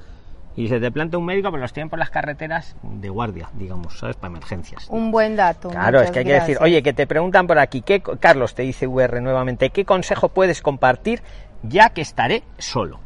Y 0.56 0.68
se 0.68 0.78
te 0.78 0.90
planta 0.92 1.18
un 1.18 1.24
médico, 1.24 1.50
pero 1.50 1.60
los 1.60 1.72
tienen 1.72 1.90
por 1.90 1.98
las 1.98 2.10
carreteras 2.10 2.76
de 2.82 3.08
guardia, 3.08 3.50
digamos, 3.54 3.98
¿sabes? 3.98 4.16
Para 4.16 4.30
emergencias. 4.30 4.86
Un 4.88 5.10
buen 5.10 5.34
dato. 5.34 5.68
Claro, 5.70 6.00
es 6.00 6.10
que 6.10 6.20
hay 6.20 6.24
que 6.24 6.34
decir, 6.34 6.58
oye, 6.60 6.82
que 6.82 6.92
te 6.92 7.06
preguntan 7.06 7.46
por 7.46 7.58
aquí, 7.58 7.82
¿qué, 7.82 8.00
Carlos 8.00 8.54
te 8.54 8.62
dice 8.62 8.86
VR 8.86 9.20
nuevamente, 9.20 9.70
¿qué 9.70 9.84
consejo 9.84 10.28
puedes 10.28 10.62
compartir 10.62 11.22
ya 11.62 11.90
que 11.90 12.02
estaré 12.02 12.44
solo? 12.58 13.03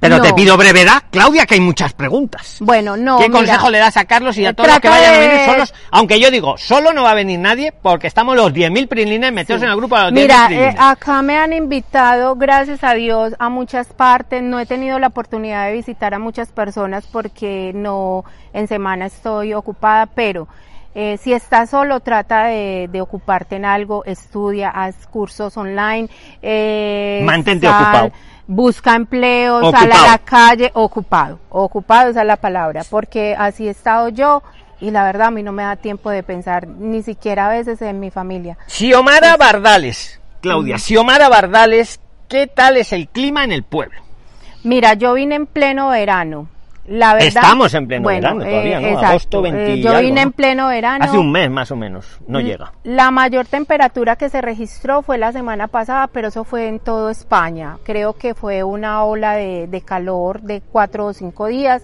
Pero 0.00 0.18
No. 0.18 0.22
te 0.22 0.34
pido 0.34 0.56
brevedad, 0.58 1.02
Claudia, 1.10 1.46
que 1.46 1.54
hay 1.54 1.60
muchas 1.60 1.94
preguntas. 1.94 2.58
Bueno, 2.60 2.94
no. 2.96 3.16
¿Qué 3.18 3.28
mira, 3.28 3.38
consejo 3.40 3.70
le 3.70 3.78
das 3.78 3.96
a 3.96 4.04
Carlos 4.04 4.36
y 4.36 4.44
a 4.44 4.50
eh, 4.50 4.54
todos 4.54 4.68
los 4.68 4.80
que 4.80 4.88
vayan 4.90 5.14
a 5.14 5.18
venir 5.18 5.40
solos? 5.46 5.74
Aunque 5.92 6.20
yo 6.20 6.30
digo, 6.30 6.58
solo 6.58 6.92
no 6.92 7.04
va 7.04 7.12
a 7.12 7.14
venir 7.14 7.38
nadie 7.38 7.72
porque 7.72 8.06
estamos 8.06 8.36
los 8.36 8.52
10.000 8.52 8.86
prilines 8.88 9.32
metidos 9.32 9.62
en 9.62 9.68
el 9.70 9.76
grupo 9.76 9.96
de 9.96 10.02
los 10.02 10.12
10.000 10.12 10.14
Mira, 10.14 10.48
eh, 10.50 10.74
acá 10.78 11.22
me 11.22 11.38
han 11.38 11.52
invitado, 11.54 12.34
gracias 12.36 12.84
a 12.84 12.92
Dios, 12.94 13.34
a 13.38 13.48
muchas 13.48 13.86
partes. 13.94 14.42
No 14.42 14.60
he 14.60 14.66
tenido 14.66 14.98
la 14.98 15.06
oportunidad 15.06 15.66
de 15.66 15.72
visitar 15.72 16.12
a 16.12 16.18
muchas 16.18 16.50
personas 16.50 17.06
porque 17.10 17.72
no, 17.74 18.24
en 18.52 18.68
semana 18.68 19.06
estoy 19.06 19.54
ocupada, 19.54 20.04
pero 20.06 20.48
eh, 20.94 21.18
si 21.20 21.32
estás 21.32 21.70
solo, 21.70 22.00
trata 22.00 22.44
de, 22.44 22.88
de 22.92 23.00
ocuparte 23.00 23.56
en 23.56 23.64
algo, 23.64 24.04
estudia, 24.04 24.68
haz 24.70 24.94
cursos 25.06 25.56
online. 25.56 26.08
eh, 26.42 27.20
Mantente 27.24 27.66
sal, 27.66 27.82
ocupado. 27.82 28.12
Busca 28.46 28.94
empleo, 28.94 29.60
sal 29.70 29.84
Ocupado. 29.84 30.04
a 30.04 30.10
la 30.10 30.18
calle, 30.18 30.70
ocupado. 30.74 31.38
Ocupado 31.50 32.10
esa 32.10 32.20
es 32.20 32.26
la 32.26 32.36
palabra, 32.36 32.82
porque 32.88 33.34
así 33.38 33.66
he 33.66 33.70
estado 33.70 34.08
yo. 34.10 34.42
Y 34.80 34.90
la 34.90 35.04
verdad 35.04 35.28
a 35.28 35.30
mí 35.30 35.42
no 35.42 35.52
me 35.52 35.62
da 35.62 35.76
tiempo 35.76 36.10
de 36.10 36.22
pensar 36.22 36.66
ni 36.66 37.02
siquiera 37.02 37.46
a 37.46 37.50
veces 37.50 37.80
en 37.80 38.00
mi 38.00 38.10
familia. 38.10 38.58
Xiomara 38.66 39.36
Bardales, 39.36 40.20
Claudia, 40.42 40.78
Xiomara 40.78 41.28
Bardales, 41.28 42.00
¿qué 42.28 42.46
tal 42.46 42.76
es 42.76 42.92
el 42.92 43.08
clima 43.08 43.44
en 43.44 43.52
el 43.52 43.62
pueblo? 43.62 43.98
Mira, 44.62 44.94
yo 44.94 45.14
vine 45.14 45.36
en 45.36 45.46
pleno 45.46 45.88
verano. 45.88 46.48
La 46.86 47.14
verdad, 47.14 47.28
Estamos 47.28 47.72
en 47.74 47.86
pleno 47.86 48.02
bueno, 48.02 48.20
verano 48.20 48.44
todavía, 48.44 48.78
eh, 48.78 48.82
¿no? 48.82 48.88
exacto. 48.88 49.06
Agosto 49.06 49.42
20 49.42 49.72
Eh, 49.72 49.80
yo 49.80 50.00
vine 50.00 50.20
en 50.20 50.32
pleno 50.32 50.68
verano. 50.68 51.04
Hace 51.04 51.16
un 51.18 51.32
mes 51.32 51.50
más 51.50 51.70
o 51.70 51.76
menos, 51.76 52.18
no 52.28 52.40
Mm, 52.40 52.42
llega. 52.42 52.72
La 52.84 53.10
mayor 53.10 53.46
temperatura 53.46 54.16
que 54.16 54.28
se 54.28 54.42
registró 54.42 55.00
fue 55.02 55.16
la 55.16 55.32
semana 55.32 55.68
pasada, 55.68 56.08
pero 56.08 56.28
eso 56.28 56.44
fue 56.44 56.68
en 56.68 56.80
toda 56.80 57.10
España. 57.10 57.78
Creo 57.84 58.12
que 58.12 58.34
fue 58.34 58.62
una 58.64 59.02
ola 59.04 59.32
de, 59.34 59.66
de 59.66 59.80
calor 59.80 60.42
de 60.42 60.60
cuatro 60.60 61.06
o 61.06 61.12
cinco 61.14 61.46
días. 61.46 61.82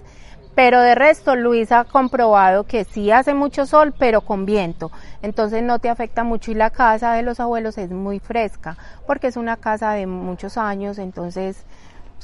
Pero 0.53 0.81
de 0.81 0.95
resto, 0.95 1.35
Luis 1.37 1.71
ha 1.71 1.85
comprobado 1.85 2.65
que 2.65 2.83
sí 2.83 3.09
hace 3.09 3.33
mucho 3.33 3.65
sol, 3.65 3.93
pero 3.97 4.19
con 4.21 4.45
viento. 4.45 4.91
Entonces 5.21 5.63
no 5.63 5.79
te 5.79 5.89
afecta 5.89 6.23
mucho 6.25 6.51
y 6.51 6.55
la 6.55 6.69
casa 6.69 7.13
de 7.13 7.23
los 7.23 7.39
abuelos 7.39 7.77
es 7.77 7.89
muy 7.89 8.19
fresca, 8.19 8.75
porque 9.07 9.27
es 9.27 9.37
una 9.37 9.55
casa 9.55 9.93
de 9.93 10.07
muchos 10.07 10.57
años, 10.57 10.97
entonces 10.99 11.65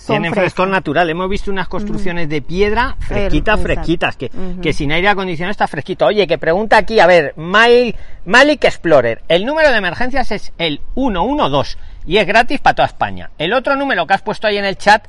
Tienen 0.05 0.31
frescor 0.41 0.67
natural. 0.67 1.09
Hemos 1.09 1.29
visto 1.29 1.49
unas 1.51 1.67
construcciones 1.67 2.29
de 2.29 2.41
piedra 2.41 2.95
fresquitas, 2.99 3.59
fresquitas, 3.59 4.15
que, 4.15 4.29
que 4.61 4.71
sin 4.73 4.91
aire 4.91 5.09
acondicionado 5.09 5.51
está 5.51 5.67
fresquito. 5.67 6.05
Oye, 6.05 6.27
que 6.27 6.37
pregunta 6.37 6.77
aquí, 6.77 6.99
a 6.99 7.07
ver, 7.07 7.33
Mal- 7.35 7.95
Malik 8.25 8.63
Explorer. 8.65 9.23
El 9.27 9.45
número 9.45 9.71
de 9.71 9.77
emergencias 9.77 10.31
es 10.31 10.53
el 10.57 10.81
112 10.93 11.77
y 12.05 12.17
es 12.17 12.27
gratis 12.27 12.59
para 12.59 12.75
toda 12.75 12.85
España. 12.85 13.31
El 13.37 13.53
otro 13.53 13.75
número 13.75 14.05
que 14.07 14.13
has 14.13 14.21
puesto 14.21 14.47
ahí 14.47 14.57
en 14.57 14.65
el 14.65 14.77
chat 14.77 15.05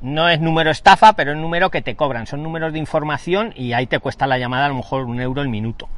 no 0.00 0.28
es 0.28 0.40
número 0.40 0.70
estafa, 0.70 1.12
pero 1.12 1.32
es 1.32 1.36
número 1.38 1.70
que 1.70 1.82
te 1.82 1.94
cobran. 1.94 2.26
Son 2.26 2.42
números 2.42 2.72
de 2.72 2.78
información 2.78 3.52
y 3.54 3.74
ahí 3.74 3.86
te 3.86 3.98
cuesta 3.98 4.26
la 4.26 4.38
llamada 4.38 4.66
a 4.66 4.68
lo 4.70 4.74
mejor 4.76 5.04
un 5.04 5.20
euro 5.20 5.42
el 5.42 5.48
minuto. 5.50 5.88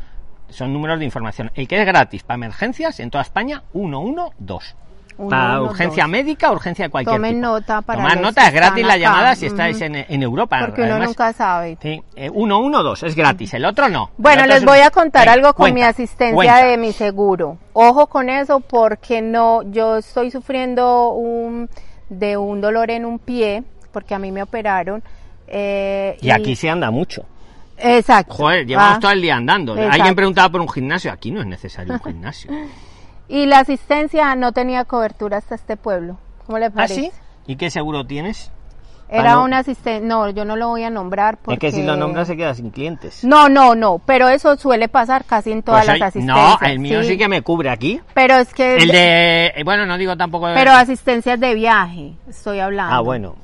Son 0.50 0.72
números 0.72 0.98
de 0.98 1.04
información. 1.04 1.50
El 1.54 1.68
que 1.68 1.78
es 1.80 1.86
gratis 1.86 2.24
para 2.24 2.34
emergencias 2.34 2.98
en 3.00 3.10
toda 3.10 3.22
España, 3.22 3.62
112. 3.72 4.74
Para 5.16 5.54
112. 5.58 5.70
urgencia 5.70 6.06
médica, 6.08 6.50
urgencia 6.52 6.84
de 6.86 6.90
cualquier 6.90 7.16
Tomen 7.16 7.34
tipo. 7.34 7.46
nota 7.46 7.82
para 7.82 7.98
Tomad 8.02 8.14
los 8.14 8.22
nota, 8.22 8.46
es 8.48 8.54
gratis 8.54 8.86
la 8.86 8.94
acá. 8.94 9.00
llamada 9.02 9.34
si 9.34 9.46
estáis 9.46 9.80
en, 9.80 9.94
en 9.96 10.22
Europa. 10.22 10.58
Porque 10.60 10.82
uno 10.82 10.98
nunca 10.98 11.32
sabe. 11.32 11.78
Sí, 11.80 12.02
eh, 12.16 12.30
112 12.30 13.06
es 13.06 13.14
gratis, 13.14 13.54
el 13.54 13.64
otro 13.64 13.88
no. 13.88 14.10
Bueno, 14.16 14.42
otro 14.42 14.54
les 14.54 14.58
es- 14.62 14.64
voy 14.66 14.78
a 14.80 14.90
contar 14.90 15.28
algo 15.28 15.48
con 15.54 15.64
cuenta, 15.64 15.74
mi 15.74 15.82
asistencia 15.82 16.34
cuenta. 16.34 16.64
de 16.64 16.76
mi 16.78 16.92
seguro. 16.92 17.58
Ojo 17.74 18.06
con 18.08 18.28
eso 18.30 18.60
porque 18.60 19.20
no, 19.22 19.62
yo 19.70 19.98
estoy 19.98 20.30
sufriendo 20.30 21.10
un, 21.12 21.68
de 22.08 22.36
un 22.36 22.60
dolor 22.60 22.90
en 22.90 23.04
un 23.04 23.18
pie 23.18 23.62
porque 23.92 24.14
a 24.14 24.18
mí 24.18 24.32
me 24.32 24.42
operaron. 24.42 25.02
eh, 25.46 26.16
Y 26.22 26.30
aquí 26.30 26.56
se 26.56 26.70
anda 26.70 26.90
mucho. 26.90 27.24
Exacto. 27.76 28.34
Joder, 28.34 28.64
llevamos 28.66 28.96
Ah, 28.96 29.00
todo 29.00 29.10
el 29.10 29.20
día 29.20 29.36
andando. 29.36 29.74
exacto. 29.74 29.94
Alguien 29.94 30.14
preguntaba 30.14 30.48
por 30.50 30.60
un 30.60 30.68
gimnasio. 30.68 31.10
Aquí 31.12 31.30
no 31.30 31.40
es 31.40 31.46
necesario 31.46 31.94
un 31.94 32.00
gimnasio. 32.00 32.50
Y 33.28 33.46
la 33.46 33.60
asistencia 33.60 34.34
no 34.34 34.52
tenía 34.52 34.84
cobertura 34.84 35.38
hasta 35.38 35.54
este 35.54 35.76
pueblo. 35.76 36.18
¿Cómo 36.46 36.58
le 36.58 36.66
¿Ah, 36.66 36.70
parece? 36.70 36.94
sí? 36.94 37.12
¿Y 37.46 37.56
qué 37.56 37.70
seguro 37.70 38.04
tienes? 38.06 38.50
Era 39.08 39.32
Ah, 39.32 39.36
no. 39.36 39.44
una 39.44 39.58
asistente, 39.58 40.06
no, 40.06 40.30
yo 40.30 40.46
no 40.46 40.56
lo 40.56 40.68
voy 40.68 40.84
a 40.84 40.90
nombrar 40.90 41.36
porque... 41.36 41.66
Es 41.66 41.74
que 41.74 41.80
si 41.80 41.86
lo 41.86 41.96
nombras 41.96 42.28
se 42.28 42.36
queda 42.36 42.54
sin 42.54 42.70
clientes. 42.70 43.22
No, 43.24 43.50
no, 43.50 43.74
no, 43.74 43.98
pero 44.06 44.28
eso 44.28 44.56
suele 44.56 44.88
pasar 44.88 45.26
casi 45.26 45.52
en 45.52 45.62
todas 45.62 45.84
Pues, 45.84 45.98
las 45.98 46.08
asistencias. 46.08 46.58
no, 46.62 46.66
el 46.66 46.78
mío 46.78 47.02
sí. 47.02 47.18
que 47.18 47.28
me 47.28 47.42
cubre 47.42 47.68
aquí. 47.68 48.00
Pero 48.14 48.36
es 48.36 48.54
que... 48.54 48.76
El 48.76 48.88
de... 48.88 49.46
eh, 49.54 49.62
Bueno, 49.64 49.84
no 49.84 49.98
digo 49.98 50.16
tampoco... 50.16 50.46
de- 50.48 50.54
Pero 50.54 50.70
asistencias 50.72 51.38
de 51.38 51.54
viaje, 51.54 52.14
estoy 52.26 52.60
hablando. 52.60 52.94
Ah, 52.94 53.00
bueno. 53.00 53.36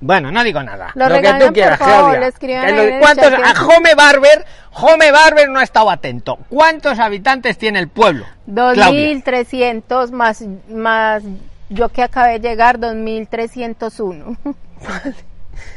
Bueno, 0.00 0.30
no 0.30 0.44
digo 0.44 0.62
nada. 0.62 0.92
Lo 0.94 1.08
que 1.20 1.32
tú 1.34 1.44
por 1.46 1.52
quieras, 1.52 1.78
favor, 1.78 2.16
Claudia. 2.38 2.70
lo- 2.70 2.82
en 2.82 3.00
¿Cuántos... 3.00 3.32
A 3.32 3.64
Home 3.64 3.94
Barber, 3.96 4.44
Home 4.74 5.10
Barber 5.10 5.48
no 5.48 5.58
ha 5.58 5.64
estado 5.64 5.90
atento. 5.90 6.38
¿Cuántos 6.48 6.98
habitantes 7.00 7.58
tiene 7.58 7.80
el 7.80 7.88
pueblo? 7.88 8.24
Claudia? 8.46 8.84
2.300 8.86 10.10
más, 10.12 10.44
más 10.70 11.22
yo 11.68 11.88
que 11.88 12.02
acabé 12.02 12.38
de 12.38 12.48
llegar, 12.48 12.78
2.301. 12.78 14.36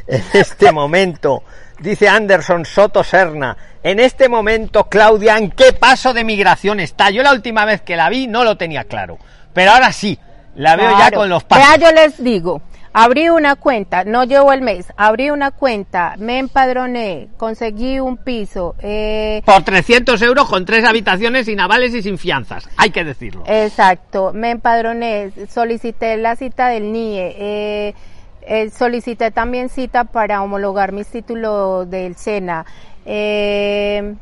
En 0.05 0.23
este 0.33 0.71
momento, 0.71 1.43
dice 1.79 2.07
Anderson 2.07 2.65
Soto 2.65 3.03
Serna, 3.03 3.57
en 3.81 3.99
este 3.99 4.29
momento, 4.29 4.87
Claudia, 4.87 5.37
¿en 5.37 5.49
qué 5.51 5.73
paso 5.73 6.13
de 6.13 6.23
migración 6.23 6.79
está? 6.79 7.09
Yo 7.09 7.23
la 7.23 7.31
última 7.31 7.65
vez 7.65 7.81
que 7.81 7.95
la 7.95 8.09
vi 8.09 8.27
no 8.27 8.43
lo 8.43 8.57
tenía 8.57 8.83
claro, 8.83 9.17
pero 9.53 9.71
ahora 9.71 9.91
sí, 9.91 10.19
la 10.55 10.75
veo 10.75 10.91
ya 10.99 11.11
con 11.11 11.29
los 11.29 11.43
pasos. 11.45 11.65
Vea, 11.79 11.89
yo 11.89 11.95
les 11.95 12.23
digo, 12.23 12.61
abrí 12.93 13.29
una 13.29 13.55
cuenta, 13.55 14.03
no 14.03 14.23
llevo 14.23 14.53
el 14.53 14.61
mes, 14.61 14.91
abrí 14.97 15.29
una 15.29 15.51
cuenta, 15.51 16.15
me 16.17 16.39
empadroné, 16.39 17.29
conseguí 17.37 17.99
un 17.99 18.17
piso, 18.17 18.75
eh, 18.79 19.41
Por 19.45 19.63
300 19.63 20.21
euros 20.21 20.49
con 20.49 20.65
tres 20.65 20.85
habitaciones 20.85 21.45
sin 21.45 21.59
avales 21.59 21.93
y 21.93 22.01
sin 22.01 22.17
fianzas, 22.17 22.69
hay 22.77 22.91
que 22.91 23.03
decirlo. 23.03 23.43
Exacto, 23.47 24.31
me 24.33 24.51
empadroné, 24.51 25.31
solicité 25.49 26.17
la 26.17 26.35
cita 26.35 26.67
del 26.67 26.91
NIE, 26.91 27.35
eh, 27.37 27.95
eh, 28.41 28.69
solicité 28.71 29.31
también 29.31 29.69
cita 29.69 30.03
para 30.05 30.41
homologar 30.41 30.91
mis 30.91 31.07
títulos 31.07 31.89
del 31.89 32.15
SENA, 32.15 32.65
eh, 33.05 34.15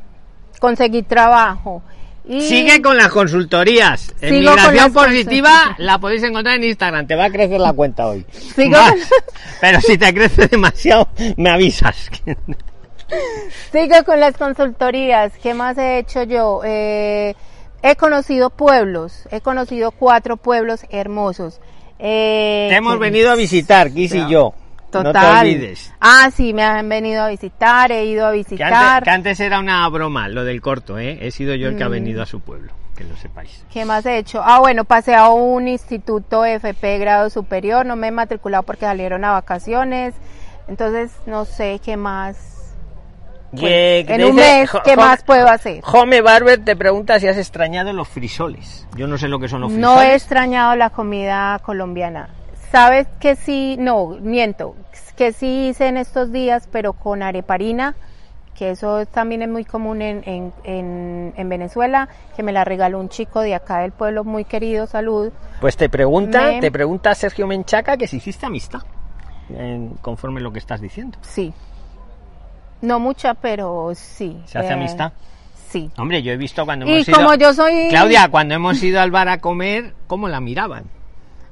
conseguí 0.59 1.03
trabajo. 1.03 1.82
Y 2.32 2.41
Sigue 2.41 2.80
con 2.82 2.95
las 2.95 3.09
consultorías. 3.09 4.13
En 4.21 4.30
Sigo 4.36 4.51
Migración 4.51 4.93
Positiva 4.93 5.75
la 5.80 5.97
podéis 5.97 6.21
encontrar 6.23 6.55
en 6.57 6.63
Instagram. 6.65 7.07
Te 7.07 7.15
va 7.15 7.25
a 7.25 7.30
crecer 7.32 7.59
la 7.59 7.73
cuenta 7.73 8.07
hoy. 8.07 8.23
Sigo 8.55 8.71
Más. 8.77 8.91
con- 8.91 8.99
Pero 9.61 9.82
si 9.82 9.97
te 9.97 10.13
crece 10.13 10.47
demasiado, 10.47 11.09
me 11.38 11.49
avisas. 11.49 12.09
Sigo 13.71 14.03
con 14.05 14.19
las 14.19 14.38
consultorías. 14.38 15.34
¿Qué 15.41 15.53
más 15.53 15.77
he 15.77 15.97
hecho 15.99 16.23
yo? 16.23 16.61
Eh, 16.63 17.34
he 17.82 17.95
conocido 17.95 18.49
pueblos, 18.51 19.27
he 19.32 19.41
conocido 19.41 19.91
cuatro 19.91 20.38
pueblos 20.38 20.82
hermosos. 20.91 21.59
Eh, 21.97 22.67
Te 22.69 22.75
hemos 22.77 22.93
que- 22.93 22.99
venido 22.99 23.32
a 23.32 23.36
visitar, 23.36 23.91
Kiss 23.91 24.13
y 24.13 24.27
yo. 24.30 24.53
Total. 24.91 25.13
No 25.13 25.19
te 25.19 25.39
olvides. 25.41 25.93
Ah, 25.99 26.29
sí, 26.35 26.53
me 26.53 26.63
han 26.63 26.87
venido 26.89 27.23
a 27.23 27.27
visitar, 27.29 27.91
he 27.91 28.05
ido 28.05 28.25
a 28.27 28.31
Que 28.31 28.37
visitar. 28.37 28.73
antes, 28.73 29.03
que 29.03 29.09
antes 29.11 29.39
era 29.39 29.59
una 29.59 29.87
broma, 29.89 30.27
lo 30.29 30.43
del 30.43 30.61
corto, 30.61 30.97
¿eh? 30.97 31.19
He 31.21 31.31
sido 31.31 31.53
yo 31.55 31.69
el 31.69 31.77
que 31.77 31.83
ha 31.83 31.89
Mm. 31.89 31.91
venido 31.91 32.21
a 32.23 32.25
su 32.25 32.39
pueblo, 32.39 32.73
que 32.95 33.03
lo 33.03 33.15
sepáis. 33.17 33.63
¿Qué 33.71 33.85
más 33.85 34.05
he 34.05 34.17
hecho? 34.17 34.41
Ah, 34.43 34.59
bueno, 34.59 34.85
pasé 34.85 35.13
a 35.15 35.29
un 35.29 35.67
instituto 35.67 36.43
FP 36.45 36.97
grado 36.97 37.29
superior, 37.29 37.85
no 37.85 37.95
me 37.95 38.07
he 38.07 38.11
matriculado 38.11 38.63
porque 38.63 38.85
salieron 38.85 39.23
a 39.25 39.31
vacaciones. 39.31 40.15
Entonces, 40.67 41.11
no 41.25 41.45
sé 41.45 41.79
qué 41.83 41.97
más. 41.97 42.55
En 43.51 44.23
un 44.25 44.35
mes, 44.35 44.69
¿qué 44.85 44.95
más 44.95 45.23
puedo 45.23 45.47
hacer? 45.47 45.81
Home 45.91 46.21
Barber 46.21 46.63
te 46.63 46.75
pregunta 46.75 47.19
si 47.19 47.27
has 47.27 47.37
extrañado 47.37 47.91
los 47.93 48.07
frisoles. 48.07 48.87
Yo 48.95 49.07
no 49.07 49.17
sé 49.17 49.27
lo 49.27 49.39
que 49.39 49.47
son 49.47 49.61
los 49.61 49.71
frisoles. 49.71 49.95
No 49.95 50.01
he 50.03 50.13
extrañado 50.13 50.75
la 50.75 50.91
comida 50.91 51.59
colombiana. 51.65 52.29
¿Sabes 52.72 53.07
que 53.20 53.36
sí? 53.36 53.76
No, 53.80 54.17
miento. 54.22 54.76
Que 55.15 55.34
sí 55.34 55.70
hice 55.70 55.88
en 55.88 55.97
estos 55.97 56.32
días, 56.32 56.67
pero 56.72 56.93
con 56.93 57.24
areparina, 57.24 57.95
que 58.55 58.72
eso 58.72 59.05
también 59.07 59.41
es 59.41 59.49
muy 59.49 59.65
común 59.65 60.01
en, 60.01 60.22
en, 60.26 60.53
en, 60.63 61.34
en 61.36 61.49
Venezuela, 61.49 62.07
que 62.36 62.43
me 62.43 62.51
la 62.51 62.63
regaló 62.63 62.99
un 62.99 63.09
chico 63.09 63.41
de 63.41 63.55
acá 63.55 63.80
del 63.80 63.91
pueblo 63.91 64.24
muy 64.24 64.45
querido, 64.45 64.86
salud. 64.88 65.32
Pues 65.61 65.76
te 65.78 65.89
pregunta, 65.89 66.41
Me- 66.43 66.59
te 66.61 66.72
pregunta 66.72 67.13
Sergio 67.15 67.47
Menchaca 67.47 67.97
que 67.97 68.07
si 68.07 68.17
hiciste 68.17 68.45
amistad. 68.45 68.82
en- 69.49 69.89
conforme 70.01 70.39
lo 70.41 70.51
que 70.53 70.59
estás 70.59 70.80
diciendo. 70.80 71.17
Sí. 71.22 71.51
No 72.82 72.99
mucha, 72.99 73.34
pero 73.34 73.91
sí. 73.95 74.39
¿Se 74.45 74.57
hace 74.59 74.70
Eh, 74.70 74.74
amistad? 74.74 75.11
Sí. 75.70 75.89
Hombre, 75.97 76.22
yo 76.24 76.32
he 76.32 76.38
visto 76.38 76.63
cuando 76.65 76.86
Y 76.88 76.99
ido... 77.01 77.13
como 77.13 77.34
yo 77.36 77.53
soy... 77.53 77.88
Claudia, 77.89 78.30
cuando 78.30 78.53
hemos 78.55 78.82
ido 78.82 79.01
al 79.01 79.11
bar 79.11 79.28
a 79.28 79.39
comer, 79.39 79.93
¿cómo 80.07 80.28
la 80.30 80.39
miraban? 80.39 80.86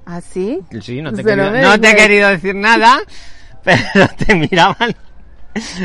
¿Ah, 0.10 0.22
sí? 0.22 0.60
Sí, 0.82 1.02
no 1.02 1.12
te, 1.12 1.20
he 1.22 1.24
lo 1.24 1.30
querido, 1.30 1.52
me- 1.52 1.62
no 1.62 1.80
te 1.82 1.90
he 1.90 1.94
me- 1.94 1.98
querido 2.00 2.30
decir 2.30 2.56
nada, 2.56 2.98
pero 3.64 4.08
te 4.18 4.36
miraban. 4.36 4.96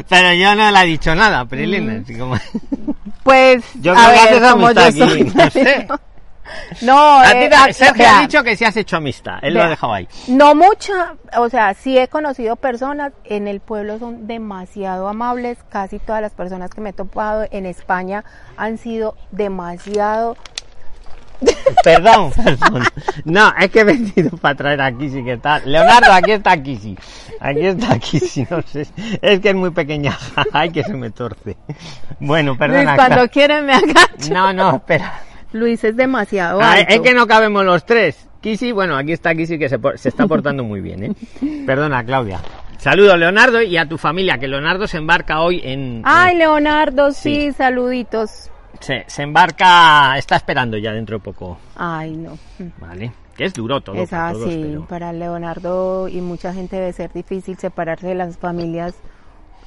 Pero 0.08 0.32
yo 0.34 0.54
no 0.54 0.70
le 0.70 0.80
he 0.80 0.86
dicho 0.86 1.14
nada, 1.14 1.44
Prilina. 1.44 1.94
Mm. 2.06 2.18
como- 2.18 2.36
Pues, 3.24 3.64
Yo 3.80 3.92
a 3.92 3.96
creo 3.96 4.06
que 4.06 4.12
ver, 4.34 4.42
haces 4.44 4.52
como 4.52 4.70
yo 4.70 4.80
aquí, 4.80 5.24
no 5.34 5.50
sé. 5.50 5.88
No, 6.82 7.18
A 7.20 7.30
ti 7.30 7.38
eh, 7.38 7.72
Sergio 7.72 8.04
ha 8.06 8.20
dicho 8.20 8.42
que 8.42 8.56
sí 8.56 8.64
has 8.66 8.76
hecho 8.76 8.96
amistad. 8.98 9.38
Él 9.40 9.54
lo 9.54 9.62
ha 9.62 9.68
dejado 9.70 9.94
ahí. 9.94 10.06
No 10.28 10.54
mucha, 10.54 11.14
o 11.38 11.48
sea, 11.48 11.72
sí 11.72 11.96
he 11.96 12.08
conocido 12.08 12.56
personas, 12.56 13.12
en 13.24 13.48
el 13.48 13.60
pueblo 13.60 13.98
son 13.98 14.26
demasiado 14.26 15.08
amables, 15.08 15.56
casi 15.70 15.98
todas 15.98 16.20
las 16.20 16.32
personas 16.32 16.68
que 16.70 16.82
me 16.82 16.90
he 16.90 16.92
topado 16.92 17.46
en 17.50 17.64
España 17.64 18.24
han 18.58 18.76
sido 18.76 19.16
demasiado... 19.30 20.36
Perdón, 21.84 22.30
perdón. 22.32 22.84
No, 23.24 23.52
es 23.58 23.70
que 23.70 23.80
he 23.80 23.84
venido 23.84 24.36
para 24.36 24.54
traer 24.54 24.80
a 24.80 24.92
Kisi 24.96 25.24
que 25.24 25.32
está. 25.34 25.58
Leonardo, 25.60 26.12
aquí 26.12 26.32
está 26.32 26.60
Kisi. 26.62 26.96
Aquí 27.40 27.66
está 27.66 27.98
Kisi, 27.98 28.46
no 28.50 28.62
sé. 28.62 28.86
Es 29.20 29.40
que 29.40 29.48
es 29.50 29.54
muy 29.54 29.70
pequeña. 29.70 30.16
Ay, 30.52 30.70
que 30.70 30.84
se 30.84 30.94
me 30.94 31.10
torce. 31.10 31.56
Bueno, 32.20 32.50
Luis, 32.52 32.58
perdona. 32.58 32.94
cuando 32.96 33.28
quieren 33.28 33.66
me 33.66 33.74
agacho. 33.74 34.32
No, 34.32 34.52
no, 34.52 34.76
espera. 34.76 35.20
Luis 35.52 35.82
es 35.84 35.96
demasiado 35.96 36.60
es 36.62 37.00
que 37.00 37.14
no 37.14 37.26
cabemos 37.26 37.64
los 37.64 37.84
tres. 37.84 38.28
Kisi, 38.40 38.72
bueno, 38.72 38.96
aquí 38.96 39.12
está 39.12 39.34
Kisi 39.34 39.58
que 39.58 39.68
se, 39.68 39.78
se 39.96 40.08
está 40.08 40.26
portando 40.26 40.64
muy 40.64 40.80
bien, 40.80 41.04
¿eh? 41.04 41.12
Perdona, 41.66 42.04
Claudia. 42.04 42.40
Saludos, 42.78 43.16
Leonardo, 43.16 43.62
y 43.62 43.76
a 43.76 43.88
tu 43.88 43.96
familia, 43.96 44.38
que 44.38 44.48
Leonardo 44.48 44.88
se 44.88 44.96
embarca 44.96 45.40
hoy 45.40 45.60
en... 45.62 46.02
Ay, 46.04 46.36
Leonardo, 46.36 47.12
sí, 47.12 47.50
Sí. 47.50 47.52
saluditos. 47.52 48.50
Se, 48.82 49.04
se 49.06 49.22
embarca, 49.22 50.16
está 50.18 50.36
esperando 50.36 50.76
ya 50.76 50.92
dentro 50.92 51.18
de 51.18 51.24
poco, 51.24 51.58
Ay, 51.76 52.16
no. 52.16 52.38
¿vale? 52.78 53.12
Que 53.36 53.44
es 53.46 53.54
duro 53.54 53.80
todo 53.80 53.96
es 53.96 54.10
para 54.10 54.32
todos, 54.32 54.46
así, 54.48 54.60
pero- 54.62 54.86
para 54.86 55.12
Leonardo 55.12 56.08
y 56.08 56.20
mucha 56.20 56.52
gente 56.52 56.76
debe 56.76 56.92
ser 56.92 57.12
difícil 57.12 57.56
separarse 57.56 58.08
de 58.08 58.14
las 58.14 58.36
familias 58.36 58.94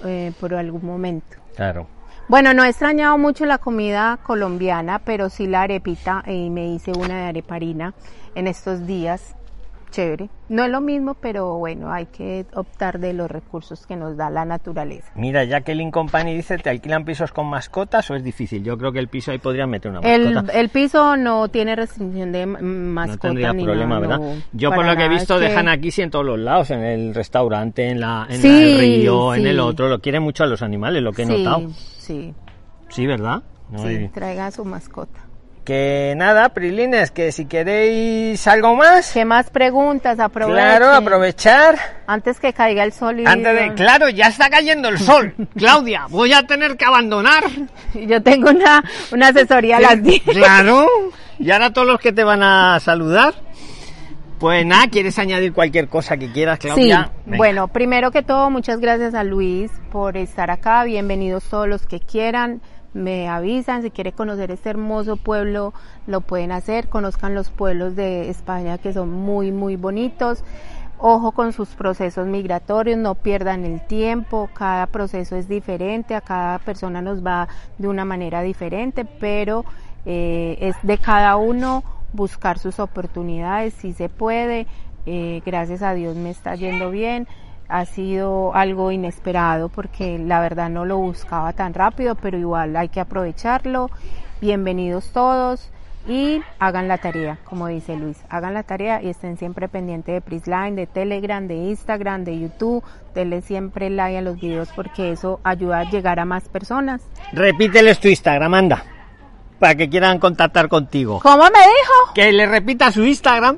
eh, 0.05 0.31
por 0.39 0.53
algún 0.53 0.85
momento. 0.85 1.37
Claro. 1.55 1.87
Bueno, 2.27 2.53
no 2.53 2.63
he 2.63 2.69
extrañado 2.69 3.17
mucho 3.17 3.45
la 3.45 3.57
comida 3.59 4.17
colombiana, 4.23 4.99
pero 4.99 5.29
sí 5.29 5.47
la 5.47 5.61
arepita 5.63 6.23
y 6.27 6.49
me 6.49 6.67
hice 6.67 6.91
una 6.91 7.17
de 7.21 7.23
areparina 7.25 7.93
en 8.35 8.47
estos 8.47 8.85
días. 8.87 9.35
Chévere. 9.95 10.29
No 10.49 10.65
es 10.65 10.69
lo 10.71 10.81
mismo, 10.81 11.13
pero 11.13 11.57
bueno, 11.57 11.89
hay 11.89 12.07
que 12.07 12.45
optar 12.53 12.99
de 12.99 13.13
los 13.13 13.31
recursos 13.31 13.87
que 13.87 13.95
nos 13.95 14.17
da 14.17 14.29
la 14.29 14.43
naturaleza. 14.43 15.09
Mira, 15.15 15.45
Jacqueline 15.45 15.89
Company 15.89 16.35
dice, 16.35 16.57
¿te 16.57 16.69
alquilan 16.69 17.05
pisos 17.05 17.31
con 17.31 17.47
mascotas 17.47 18.11
o 18.11 18.15
es 18.15 18.21
difícil? 18.21 18.61
Yo 18.61 18.77
creo 18.77 18.91
que 18.91 18.99
el 18.99 19.07
piso 19.07 19.31
ahí 19.31 19.37
podrían 19.37 19.69
meter 19.69 19.91
una 19.91 20.01
mascota. 20.01 20.51
el 20.59 20.67
piso 20.69 21.15
no 21.15 21.47
tiene 21.47 21.77
restricción 21.77 22.33
de 22.33 22.41
m- 22.41 22.59
no 22.61 22.67
mascota 22.93 23.21
tendría 23.29 23.53
ni 23.53 23.63
problema, 23.63 23.95
nada, 24.01 24.17
¿verdad? 24.17 24.19
no, 24.35 24.41
Yo 24.51 24.71
por 24.73 24.85
lo 24.85 24.97
que 24.97 25.05
he 25.05 25.09
visto 25.09 25.35
que- 25.39 25.45
dejan 25.45 25.69
aquí 25.69 25.91
sí 25.91 26.01
en 26.01 26.09
todos 26.11 26.25
los 26.25 26.39
lados, 26.39 26.71
en 26.71 26.83
el 26.83 27.15
restaurante, 27.15 27.87
en 27.87 28.01
la 28.01 28.27
en 28.29 28.41
Sí, 28.41 28.47
el 28.49 28.77
río, 28.79 29.33
en 29.33 29.47
el 29.47 29.61
otro, 29.61 29.87
lo 29.87 30.01
quieren 30.01 30.23
mucho 30.23 30.43
a 30.43 30.47
los 30.47 30.61
animales, 30.61 31.01
lo 31.01 31.13
que 31.13 31.21
he 31.21 31.25
sí, 31.25 31.41
notado. 31.41 31.69
Sí, 31.77 32.33
Sí, 32.89 33.07
¿verdad? 33.07 33.43
No 33.71 33.79
sí, 33.79 33.87
hay- 33.87 34.09
traiga 34.09 34.47
a 34.47 34.51
su 34.51 34.63
mascota. 34.65 35.21
Que 35.65 36.13
nada, 36.15 36.49
Prilines, 36.49 37.09
que 37.09 37.31
si 37.31 37.45
queréis 37.47 38.45
algo 38.47 38.75
más, 38.75 39.11
¿Qué 39.11 39.25
más 39.25 39.49
preguntas? 39.49 40.19
Aprovechen. 40.19 40.63
claro, 40.63 40.91
aprovechar. 40.91 41.75
Antes 42.05 42.39
que 42.39 42.53
caiga 42.53 42.83
el 42.83 42.93
sol 42.93 43.19
y... 43.21 43.25
Antes 43.25 43.59
de, 43.59 43.73
claro, 43.73 44.09
ya 44.09 44.27
está 44.27 44.51
cayendo 44.51 44.89
el 44.89 44.99
sol. 44.99 45.33
Claudia, 45.57 46.05
voy 46.09 46.33
a 46.33 46.45
tener 46.45 46.77
que 46.77 46.85
abandonar. 46.85 47.43
Yo 47.95 48.21
tengo 48.21 48.51
una, 48.51 48.83
una 49.11 49.29
asesoría 49.29 49.77
a 49.77 49.81
las 49.81 50.03
10. 50.03 50.21
Claro. 50.23 50.87
Y 51.37 51.51
ahora 51.51 51.73
todos 51.73 51.85
los 51.85 51.99
que 51.99 52.13
te 52.13 52.23
van 52.23 52.41
a 52.43 52.79
saludar. 52.79 53.33
Pues 54.39 54.65
nada, 54.65 54.87
¿quieres 54.87 55.19
añadir 55.19 55.51
cualquier 55.51 55.89
cosa 55.89 56.15
que 56.15 56.31
quieras, 56.31 56.59
Sí, 56.61 56.67
Claudia? 56.67 57.11
Venga. 57.25 57.37
bueno, 57.37 57.67
primero 57.67 58.11
que 58.11 58.21
todo, 58.23 58.49
muchas 58.49 58.79
gracias 58.79 59.13
a 59.15 59.25
Luis 59.25 59.69
por 59.91 60.15
estar 60.15 60.49
acá. 60.49 60.85
Bienvenidos 60.85 61.43
todos 61.49 61.67
los 61.67 61.85
que 61.85 61.99
quieran. 61.99 62.61
Me 62.95 63.27
avisan, 63.27 63.81
si 63.81 63.91
quiere 63.91 64.13
conocer 64.13 64.51
este 64.51 64.69
hermoso 64.69 65.17
pueblo, 65.17 65.73
lo 66.07 66.21
pueden 66.21 66.53
hacer. 66.53 66.87
Conozcan 66.87 67.35
los 67.35 67.49
pueblos 67.49 67.97
de 67.97 68.29
España 68.29 68.77
que 68.77 68.93
son 68.93 69.11
muy, 69.11 69.51
muy 69.51 69.75
bonitos. 69.75 70.45
Ojo 70.97 71.33
con 71.33 71.51
sus 71.51 71.67
procesos 71.75 72.25
migratorios, 72.25 72.97
no 72.97 73.15
pierdan 73.15 73.65
el 73.65 73.85
tiempo. 73.85 74.49
Cada 74.53 74.87
proceso 74.87 75.35
es 75.35 75.49
diferente, 75.49 76.15
a 76.15 76.21
cada 76.21 76.57
persona 76.59 77.01
nos 77.01 77.23
va 77.23 77.49
de 77.77 77.89
una 77.89 78.05
manera 78.05 78.41
diferente, 78.41 79.03
pero 79.03 79.65
eh, 80.05 80.55
es 80.61 80.77
de 80.81 80.97
cada 80.97 81.35
uno 81.35 81.83
buscar 82.13 82.59
sus 82.59 82.79
oportunidades, 82.79 83.73
si 83.73 83.91
se 83.91 84.07
puede. 84.07 84.67
Eh, 85.05 85.41
gracias 85.45 85.81
a 85.81 85.93
Dios 85.93 86.15
me 86.15 86.29
está 86.29 86.55
yendo 86.55 86.91
bien. 86.91 87.27
Ha 87.67 87.85
sido 87.85 88.53
algo 88.53 88.91
inesperado 88.91 89.69
porque 89.69 90.19
la 90.19 90.39
verdad 90.39 90.69
no 90.69 90.85
lo 90.85 90.97
buscaba 90.97 91.51
tan 91.53 91.73
rápido, 91.73 92.15
pero 92.15 92.37
igual 92.37 92.75
hay 92.75 92.89
que 92.89 92.99
aprovecharlo. 92.99 93.89
Bienvenidos 94.39 95.11
todos 95.11 95.71
y 96.07 96.43
hagan 96.59 96.87
la 96.87 96.99
tarea, 96.99 97.39
como 97.43 97.67
dice 97.67 97.95
Luis. 97.95 98.17
Hagan 98.29 98.53
la 98.53 98.61
tarea 98.61 99.01
y 99.01 99.09
estén 99.09 99.37
siempre 99.37 99.67
pendientes 99.67 100.13
de 100.13 100.21
Prisline, 100.21 100.75
de 100.75 100.85
Telegram, 100.85 101.47
de 101.47 101.55
Instagram, 101.55 102.23
de 102.23 102.39
YouTube. 102.39 102.83
Denle 103.15 103.41
siempre 103.41 103.89
like 103.89 104.19
a 104.19 104.21
los 104.21 104.39
videos 104.39 104.69
porque 104.75 105.11
eso 105.11 105.39
ayuda 105.43 105.79
a 105.79 105.89
llegar 105.89 106.19
a 106.19 106.25
más 106.25 106.47
personas. 106.47 107.01
Repíteles 107.33 107.99
tu 107.99 108.07
Instagram, 108.07 108.53
anda. 108.53 108.83
Para 109.57 109.73
que 109.73 109.89
quieran 109.89 110.19
contactar 110.19 110.67
contigo. 110.67 111.19
¿Cómo 111.23 111.45
me 111.45 111.49
dijo? 111.49 112.13
Que 112.13 112.31
le 112.31 112.45
repita 112.45 112.91
su 112.91 113.03
Instagram. 113.03 113.57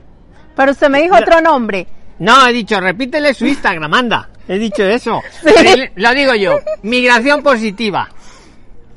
Pero 0.56 0.72
usted 0.72 0.90
me 0.90 1.02
dijo 1.02 1.16
otro 1.18 1.42
nombre. 1.42 1.88
No, 2.20 2.48
he 2.48 2.54
dicho, 2.54 2.80
repítele 2.80 3.34
su 3.34 3.46
Instagram, 3.46 3.94
anda. 3.94 4.30
He 4.48 4.58
dicho 4.58 4.84
eso. 4.84 5.22
Lo 5.96 6.14
digo 6.14 6.34
yo. 6.36 6.60
Migración 6.84 7.44
positiva. 7.44 8.10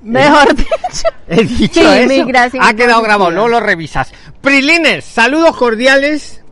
Mejor 0.02 0.54
dicho. 0.54 0.70
He 1.28 1.44
dicho 1.44 1.80
Sí, 1.80 1.86
eso. 1.86 2.08
migración 2.08 2.62
ha 2.64 2.74
quedado 2.74 3.02
grabado, 3.02 3.30
luego 3.30 3.48
lo 3.48 3.60
revisas. 3.60 4.10
Prilines, 4.40 5.04
saludos 5.04 5.56
cordiales. 5.56 6.42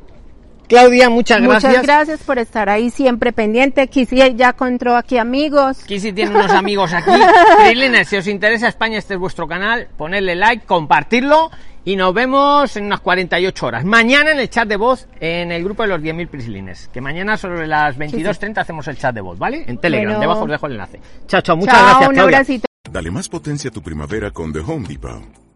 Claudia, 0.69 1.09
muchas 1.09 1.41
gracias. 1.41 1.73
Muchas 1.73 1.83
gracias 1.87 2.21
por 2.21 2.39
estar 2.39 2.69
ahí 2.69 2.91
siempre 2.91 3.33
pendiente. 3.33 3.89
Quisiera 3.89 4.29
ya 4.29 4.51
encontró 4.51 4.97
aquí 4.97 5.17
amigos. 5.17 5.79
Kisi 5.85 6.13
tiene 6.13 6.31
unos 6.33 6.51
amigos 6.53 6.93
aquí. 6.93 7.11
Prilines, 7.65 8.07
si 8.07 8.17
os 8.19 8.27
interesa 8.27 8.69
España, 8.69 8.99
este 8.99 9.15
es 9.15 9.21
vuestro 9.21 9.49
canal. 9.49 9.89
Ponedle 9.97 10.35
like, 10.37 10.67
compartirlo 10.67 11.51
y 11.89 11.97
nos 11.97 12.13
vemos 12.13 12.77
en 12.77 12.85
unas 12.85 13.01
48 13.01 13.67
horas. 13.67 13.83
Mañana 13.83 14.33
en 14.33 14.39
el 14.41 14.51
chat 14.51 14.69
de 14.69 14.77
voz 14.77 15.09
en 15.21 15.51
el 15.51 15.65
grupo 15.65 15.85
de 15.85 15.89
los 15.89 16.01
10.000 16.03 16.29
Prislines. 16.29 16.89
Que 16.93 17.01
mañana 17.01 17.39
sobre 17.39 17.67
las 17.67 17.97
22.30 17.97 18.59
hacemos 18.59 18.87
el 18.89 18.99
chat 18.99 19.15
de 19.15 19.23
voz, 19.23 19.39
¿vale? 19.39 19.65
En 19.67 19.79
Telegram, 19.79 20.09
Bueno. 20.09 20.21
debajo 20.21 20.43
os 20.43 20.51
dejo 20.51 20.67
el 20.67 20.73
enlace. 20.73 21.01
Chao, 21.27 21.41
chao, 21.41 21.57
muchas 21.57 21.75
Chao, 21.75 21.85
gracias, 21.87 22.09
un 22.11 22.15
Claudia. 22.15 22.37
abracito. 22.37 22.67
Dale 22.93 23.11
más 23.11 23.31
potencia 23.31 23.71
a 23.71 23.73
tu 23.73 23.81
primavera 23.81 24.31
con 24.33 24.53
The 24.53 24.59
Home 24.59 24.87
Depot. 24.87 25.48